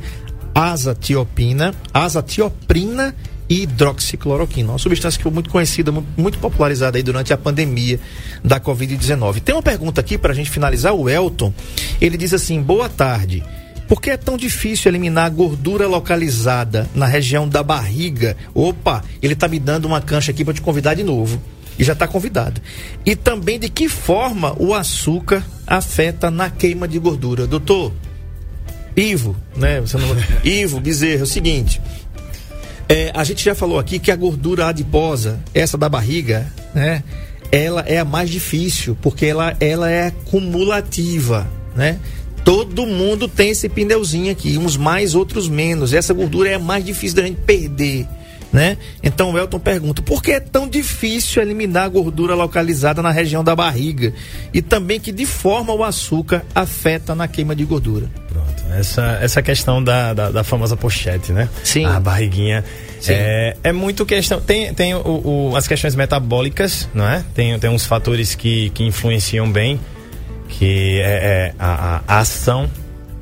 azatiopina, 0.54 1.74
azatioprina 1.94 3.16
hidroxicloroquina, 3.50 4.72
uma 4.72 4.78
substância 4.80 5.18
que 5.18 5.24
foi 5.24 5.32
muito 5.32 5.50
conhecida, 5.50 5.92
mu- 5.92 6.06
muito 6.18 6.40
popularizada 6.40 6.98
aí 6.98 7.04
durante 7.04 7.34
a 7.34 7.38
pandemia 7.38 8.00
da 8.44 8.60
Covid-19. 8.60 9.42
Tem 9.42 9.54
uma 9.56 9.62
pergunta 9.62 10.02
aqui 10.02 10.18
para 10.18 10.32
a 10.32 10.36
gente 10.36 10.50
finalizar, 10.50 10.94
o 10.94 11.10
Elton, 11.10 11.54
ele 12.02 12.18
diz 12.18 12.34
assim, 12.34 12.62
boa 12.62 12.88
tarde, 12.90 13.44
por 13.88 14.02
que 14.02 14.10
é 14.10 14.18
tão 14.18 14.38
difícil 14.38 14.90
eliminar 14.90 15.26
a 15.26 15.30
gordura 15.30 15.88
localizada 15.88 16.90
na 16.96 17.06
região 17.06 17.48
da 17.48 17.62
barriga? 17.62 18.36
Opa, 18.54 19.04
ele 19.22 19.36
tá 19.36 19.48
me 19.48 19.60
dando 19.60 19.86
uma 19.86 20.02
cancha 20.02 20.32
aqui 20.32 20.44
para 20.46 20.54
te 20.54 20.62
convidar 20.62 20.94
de 20.94 21.04
novo. 21.04 21.42
E 21.78 21.84
já 21.84 21.94
está 21.94 22.08
convidado. 22.08 22.62
E 23.04 23.16
também 23.16 23.60
de 23.60 23.68
que 23.68 23.90
forma 23.90 24.56
o 24.60 24.76
açúcar 24.76 25.44
afeta 25.66 26.30
na 26.30 26.48
queima 26.50 26.88
de 26.88 27.00
gordura. 27.00 27.48
Doutor, 27.48 27.92
Ivo, 28.96 29.36
né? 29.58 29.82
Você 29.82 29.98
não... 29.98 30.08
Ivo 30.46 30.80
Bezerra, 30.80 31.22
é 31.22 31.24
o 31.24 31.28
seguinte. 31.28 31.82
É, 32.94 33.12
a 33.16 33.24
gente 33.24 33.44
já 33.44 33.56
falou 33.56 33.80
aqui 33.80 33.98
que 33.98 34.12
a 34.12 34.16
gordura 34.16 34.68
adiposa, 34.68 35.40
essa 35.52 35.76
da 35.76 35.90
barriga, 35.90 36.46
né? 36.76 37.04
Ela 37.52 37.82
é 37.88 37.98
a 37.98 38.06
mais 38.06 38.30
difícil, 38.30 38.96
porque 39.02 39.26
ela, 39.26 39.58
ela 39.60 39.90
é 39.90 40.12
cumulativa, 40.26 41.50
né? 41.76 41.98
Todo 42.46 42.86
mundo 42.86 43.28
tem 43.28 43.50
esse 43.50 43.68
pneuzinho 43.68 44.32
aqui, 44.32 44.60
uns 44.60 44.78
mais, 44.78 45.16
outros 45.16 45.50
menos. 45.50 45.92
Essa 45.92 46.14
gordura 46.14 46.52
é 46.52 46.54
a 46.54 46.60
mais 46.60 46.86
difícil 46.86 47.16
da 47.16 47.24
gente 47.24 47.42
perder, 47.42 48.08
né? 48.54 48.78
Então 49.02 49.32
o 49.32 49.38
Elton 49.38 49.60
pergunta: 49.60 50.02
por 50.02 50.22
que 50.22 50.32
é 50.32 50.40
tão 50.40 50.70
difícil 50.70 51.42
eliminar 51.42 51.86
a 51.86 51.88
gordura 51.90 52.36
localizada 52.36 53.02
na 53.02 53.10
região 53.12 53.44
da 53.44 53.56
barriga? 53.56 54.14
E 54.54 54.62
também 54.62 55.00
que 55.00 55.12
de 55.12 55.26
forma 55.26 55.74
o 55.74 55.84
açúcar 55.84 56.46
afeta 56.54 57.16
na 57.16 57.28
queima 57.28 57.56
de 57.56 57.66
gordura. 57.66 58.10
Pronto. 58.30 58.64
Essa, 58.78 59.20
essa 59.22 59.42
questão 59.42 59.84
da, 59.84 60.14
da, 60.14 60.32
da 60.32 60.44
famosa 60.44 60.78
pochete, 60.78 61.32
né? 61.32 61.50
Sim. 61.64 61.86
A 61.86 62.00
barriguinha. 62.00 62.64
Sim. 63.02 63.14
É, 63.14 63.58
é 63.64 63.72
muito 63.74 64.06
questão. 64.06 64.40
Tem, 64.40 64.74
tem 64.74 64.94
o, 64.96 65.00
o- 65.52 65.56
as 65.58 65.68
questões 65.68 65.96
metabólicas, 65.96 66.88
não 66.94 67.08
é? 67.08 67.24
Tem, 67.34 67.58
tem 67.60 67.70
uns 67.70 67.86
fatores 67.86 68.34
que, 68.36 68.70
que 68.70 68.84
influenciam 68.84 69.52
bem, 69.52 69.80
que 70.48 71.00
é, 71.02 71.04
é 71.52 71.54
a, 71.60 71.98
a- 71.98 72.02
a 72.08 72.20
ação 72.20 72.70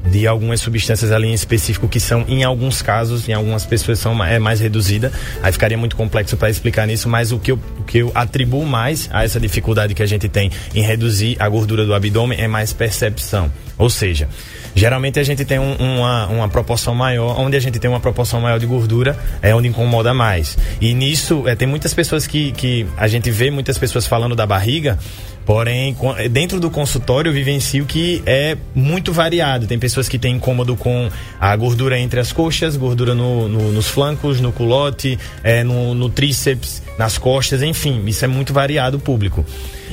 de 0.10 0.28
algumas 0.28 0.60
substâncias 0.62 1.12
ali 1.12 1.28
em 1.28 1.34
específico 1.34 1.88
que 1.88 1.99
são 1.99 2.26
em 2.28 2.43
alguns 2.43 2.82
casos 2.82 3.28
em 3.30 3.34
algumas 3.34 3.66
pessoas 3.66 3.99
são 3.99 4.22
é 4.24 4.39
mais 4.39 4.60
reduzida. 4.60 5.12
Aí 5.41 5.52
ficaria 5.52 5.78
muito 5.78 5.95
complexo 5.95 6.38
para 6.38 6.49
explicar 6.49 6.88
nisso 6.88 7.10
mas 7.10 7.32
o 7.32 7.39
que, 7.39 7.52
eu, 7.52 7.60
o 7.80 7.84
que 7.84 7.99
eu 7.99 8.12
atribuo 8.14 8.66
mais 8.66 9.10
a 9.12 9.24
essa 9.24 9.39
dificuldade 9.39 9.93
que 9.93 10.04
a 10.04 10.06
gente 10.06 10.28
tem 10.28 10.52
em 10.74 10.82
reduzir 10.82 11.36
a 11.39 11.47
gordura 11.47 11.86
do 11.86 11.93
abdômen 11.93 12.39
é 12.39 12.47
mais 12.47 12.74
percepção 12.74 13.52
ou 13.82 13.89
seja 13.89 14.29
geralmente 14.75 15.19
a 15.19 15.23
gente 15.23 15.43
tem 15.43 15.59
um- 15.59 15.75
uma, 15.75 16.27
uma 16.27 16.47
proporção 16.47 16.93
maior 16.95 17.38
onde 17.39 17.57
a 17.57 17.59
gente 17.59 17.79
tem 17.79 17.89
uma 17.89 17.99
proporção 17.99 18.39
maior 18.39 18.59
de 18.59 18.65
gordura 18.65 19.17
é 19.41 19.53
onde 19.53 19.67
incomoda 19.67 20.13
mais 20.13 20.57
e 20.79 20.93
nisso 20.93 21.43
é, 21.47 21.55
tem 21.55 21.67
muitas 21.67 21.93
pessoas 21.93 22.25
que, 22.27 22.51
que 22.53 22.86
a 22.95 23.07
gente 23.07 23.29
vê 23.32 23.49
muitas 23.51 23.77
pessoas 23.77 24.05
falando 24.07 24.36
da 24.36 24.45
barriga 24.45 24.97
Porém, 25.43 25.95
dentro 26.29 26.59
do 26.59 26.69
consultório 26.69 27.29
eu 27.29 27.34
vivencio 27.34 27.84
que 27.84 28.21
é 28.27 28.55
muito 28.75 29.11
variado. 29.11 29.65
Tem 29.65 29.77
pessoas 29.79 30.07
que 30.07 30.19
têm 30.19 30.36
incômodo 30.36 30.75
com 30.77 31.09
a 31.39 31.55
gordura 31.55 31.97
entre 31.99 32.19
as 32.19 32.32
coxas, 32.32 32.77
gordura 32.77 33.15
no- 33.15 33.49
no- 33.49 33.71
nos 33.71 33.88
flancos, 33.88 34.39
no 34.39 34.51
culote, 34.51 35.17
é, 35.43 35.63
no, 35.63 35.95
no 35.95 36.09
tríceps, 36.09 36.84
nas 36.97 37.17
costas, 37.17 37.63
enfim, 37.63 38.03
isso 38.05 38.23
é 38.23 38.27
muito 38.27 38.53
variado 38.53 38.97
o 38.97 38.99
público. 38.99 39.43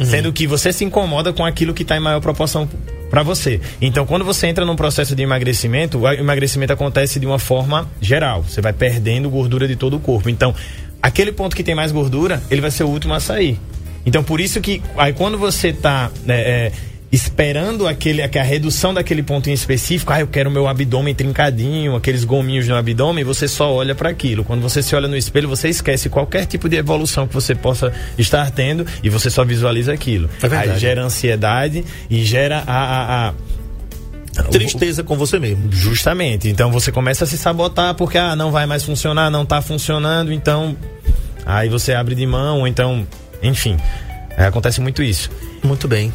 Sendo 0.04 0.30
que 0.34 0.46
você 0.46 0.70
se 0.70 0.84
incomoda 0.84 1.32
com 1.32 1.44
aquilo 1.44 1.72
que 1.72 1.82
está 1.82 1.96
em 1.96 2.00
maior 2.00 2.20
proporção 2.20 2.68
para 3.10 3.22
você. 3.22 3.60
Então, 3.80 4.06
quando 4.06 4.24
você 4.24 4.46
entra 4.46 4.64
num 4.64 4.76
processo 4.76 5.14
de 5.14 5.22
emagrecimento, 5.22 5.98
o 5.98 6.12
emagrecimento 6.12 6.72
acontece 6.72 7.18
de 7.18 7.26
uma 7.26 7.38
forma 7.38 7.88
geral. 8.00 8.42
Você 8.42 8.60
vai 8.60 8.72
perdendo 8.72 9.30
gordura 9.30 9.66
de 9.66 9.76
todo 9.76 9.96
o 9.96 10.00
corpo. 10.00 10.28
Então, 10.28 10.54
aquele 11.02 11.32
ponto 11.32 11.54
que 11.54 11.62
tem 11.62 11.74
mais 11.74 11.92
gordura, 11.92 12.42
ele 12.50 12.60
vai 12.60 12.70
ser 12.70 12.84
o 12.84 12.88
último 12.88 13.14
a 13.14 13.20
sair. 13.20 13.58
Então, 14.04 14.22
por 14.22 14.40
isso 14.40 14.60
que 14.60 14.82
aí 14.96 15.12
quando 15.12 15.36
você 15.36 15.68
está 15.68 16.10
esperando 17.10 17.86
aquele, 17.86 18.20
a 18.22 18.28
redução 18.42 18.92
daquele 18.92 19.22
ponto 19.22 19.48
em 19.48 19.52
específico, 19.52 20.12
ah, 20.12 20.20
eu 20.20 20.26
quero 20.26 20.50
o 20.50 20.52
meu 20.52 20.68
abdômen 20.68 21.14
trincadinho, 21.14 21.96
aqueles 21.96 22.22
gominhos 22.24 22.68
no 22.68 22.76
abdômen, 22.76 23.24
você 23.24 23.48
só 23.48 23.72
olha 23.72 23.94
para 23.94 24.10
aquilo. 24.10 24.44
Quando 24.44 24.60
você 24.60 24.82
se 24.82 24.94
olha 24.94 25.08
no 25.08 25.16
espelho, 25.16 25.48
você 25.48 25.68
esquece 25.68 26.08
qualquer 26.10 26.44
tipo 26.44 26.68
de 26.68 26.76
evolução 26.76 27.26
que 27.26 27.32
você 27.32 27.54
possa 27.54 27.92
estar 28.18 28.50
tendo 28.50 28.86
e 29.02 29.08
você 29.08 29.30
só 29.30 29.44
visualiza 29.44 29.92
aquilo. 29.92 30.28
É 30.42 30.48
verdade. 30.48 30.70
Aí 30.72 30.78
gera 30.78 31.02
ansiedade 31.02 31.84
e 32.10 32.22
gera 32.24 32.62
a- 32.66 33.28
a- 33.28 33.28
a 33.28 34.42
Tristeza 34.50 35.02
com 35.02 35.16
você 35.16 35.38
mesmo. 35.40 35.72
Justamente. 35.72 36.48
Então 36.48 36.70
você 36.70 36.92
começa 36.92 37.24
a 37.24 37.26
se 37.26 37.36
sabotar 37.36 37.94
porque 37.94 38.16
ah, 38.18 38.36
não 38.36 38.52
vai 38.52 38.66
mais 38.66 38.84
funcionar, 38.84 39.30
não 39.30 39.44
tá 39.44 39.60
funcionando, 39.62 40.32
então 40.32 40.76
aí 41.44 41.68
você 41.68 41.92
abre 41.94 42.14
de 42.14 42.24
mão, 42.26 42.60
ou 42.60 42.66
então, 42.68 43.04
enfim, 43.42 43.76
acontece 44.36 44.80
muito 44.80 45.02
isso. 45.02 45.28
Muito 45.64 45.88
bem. 45.88 46.12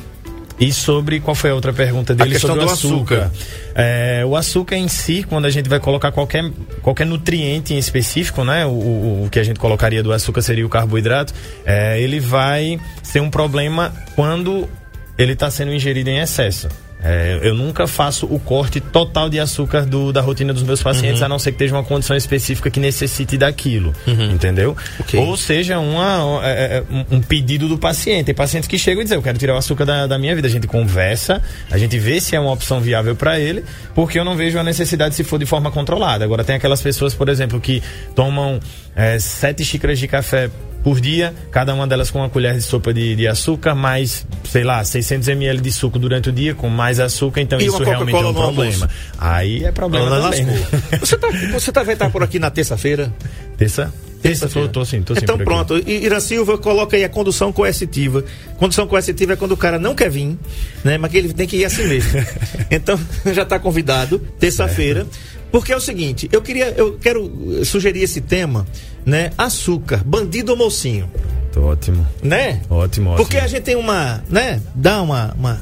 E 0.59 0.71
sobre 0.71 1.19
qual 1.19 1.35
foi 1.35 1.49
a 1.49 1.55
outra 1.55 1.73
pergunta 1.73 2.13
dele 2.13 2.31
questão 2.31 2.51
sobre 2.51 2.65
o 2.65 2.69
açúcar? 2.69 3.15
açúcar. 3.15 3.31
É, 3.75 4.23
o 4.25 4.35
açúcar 4.35 4.75
em 4.75 4.87
si, 4.87 5.23
quando 5.23 5.45
a 5.45 5.49
gente 5.49 5.67
vai 5.67 5.79
colocar 5.79 6.11
qualquer, 6.11 6.43
qualquer 6.81 7.05
nutriente 7.05 7.73
em 7.73 7.77
específico, 7.77 8.43
né? 8.43 8.65
O, 8.65 8.69
o, 8.69 9.25
o 9.25 9.29
que 9.29 9.39
a 9.39 9.43
gente 9.43 9.59
colocaria 9.59 10.03
do 10.03 10.13
açúcar 10.13 10.41
seria 10.41 10.65
o 10.65 10.69
carboidrato. 10.69 11.33
é, 11.65 11.99
ele 11.99 12.19
vai 12.19 12.79
ser 13.01 13.19
um 13.19 13.29
problema 13.29 13.93
quando 14.15 14.69
ele 15.17 15.33
está 15.33 15.49
sendo 15.49 15.73
ingerido 15.73 16.09
em 16.09 16.19
excesso. 16.19 16.67
É, 17.03 17.39
eu 17.43 17.53
nunca 17.53 17.85
faço 17.85 18.25
o 18.27 18.39
corte 18.39 18.79
total 18.79 19.29
de 19.29 19.39
açúcar 19.39 19.85
do- 19.85 20.13
da 20.13 20.21
rotina 20.21 20.53
dos 20.53 20.63
meus 20.63 20.81
pacientes, 20.81 21.19
Uhum. 21.19 21.25
a 21.25 21.29
não 21.29 21.37
ser 21.39 21.51
que 21.51 21.55
esteja 21.55 21.75
uma 21.75 21.83
condição 21.83 22.15
específica 22.15 22.69
que 22.69 22.79
necessite 22.79 23.37
daquilo. 23.37 23.93
Entendeu? 24.33 24.75
Ok. 24.99 25.19
Ou 25.19 25.35
seja, 25.35 25.79
uma, 25.79 26.39
é, 26.43 26.77
é, 26.77 26.83
um- 26.89 27.17
um 27.17 27.21
pedido 27.21 27.67
do 27.67 27.77
paciente. 27.77 28.27
Tem 28.27 28.35
pacientes 28.35 28.67
que 28.67 28.77
chegam 28.79 29.01
e 29.01 29.03
dizem: 29.03 29.17
Eu 29.17 29.21
quero 29.21 29.37
tirar 29.37 29.53
o 29.55 29.57
açúcar 29.57 29.85
da, 29.85 30.07
da 30.07 30.17
minha 30.17 30.33
vida. 30.35 30.47
A 30.47 30.51
gente 30.51 30.65
conversa, 30.67 31.41
a 31.69 31.77
gente 31.77 31.99
vê 31.99 32.21
se 32.21 32.35
é 32.35 32.39
uma 32.39 32.51
opção 32.51 32.79
viável 32.79 33.15
para 33.15 33.39
ele, 33.39 33.63
porque 33.93 34.17
eu 34.17 34.23
não 34.23 34.35
vejo 34.35 34.57
a 34.57 34.63
necessidade 34.63 35.13
se 35.15 35.23
for 35.23 35.37
de 35.37 35.45
forma 35.45 35.69
controlada. 35.71 36.23
Agora, 36.23 36.43
tem 36.43 36.55
aquelas 36.55 36.81
pessoas, 36.81 37.13
por 37.13 37.27
exemplo, 37.27 37.59
que 37.59 37.83
tomam 38.15 38.59
é, 38.95 39.19
sete 39.19 39.65
xícaras 39.65 39.99
de 39.99 40.07
café 40.07 40.49
por 40.83 40.99
dia, 40.99 41.33
cada 41.49 41.73
uma 41.73 41.87
delas 41.87 42.11
com 42.11 42.19
uma 42.19 42.29
colher 42.29 42.55
de 42.55 42.61
sopa 42.61 42.93
de, 42.93 43.15
de 43.15 43.27
açúcar, 43.27 43.73
mais, 43.73 44.27
sei 44.43 44.63
lá, 44.63 44.83
600 44.83 45.29
ml 45.29 45.61
de 45.61 45.71
suco 45.71 45.97
durante 45.97 46.29
o 46.29 46.31
dia, 46.31 46.53
com 46.53 46.67
mais 46.67 46.99
açúcar, 46.99 47.41
então 47.41 47.59
E 47.59 47.65
isso 47.65 47.81
realmente 47.81 48.15
é 48.15 48.27
um 48.27 48.33
problema. 48.33 48.89
Aí 49.17 49.63
é 49.63 49.71
problema 49.71 50.07
Ela 50.07 50.29
também, 50.29 50.45
né? 50.45 50.67
Você, 50.99 51.17
tá, 51.17 51.27
você 51.51 51.71
tá, 51.71 51.83
vai 51.83 51.93
estar 51.93 52.09
por 52.09 52.21
aqui 52.21 52.37
na 52.37 52.51
terça-feira? 52.51 53.13
Terça? 53.57 53.93
Terça, 54.23 54.47
tô, 54.47 54.69
tô 54.69 54.85
sim, 54.85 55.01
tô 55.01 55.13
sim 55.13 55.19
Então 55.21 55.37
pronto, 55.37 55.77
Ira 55.85 56.21
Silva 56.21 56.57
coloca 56.57 56.95
aí 56.95 57.03
a 57.03 57.09
condução 57.09 57.51
coercitiva. 57.51 58.23
Condução 58.57 58.87
coercitiva 58.87 59.33
é 59.33 59.35
quando 59.35 59.51
o 59.51 59.57
cara 59.57 59.77
não 59.77 59.93
quer 59.93 60.09
vir, 60.09 60.37
né? 60.81 60.97
Mas 60.97 61.11
que 61.11 61.17
ele 61.17 61.33
tem 61.33 61.45
que 61.45 61.57
ir 61.57 61.65
assim 61.65 61.85
mesmo. 61.85 62.11
então 62.71 62.97
já 63.33 63.43
está 63.43 63.59
convidado, 63.59 64.19
terça-feira. 64.39 65.05
Porque 65.53 65.71
é 65.71 65.77
o 65.77 65.79
seguinte, 65.79 66.27
eu 66.31 66.41
queria, 66.41 66.69
eu 66.75 66.97
quero 66.97 67.59
eh, 67.61 67.63
sugerir 67.63 68.01
esse 68.01 68.19
tema, 68.19 68.65
né? 69.05 69.29
Açúcar, 69.37 70.03
bandido 70.03 70.51
ou 70.51 70.57
mocinho, 70.57 71.07
Tô 71.51 71.61
ótimo. 71.65 72.07
né? 72.23 72.59
Ótimo, 72.67 73.11
ótimo. 73.11 73.23
Porque 73.23 73.37
a 73.37 73.45
gente 73.45 73.61
tem 73.61 73.75
uma, 73.75 74.23
né? 74.27 74.59
Dá 74.73 74.99
uma. 75.03 75.31
uma- 75.37 75.61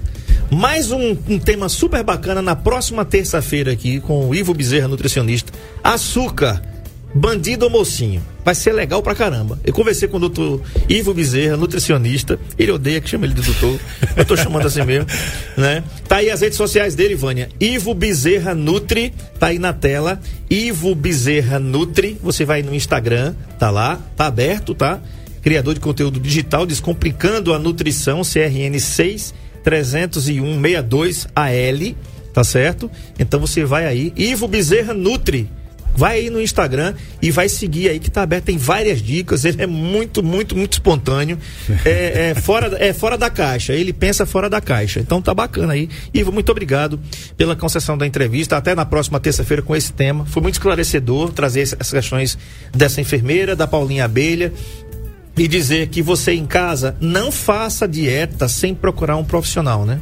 mais 0.50 0.92
um, 0.92 1.16
um 1.30 1.38
tema 1.40 1.68
super 1.70 2.04
bacana 2.04 2.42
na 2.42 2.56
próxima 2.56 3.04
terça-feira 3.06 3.72
aqui 3.72 4.00
com 4.02 4.28
o 4.30 4.36
Ivo 4.36 4.54
Bezerra, 4.54 4.88
nutricionista. 4.88 5.52
Açúcar, 5.84 6.62
bandido 7.14 7.66
ou 7.66 7.72
mocinho. 7.72 8.22
Vai 8.44 8.56
ser 8.56 8.74
legal 8.74 9.04
pra 9.04 9.14
caramba. 9.14 9.60
Eu 9.64 9.74
conversei 9.74 10.08
com 10.08 10.18
o 10.18 10.20
doutor 10.20 10.62
Ivo 10.90 11.14
Bezerra, 11.14 11.56
nutricionista. 11.58 12.40
Ele 12.58 12.72
odeia 12.72 13.00
que 13.00 13.10
chame 13.10 13.28
ele 13.28 13.34
de 13.34 13.42
doutor. 13.42 13.80
Eu 14.16 14.26
tô 14.26 14.36
chamando 14.36 14.66
assim 14.66 14.84
mesmo, 14.84 15.08
né? 15.56 15.84
Tá 16.08 16.18
aí 16.18 16.30
as 16.30 16.42
redes 16.42 16.58
sociais 16.58 16.96
dele, 16.96 17.16
Vânia. 17.16 17.50
Ivo 17.60 17.94
Bezerra 17.94 18.56
Nutri, 18.56 19.14
tá 19.40 19.48
aí 19.48 19.60
na 19.60 19.74
tela. 19.74 20.20
Ivo 20.50 20.96
Bezerra 20.96 21.60
Nutri. 21.60 22.18
Você 22.22 22.46
vai 22.46 22.64
no 22.64 22.74
Instagram, 22.74 23.36
tá 23.60 23.70
lá, 23.70 24.00
tá 24.16 24.26
aberto, 24.26 24.74
tá? 24.74 25.00
criador 25.42 25.74
de 25.74 25.80
conteúdo 25.80 26.20
digital, 26.20 26.66
Descomplicando 26.66 27.54
a 27.54 27.60
Nutrição, 27.60 28.22
CRN 28.22 28.80
6 28.80 29.34
301 29.64 30.62
62 30.62 31.28
AL, 31.36 31.96
tá 32.34 32.44
certo? 32.44 32.90
Então 33.20 33.40
você 33.40 33.66
vai 33.66 33.86
aí, 33.86 34.14
Ivo 34.16 34.48
Bezerra 34.48 34.94
Nutri. 34.94 35.50
Vai 35.96 36.20
aí 36.20 36.30
no 36.30 36.42
Instagram 36.42 36.94
e 37.22 37.32
vai 37.32 37.50
seguir 37.50 37.90
aí 37.90 38.00
que 38.00 38.10
tá 38.10 38.24
aberto, 38.24 38.46
tem 38.46 38.58
várias 38.58 39.02
dicas, 39.02 39.46
ele 39.46 39.62
é 39.62 39.68
muito, 39.68 40.24
muito, 40.24 40.56
muito 40.56 40.74
espontâneo. 40.74 41.38
É, 41.84 42.30
é 42.30 42.36
fora, 42.36 42.78
é 42.80 42.94
fora 42.94 43.18
da 43.18 43.30
caixa, 43.30 43.74
ele 43.74 43.92
pensa 43.92 44.26
fora 44.26 44.50
da 44.50 44.62
caixa. 44.62 45.00
Então 45.00 45.22
tá 45.22 45.34
bacana 45.34 45.74
aí. 45.74 45.90
Ivo, 46.14 46.32
muito 46.32 46.52
obrigado 46.52 47.00
pela 47.36 47.56
concessão 47.56 47.98
da 47.98 48.06
entrevista. 48.06 48.56
Até 48.56 48.76
na 48.76 48.86
próxima 48.86 49.20
terça-feira 49.20 49.62
com 49.62 49.76
esse 49.76 49.92
tema. 49.92 50.26
Foi 50.26 50.42
muito 50.42 50.56
esclarecedor 50.56 51.32
trazer 51.32 51.62
essas 51.62 51.92
questões 51.92 52.38
dessa 52.72 53.02
enfermeira, 53.02 53.56
da 53.56 53.68
Paulinha 53.68 54.06
Abelha 54.06 54.54
e 55.38 55.48
dizer 55.48 55.88
que 55.88 56.02
você 56.02 56.34
em 56.34 56.46
casa 56.46 56.96
não 57.00 57.32
faça 57.32 57.88
dieta 57.88 58.48
sem 58.48 58.76
procurar 58.76 59.18
um 59.18 59.24
profissional, 59.24 59.86
né? 59.86 60.00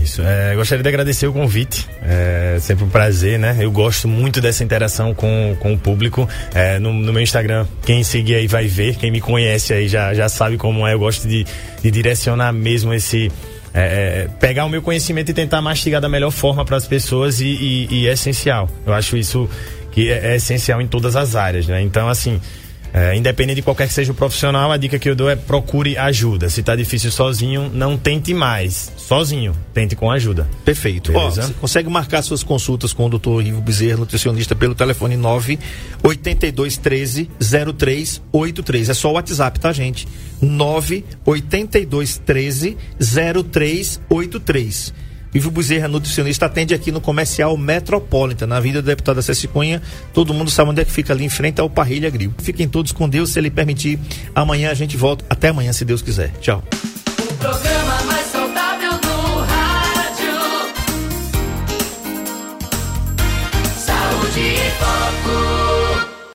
Isso, 0.00 0.22
é, 0.22 0.54
gostaria 0.54 0.82
de 0.82 0.88
agradecer 0.88 1.26
o 1.26 1.32
convite, 1.32 1.88
é 2.02 2.56
sempre 2.60 2.84
um 2.84 2.88
prazer, 2.88 3.38
né? 3.38 3.56
Eu 3.60 3.70
gosto 3.70 4.08
muito 4.08 4.40
dessa 4.40 4.64
interação 4.64 5.14
com, 5.14 5.56
com 5.60 5.74
o 5.74 5.78
público. 5.78 6.28
É, 6.54 6.78
no, 6.78 6.92
no, 6.92 7.12
meu 7.12 7.22
Instagram, 7.22 7.66
quem 7.84 8.02
seguir 8.02 8.36
aí 8.36 8.46
vai 8.46 8.66
ver, 8.66 8.96
quem 8.96 9.10
me 9.10 9.20
conhece 9.20 9.72
aí 9.72 9.88
já, 9.88 10.14
já 10.14 10.28
sabe 10.28 10.56
como 10.56 10.86
é. 10.86 10.94
Eu 10.94 10.98
gosto 10.98 11.28
de, 11.28 11.46
de 11.82 11.90
direcionar 11.90 12.52
mesmo 12.52 12.92
esse. 12.94 13.30
É, 13.74 14.26
é 14.26 14.28
pegar 14.38 14.64
o 14.64 14.68
meu 14.68 14.82
conhecimento 14.82 15.30
e 15.30 15.34
tentar 15.34 15.62
mastigar 15.62 16.00
da 16.00 16.08
melhor 16.08 16.30
forma 16.30 16.64
para 16.64 16.76
as 16.76 16.86
pessoas 16.86 17.40
e, 17.40 17.46
e, 17.46 17.88
e, 17.90 18.08
é 18.08 18.12
essencial. 18.12 18.68
Eu 18.86 18.92
acho 18.92 19.16
isso 19.16 19.48
que 19.90 20.10
é, 20.10 20.32
é 20.32 20.36
essencial 20.36 20.80
em 20.80 20.86
todas 20.86 21.16
as 21.16 21.36
áreas, 21.36 21.66
né? 21.66 21.80
Então, 21.80 22.08
assim, 22.08 22.40
é, 22.92 23.16
independente 23.16 23.56
de 23.56 23.62
qualquer 23.62 23.88
que 23.88 23.94
seja 23.94 24.12
o 24.12 24.14
profissional, 24.14 24.70
a 24.70 24.76
dica 24.76 24.98
que 24.98 25.08
eu 25.08 25.14
dou 25.14 25.30
é 25.30 25.36
procure 25.36 25.96
ajuda. 25.96 26.50
Se 26.50 26.62
tá 26.62 26.76
difícil 26.76 27.10
sozinho, 27.10 27.70
não 27.72 27.96
tente 27.96 28.34
mais. 28.34 28.92
Sozinho, 28.96 29.56
tente 29.72 29.96
com 29.96 30.10
ajuda. 30.10 30.46
Perfeito. 30.64 31.12
Ó, 31.14 31.30
você 31.30 31.52
consegue 31.54 31.88
marcar 31.88 32.20
suas 32.22 32.42
consultas 32.42 32.92
com 32.92 33.06
o 33.06 33.18
Dr. 33.18 33.46
Ivo 33.46 33.62
Bezerra, 33.62 33.96
nutricionista, 33.96 34.54
pelo 34.54 34.74
telefone 34.74 35.16
9 35.16 35.58
82 36.02 36.76
13 36.76 37.30
0383. 37.40 38.88
É 38.90 38.94
só 38.94 39.10
o 39.10 39.14
WhatsApp, 39.14 39.58
tá, 39.58 39.72
gente? 39.72 40.06
9 40.40 41.04
82 41.24 42.18
13 42.18 42.76
0383. 42.98 44.92
Ivo 45.34 45.50
Bezerra, 45.50 45.88
nutricionista, 45.88 46.46
atende 46.46 46.74
aqui 46.74 46.92
no 46.92 47.00
comercial 47.00 47.56
Metropolitan, 47.56 48.46
na 48.46 48.60
vida 48.60 48.82
da 48.82 48.88
deputada 48.88 49.22
Ceci 49.22 49.48
Cunha. 49.48 49.80
Todo 50.12 50.34
mundo 50.34 50.50
sabe 50.50 50.70
onde 50.70 50.82
é 50.82 50.84
que 50.84 50.92
fica 50.92 51.12
ali 51.12 51.24
em 51.24 51.30
frente 51.30 51.60
ao 51.60 51.70
Parrilha 51.70 52.10
Grill. 52.10 52.34
Fiquem 52.38 52.68
todos 52.68 52.92
com 52.92 53.08
Deus, 53.08 53.30
se 53.30 53.38
ele 53.38 53.50
permitir. 53.50 53.98
Amanhã 54.34 54.70
a 54.70 54.74
gente 54.74 54.96
volta. 54.96 55.24
Até 55.28 55.48
amanhã, 55.48 55.72
se 55.72 55.84
Deus 55.84 56.02
quiser. 56.02 56.32
Tchau. 56.40 56.62